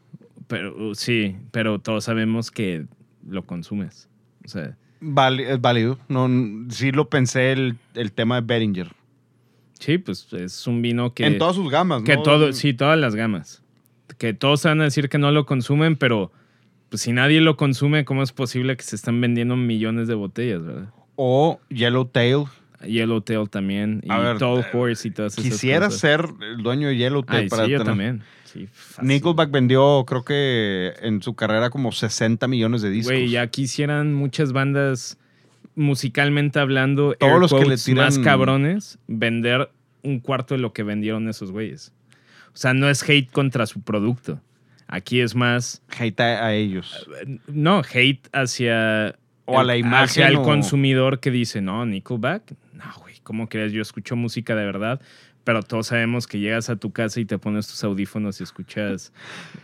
Pero 0.52 0.90
uh, 0.90 0.96
sí, 0.96 1.38
pero 1.52 1.80
todos 1.80 2.04
sabemos 2.04 2.52
que 2.52 2.86
lo 3.26 3.44
consumes. 3.44 4.10
O 4.44 4.50
sea, 4.50 4.76
es 5.00 5.62
válido. 5.62 5.98
No, 6.10 6.30
sí 6.70 6.92
lo 6.92 7.10
pensé 7.10 7.54
el, 7.54 7.78
el 7.94 8.12
tema 8.12 8.36
de 8.36 8.42
Beringer. 8.42 8.90
sí, 9.80 9.98
pues 9.98 10.28
es 10.34 10.68
un 10.68 10.82
vino 10.82 11.14
que... 11.14 11.26
en 11.26 11.38
todas 11.38 11.56
sus 11.56 11.72
gamas, 11.72 12.04
Que 12.04 12.18
¿no? 12.18 12.24
todo, 12.24 12.52
sí, 12.52 12.74
todas 12.74 13.00
las 13.00 13.16
gamas. 13.16 13.64
Que 14.18 14.34
todos 14.34 14.62
van 14.64 14.82
a 14.82 14.84
decir 14.84 15.08
que 15.08 15.18
no 15.18 15.32
lo 15.32 15.46
consumen, 15.46 15.96
pero 15.96 16.34
pues 16.90 17.02
si 17.04 17.14
nadie 17.14 17.40
lo 17.40 17.56
consume, 17.56 18.04
¿cómo 18.04 18.22
es 18.22 18.34
posible 18.34 18.76
que 18.76 18.84
se 18.84 18.98
están 18.98 19.22
vendiendo 19.22 19.56
millones 19.56 20.10
de 20.10 20.16
botellas, 20.16 20.66
verdad? 20.66 20.90
O 21.16 21.62
Yellowtail. 21.70 22.44
Yellowtail 22.86 23.50
también, 23.50 24.02
y 24.04 24.12
A 24.12 24.18
ver, 24.20 24.38
Tall 24.38 24.60
eh, 24.60 24.66
Horse 24.74 25.08
y 25.08 25.12
todas 25.12 25.34
esas 25.34 25.44
Quisiera 25.44 25.86
cosas. 25.88 26.00
ser 26.02 26.26
el 26.42 26.64
dueño 26.64 26.88
de 26.90 26.98
Yellowtail 26.98 27.44
Ay, 27.44 27.50
para 27.50 27.66
sí, 27.66 27.72
yo 27.72 27.78
tener- 27.80 27.92
también. 27.92 28.24
Sí. 28.46 28.68
Nickelback 29.02 29.50
vendió, 29.50 30.04
creo 30.06 30.26
que 30.26 30.94
en 31.02 31.22
su 31.22 31.36
carrera, 31.36 31.70
como 31.70 31.92
60 31.94 32.48
millones 32.50 32.82
de 32.82 32.90
discos. 32.90 33.14
Güey, 33.14 33.30
ya 33.30 33.48
quisieran 33.48 34.14
muchas 34.14 34.52
bandas 34.52 35.18
musicalmente 35.76 36.60
hablando, 36.60 37.14
Todos 37.20 37.40
los 37.40 37.54
que 37.54 37.66
le 37.66 37.76
tiran- 37.76 38.06
más 38.06 38.20
cabrones, 38.20 39.00
vender 39.08 39.70
un 40.04 40.20
cuarto 40.20 40.54
de 40.56 40.60
lo 40.60 40.74
que 40.74 40.84
vendieron 40.84 41.30
esos 41.30 41.52
güeyes. 41.52 41.94
O 42.54 42.58
sea, 42.58 42.74
no 42.74 42.90
es 42.90 43.08
hate 43.08 43.32
contra 43.32 43.66
su 43.66 43.82
producto. 43.82 44.42
Aquí 44.88 45.22
es 45.22 45.36
más, 45.36 45.82
Hate 45.98 46.20
a, 46.20 46.46
a 46.48 46.54
ellos. 46.54 47.08
no, 47.48 47.82
hate 47.94 48.28
hacia, 48.34 49.16
O 49.46 49.60
a 49.60 49.64
la 49.64 49.76
imagen, 49.78 50.04
hacia 50.04 50.28
el 50.28 50.38
o- 50.38 50.44
consumidor 50.44 51.20
que 51.20 51.32
dice, 51.32 51.62
no, 51.62 51.86
Nickelback, 51.86 52.54
no, 52.74 52.84
güey, 53.02 53.16
¿cómo 53.24 53.50
crees? 53.50 53.72
Yo 53.74 53.82
escucho 53.82 54.16
música 54.16 54.56
de 54.56 54.66
verdad, 54.66 55.02
pero 55.44 55.64
todos 55.64 55.88
sabemos 55.88 56.28
que 56.28 56.40
llegas 56.40 56.70
a 56.70 56.76
tu 56.76 56.92
casa 56.92 57.20
y 57.20 57.26
te 57.26 57.38
pones 57.40 57.68
tus 57.68 57.84
audífonos 57.84 58.40
y 58.40 58.44
escuchas, 58.44 59.12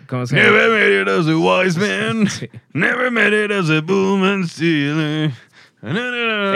¿cómo 0.07 0.25
se 0.25 0.35
llama? 0.37 0.49
Never 0.57 0.69
made 0.71 1.01
it 1.03 1.07
as 1.07 1.27
a 1.27 1.37
wise 1.37 1.79
man. 1.79 2.27
Sí. 2.29 2.49
Never 2.73 3.11
made 3.11 3.45
it 3.45 3.51
as 3.51 3.69
a 3.69 3.81
boom 3.81 4.45
stealer. 4.47 5.31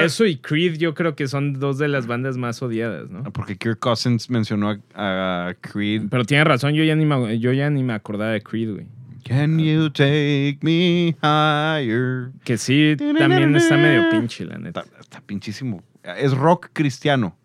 Eso 0.04 0.26
y 0.26 0.38
Creed 0.38 0.78
yo 0.78 0.96
creo 0.96 1.16
que 1.16 1.28
son 1.28 1.60
dos 1.60 1.78
de 1.78 1.88
las 1.88 2.08
bandas 2.08 2.38
más 2.38 2.62
odiadas, 2.64 3.10
¿no? 3.12 3.24
Porque 3.32 3.56
Kirk 3.56 3.78
Cousins 3.80 4.30
mencionó 4.32 4.72
a, 4.96 5.48
a 5.50 5.54
Creed. 5.62 6.04
Pero 6.10 6.26
tiene 6.26 6.44
razón, 6.44 6.74
yo 6.74 6.84
ya 6.84 6.96
ni 6.96 7.06
me, 7.06 7.40
yo 7.40 7.54
ya 7.54 7.70
ni 7.70 7.84
me 7.84 7.94
acordaba 7.94 8.32
de 8.32 8.42
Creed, 8.42 8.72
güey. 8.74 8.88
Can 9.24 9.60
you 9.60 9.90
take 9.90 10.60
me 10.62 11.16
higher? 11.22 12.32
Que 12.44 12.58
sí, 12.58 12.96
también 12.98 13.56
está 13.56 13.78
medio 13.78 14.10
pinche, 14.10 14.46
la 14.46 14.58
neta. 14.58 14.82
Está, 14.82 15.00
está 15.00 15.22
pinchísimo. 15.22 15.84
Es 16.18 16.34
rock 16.36 16.70
cristiano. 16.74 17.36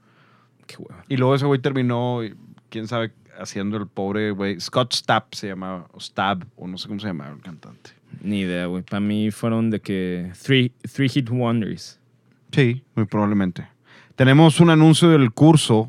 Qué 0.67 0.77
hueva. 0.79 1.05
Y 1.09 1.17
luego 1.17 1.35
ese 1.35 1.47
güey 1.47 1.61
terminó, 1.61 2.21
quién 2.71 2.89
sabe, 2.89 3.13
haciendo 3.39 3.77
el 3.77 3.87
pobre 3.87 4.31
güey. 4.31 4.61
Scott 4.61 4.95
Stapp 4.95 5.35
se 5.35 5.49
llamaba, 5.49 5.87
o 5.93 6.01
Stab, 6.01 6.45
o 6.57 6.67
no 6.67 6.79
sé 6.79 6.89
cómo 6.89 7.01
se 7.01 7.07
llamaba 7.07 7.35
el 7.35 7.41
cantante. 7.41 7.91
Ni 8.23 8.41
idea, 8.41 8.67
güey. 8.67 8.83
Para 8.83 9.01
mí 9.01 9.31
fueron 9.31 9.71
de 9.71 9.81
que 9.81 10.33
three, 10.43 10.73
three 10.93 11.09
Hit 11.09 11.29
Wonders. 11.31 12.01
Sí, 12.53 12.83
muy 12.95 13.07
probablemente. 13.07 13.69
Tenemos 14.15 14.61
un 14.61 14.71
anuncio 14.71 15.11
del 15.11 15.33
curso 15.33 15.89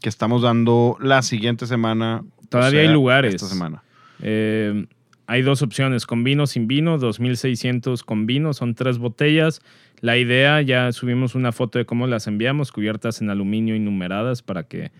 que 0.00 0.08
estamos 0.08 0.42
dando 0.42 0.96
la 1.00 1.22
siguiente 1.22 1.66
semana. 1.66 2.22
o 2.36 2.46
Todavía 2.48 2.80
sea, 2.80 2.88
hay 2.88 2.94
lugares. 2.94 3.34
Esta 3.34 3.48
semana. 3.48 3.82
Eh, 4.20 4.86
hay 5.32 5.40
dos 5.40 5.62
opciones, 5.62 6.04
con 6.04 6.24
vino, 6.24 6.46
sin 6.46 6.68
vino, 6.68 6.98
2600 6.98 8.02
con 8.02 8.26
vino, 8.26 8.52
son 8.52 8.74
tres 8.74 8.98
botellas. 8.98 9.62
La 10.02 10.18
idea, 10.18 10.60
ya 10.60 10.92
subimos 10.92 11.34
una 11.34 11.52
foto 11.52 11.78
de 11.78 11.86
cómo 11.86 12.06
las 12.06 12.26
enviamos, 12.26 12.70
cubiertas 12.70 13.22
en 13.22 13.30
aluminio 13.30 13.74
y 13.74 13.78
numeradas 13.78 14.42
para 14.42 14.64
que, 14.64 14.92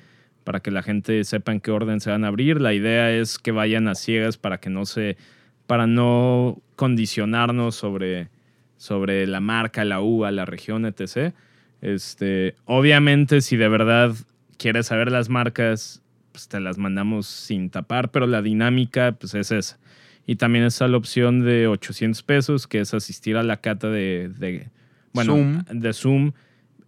para 0.42 0.60
que 0.60 0.70
la 0.70 0.82
gente 0.82 1.22
sepa 1.24 1.52
en 1.52 1.60
qué 1.60 1.70
orden 1.70 2.00
se 2.00 2.08
van 2.08 2.24
a 2.24 2.28
abrir. 2.28 2.62
La 2.62 2.72
idea 2.72 3.12
es 3.12 3.38
que 3.38 3.52
vayan 3.52 3.88
a 3.88 3.94
ciegas 3.94 4.38
para 4.38 4.56
que 4.56 4.70
no 4.70 4.86
se, 4.86 5.18
para 5.66 5.86
no 5.86 6.62
condicionarnos 6.76 7.74
sobre, 7.74 8.30
sobre 8.78 9.26
la 9.26 9.40
marca, 9.40 9.84
la 9.84 10.00
uva, 10.00 10.30
la 10.30 10.46
región, 10.46 10.86
etc. 10.86 11.34
Este, 11.82 12.54
obviamente, 12.64 13.42
si 13.42 13.58
de 13.58 13.68
verdad 13.68 14.14
quieres 14.56 14.86
saber 14.86 15.12
las 15.12 15.28
marcas, 15.28 16.00
pues 16.32 16.48
te 16.48 16.58
las 16.58 16.78
mandamos 16.78 17.26
sin 17.26 17.68
tapar, 17.68 18.10
pero 18.10 18.26
la 18.26 18.40
dinámica 18.40 19.12
pues 19.12 19.34
es 19.34 19.52
esa. 19.52 19.81
Y 20.26 20.36
también 20.36 20.64
está 20.64 20.86
la 20.88 20.96
opción 20.96 21.44
de 21.44 21.66
800 21.66 22.22
pesos, 22.22 22.66
que 22.66 22.80
es 22.80 22.94
asistir 22.94 23.36
a 23.36 23.42
la 23.42 23.56
cata 23.58 23.88
de, 23.88 24.30
de 24.38 24.68
bueno, 25.12 25.34
Zoom. 25.34 25.64
de 25.70 25.92
Zoom, 25.92 26.32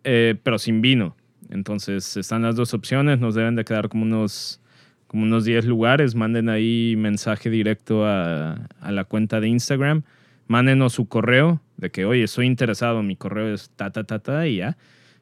eh, 0.05 0.37
pero 0.43 0.59
sin 0.59 0.80
vino. 0.80 1.16
Entonces 1.51 2.16
están 2.16 2.43
las 2.43 2.57
dos 2.57 2.74
opciones, 2.74 3.18
nos 3.18 3.35
deben 3.35 3.57
de 3.57 3.64
quedar 3.64 3.89
como 3.89 4.05
unos, 4.05 4.61
como 5.07 5.24
unos 5.24 5.45
10 5.45 5.66
lugares. 5.66 6.14
Manden 6.14 6.49
ahí 6.49 6.95
mensaje 6.97 7.51
directo 7.51 8.07
a, 8.07 8.68
a 8.80 8.93
la 8.93 9.05
cuenta 9.05 9.41
de 9.41 9.49
Instagram. 9.49 10.03
Mándenos 10.47 10.93
su 10.93 11.09
correo 11.09 11.61
de 11.76 11.91
que, 11.91 12.05
oye, 12.05 12.24
estoy 12.24 12.47
interesado, 12.47 13.03
mi 13.03 13.16
correo 13.16 13.55
es 13.55 13.70
ta, 13.76 13.91
ta, 13.91 14.05
ta, 14.05 14.18
ta, 14.20 14.47
y 14.47 14.57
ya. 14.57 14.76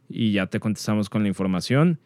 Y 0.09 0.33
ya 0.33 0.47
te 0.47 0.61
contestamos 0.61 1.09
con 1.09 1.23
la 1.23 1.29
información. 1.29 1.99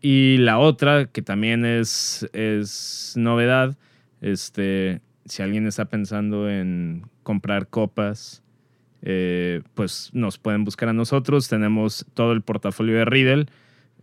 Y 0.00 0.38
la 0.38 0.58
otra, 0.58 1.06
que 1.06 1.22
también 1.22 1.64
es, 1.64 2.28
es 2.32 3.14
novedad, 3.16 3.76
este, 4.20 5.00
si 5.26 5.42
alguien 5.42 5.66
está 5.66 5.86
pensando 5.86 6.48
en 6.48 7.06
comprar 7.22 7.68
copas, 7.68 8.42
eh, 9.02 9.62
pues 9.74 10.10
nos 10.12 10.38
pueden 10.38 10.64
buscar 10.64 10.88
a 10.88 10.92
nosotros. 10.92 11.48
Tenemos 11.48 12.06
todo 12.14 12.32
el 12.32 12.42
portafolio 12.42 12.96
de 12.96 13.04
Riddle. 13.04 13.46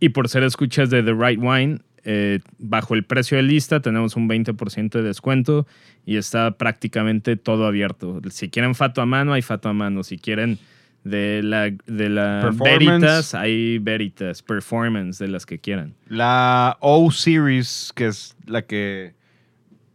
Y 0.00 0.10
por 0.10 0.28
ser 0.28 0.42
escuchas 0.42 0.90
de 0.90 1.02
The 1.02 1.14
Right 1.14 1.40
Wine, 1.40 1.78
eh, 2.04 2.40
bajo 2.58 2.94
el 2.94 3.04
precio 3.04 3.38
de 3.38 3.42
lista 3.42 3.80
tenemos 3.80 4.14
un 4.16 4.28
20% 4.28 4.90
de 4.90 5.02
descuento 5.02 5.66
y 6.04 6.16
está 6.16 6.50
prácticamente 6.58 7.36
todo 7.36 7.66
abierto. 7.66 8.20
Si 8.30 8.50
quieren 8.50 8.74
fato 8.74 9.00
a 9.00 9.06
mano, 9.06 9.32
hay 9.32 9.42
fato 9.42 9.68
a 9.68 9.72
mano. 9.72 10.02
Si 10.02 10.18
quieren 10.18 10.58
de 11.04 11.42
la, 11.42 11.70
de 11.86 12.08
la. 12.08 12.50
Veritas, 12.52 13.34
hay 13.34 13.78
Veritas. 13.78 14.42
Performance, 14.42 15.18
de 15.18 15.28
las 15.28 15.46
que 15.46 15.58
quieran. 15.58 15.94
La 16.08 16.76
O 16.80 17.10
Series, 17.10 17.92
que 17.94 18.06
es 18.06 18.36
la 18.46 18.62
que 18.62 19.14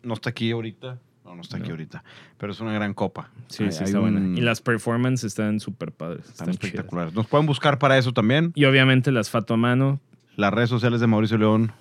no 0.03 0.13
está 0.13 0.29
aquí 0.29 0.51
ahorita. 0.51 0.99
No, 1.29 1.35
no 1.35 1.41
está 1.43 1.57
aquí 1.57 1.67
No. 1.67 1.73
ahorita. 1.73 2.03
Pero 2.39 2.51
es 2.51 2.59
una 2.59 2.73
gran 2.73 2.95
copa. 2.95 3.29
Sí, 3.49 3.63
Hay- 3.65 3.71
sí, 3.71 3.79
hay 3.81 3.85
está 3.85 3.99
buena. 3.99 4.19
Y 4.35 4.41
las 4.41 4.61
performance 4.61 5.23
están 5.23 5.59
súper 5.59 5.91
padres. 5.91 6.25
Están 6.27 6.49
espectaculares. 6.49 7.13
Nos 7.13 7.27
pueden 7.27 7.45
buscar 7.45 7.77
para 7.77 7.99
eso 7.99 8.11
también. 8.13 8.51
Y 8.55 8.65
obviamente 8.65 9.11
las 9.11 9.29
fato 9.29 9.53
a 9.53 9.57
mano. 9.57 9.99
Las 10.35 10.51
redes 10.51 10.69
sociales 10.71 10.99
de 11.01 11.05
Mauricio 11.07 11.37
León 11.37 11.71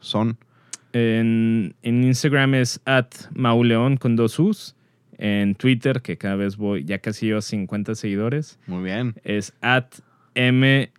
son. 0.00 0.36
En, 0.92 1.76
en 1.82 2.02
Instagram 2.02 2.54
es 2.54 2.80
at 2.86 3.06
mauleón 3.34 3.98
con 3.98 4.16
dos 4.16 4.36
U's. 4.40 4.74
En 5.16 5.54
Twitter, 5.54 6.02
que 6.02 6.16
cada 6.18 6.34
vez 6.36 6.56
voy, 6.56 6.84
ya 6.84 6.98
casi 6.98 7.30
a 7.32 7.40
50 7.40 7.94
seguidores, 7.94 8.58
Muy 8.66 8.82
bien. 8.84 9.14
es 9.24 9.52
at 9.60 9.86
m, 10.34 10.90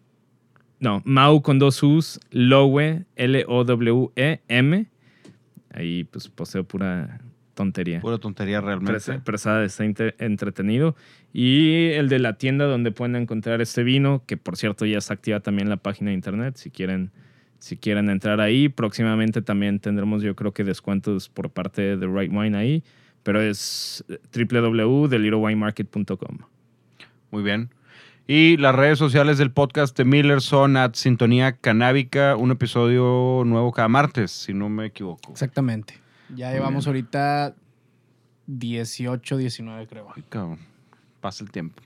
no, 0.79 1.01
mau 1.05 1.41
con 1.41 1.57
dos 1.57 1.81
U's, 1.83 2.19
lowe, 2.31 3.05
L-O-W-E-M. 3.15 4.85
Ahí 5.73 6.03
pues 6.05 6.27
posteo 6.27 6.63
pura 6.65 7.21
tontería. 7.63 7.99
Pura 8.01 8.17
tontería 8.17 8.61
realmente. 8.61 8.93
Presa- 8.93 9.23
Presada 9.23 9.63
está 9.65 9.85
inte- 9.85 10.15
entretenido. 10.17 10.95
Y 11.33 11.89
el 11.91 12.09
de 12.09 12.19
la 12.19 12.33
tienda 12.37 12.65
donde 12.65 12.91
pueden 12.91 13.15
encontrar 13.15 13.61
este 13.61 13.83
vino, 13.83 14.23
que 14.25 14.37
por 14.37 14.57
cierto 14.57 14.85
ya 14.85 14.97
está 14.97 15.13
activa 15.13 15.39
también 15.41 15.69
la 15.69 15.77
página 15.77 16.09
de 16.09 16.15
internet, 16.15 16.55
si 16.57 16.71
quieren, 16.71 17.11
si 17.59 17.77
quieren 17.77 18.09
entrar 18.09 18.41
ahí. 18.41 18.69
Próximamente 18.69 19.41
también 19.41 19.79
tendremos 19.79 20.23
yo 20.23 20.35
creo 20.35 20.53
que 20.53 20.63
descuentos 20.63 21.29
por 21.29 21.49
parte 21.49 21.81
de 21.81 21.97
The 21.97 22.07
Right 22.07 22.31
Wine 22.33 22.57
ahí, 22.57 22.83
pero 23.23 23.41
es 23.41 24.03
www.thelittlewine.market.com. 24.33 26.37
Muy 27.31 27.43
bien. 27.43 27.69
Y 28.27 28.57
las 28.57 28.75
redes 28.75 28.99
sociales 28.99 29.37
del 29.39 29.51
podcast 29.51 29.97
de 29.97 30.05
Miller 30.05 30.41
son 30.41 30.77
at 30.77 30.93
Sintonía 30.93 31.53
Canábica, 31.53 32.35
un 32.35 32.51
episodio 32.51 33.41
nuevo 33.45 33.71
cada 33.71 33.87
martes, 33.87 34.29
si 34.31 34.53
no 34.53 34.69
me 34.69 34.85
equivoco. 34.85 35.31
Exactamente. 35.31 35.95
Ya 36.35 36.51
llevamos 36.51 36.87
ahorita 36.87 37.55
18, 38.47 39.37
19 39.37 39.87
creo. 39.87 40.07
Ay, 40.15 40.23
cabrón, 40.29 40.59
pasa 41.21 41.43
el 41.43 41.51
tiempo. 41.51 41.81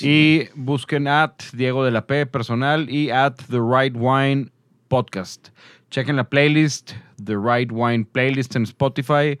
Y 0.00 0.48
busquen 0.54 1.08
at 1.08 1.34
Diego 1.52 1.84
de 1.84 1.90
la 1.90 2.06
P 2.06 2.26
personal 2.26 2.90
y 2.90 3.10
at 3.10 3.34
The 3.48 3.60
Right 3.60 3.94
Wine 3.96 4.50
Podcast. 4.88 5.48
Chequen 5.90 6.16
la 6.16 6.24
playlist, 6.24 6.92
The 7.24 7.36
Right 7.36 7.70
Wine 7.72 8.04
Playlist 8.04 8.56
en 8.56 8.64
Spotify. 8.64 9.38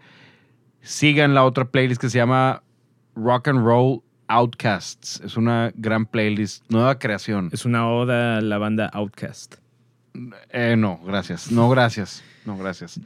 Sigan 0.82 1.34
la 1.34 1.44
otra 1.44 1.64
playlist 1.64 2.00
que 2.00 2.08
se 2.08 2.18
llama 2.18 2.62
Rock 3.16 3.48
and 3.48 3.64
Roll 3.64 4.02
Outcasts. 4.28 5.20
Es 5.24 5.36
una 5.36 5.72
gran 5.74 6.06
playlist, 6.06 6.64
nueva 6.68 6.98
creación. 6.98 7.50
Es 7.52 7.64
una 7.64 7.88
oda 7.88 8.38
a 8.38 8.40
la 8.40 8.58
banda 8.58 8.90
Outcast. 8.92 9.56
Eh, 10.50 10.76
no, 10.78 11.00
gracias. 11.04 11.50
No, 11.50 11.68
gracias. 11.68 12.22
No, 12.44 12.56
gracias. 12.56 13.00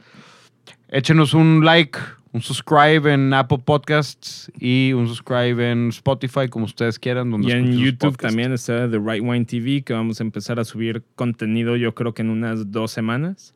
Échenos 0.89 1.33
un 1.33 1.63
like, 1.63 1.99
un 2.31 2.41
subscribe 2.41 3.11
en 3.11 3.33
Apple 3.33 3.59
Podcasts 3.63 4.51
y 4.59 4.93
un 4.93 5.07
subscribe 5.07 5.71
en 5.71 5.89
Spotify, 5.89 6.47
como 6.49 6.65
ustedes 6.65 6.99
quieran. 6.99 7.31
Donde 7.31 7.49
Y 7.49 7.51
en 7.51 7.77
YouTube 7.77 8.17
también 8.17 8.51
está 8.53 8.89
The 8.89 8.99
Right 8.99 9.23
Wine 9.23 9.45
TV, 9.45 9.81
que 9.83 9.93
vamos 9.93 10.19
a 10.19 10.23
empezar 10.23 10.59
a 10.59 10.63
subir 10.63 11.03
contenido 11.15 11.75
yo 11.75 11.93
creo 11.95 12.13
que 12.13 12.21
en 12.21 12.29
unas 12.29 12.71
dos 12.71 12.91
semanas. 12.91 13.53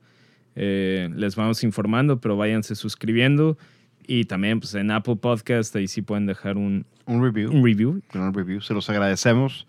Eh, 0.56 1.10
les 1.15 1.35
vamos 1.35 1.64
informando, 1.64 2.19
pero 2.19 2.38
váyanse 2.38 2.76
suscribiendo. 2.76 3.57
Y 4.06 4.26
también 4.26 4.60
pues, 4.60 4.76
en 4.76 4.91
Apple 4.91 5.15
Podcast, 5.15 5.76
ahí 5.76 5.88
sí 5.88 6.02
pueden 6.02 6.26
dejar 6.26 6.57
un, 6.57 6.85
Un 7.06 7.23
review. 7.23 7.52
un 7.52 7.64
review. 7.64 8.02
un 8.14 8.34
review. 8.34 8.61
Se 8.61 8.73
los 8.73 8.90
agradecemos. 8.90 9.65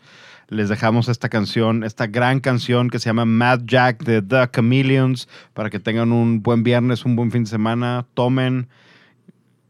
Les 0.48 0.68
dejamos 0.68 1.08
esta 1.08 1.28
canción, 1.28 1.84
esta 1.84 2.06
gran 2.06 2.40
canción 2.40 2.90
que 2.90 2.98
se 2.98 3.06
llama 3.06 3.24
Mad 3.24 3.60
Jack 3.64 4.04
de 4.04 4.22
The 4.22 4.50
Chameleons, 4.52 5.28
para 5.52 5.70
que 5.70 5.80
tengan 5.80 6.12
un 6.12 6.42
buen 6.42 6.62
viernes, 6.62 7.04
un 7.04 7.16
buen 7.16 7.30
fin 7.30 7.44
de 7.44 7.50
semana, 7.50 8.06
tomen 8.14 8.68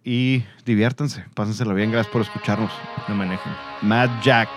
y 0.05 0.45
diviértanse. 0.65 1.25
Pásenselo 1.35 1.75
bien. 1.75 1.91
Gracias 1.91 2.13
por 2.13 2.23
escucharnos. 2.23 2.71
No 3.09 3.15
manejen. 3.15 3.53
Mad 3.83 4.11
Jack, 4.23 4.49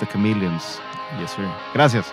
The 0.00 0.06
Chameleons. 0.06 0.80
Yes, 1.20 1.32
sir. 1.32 1.46
Gracias. 1.74 2.12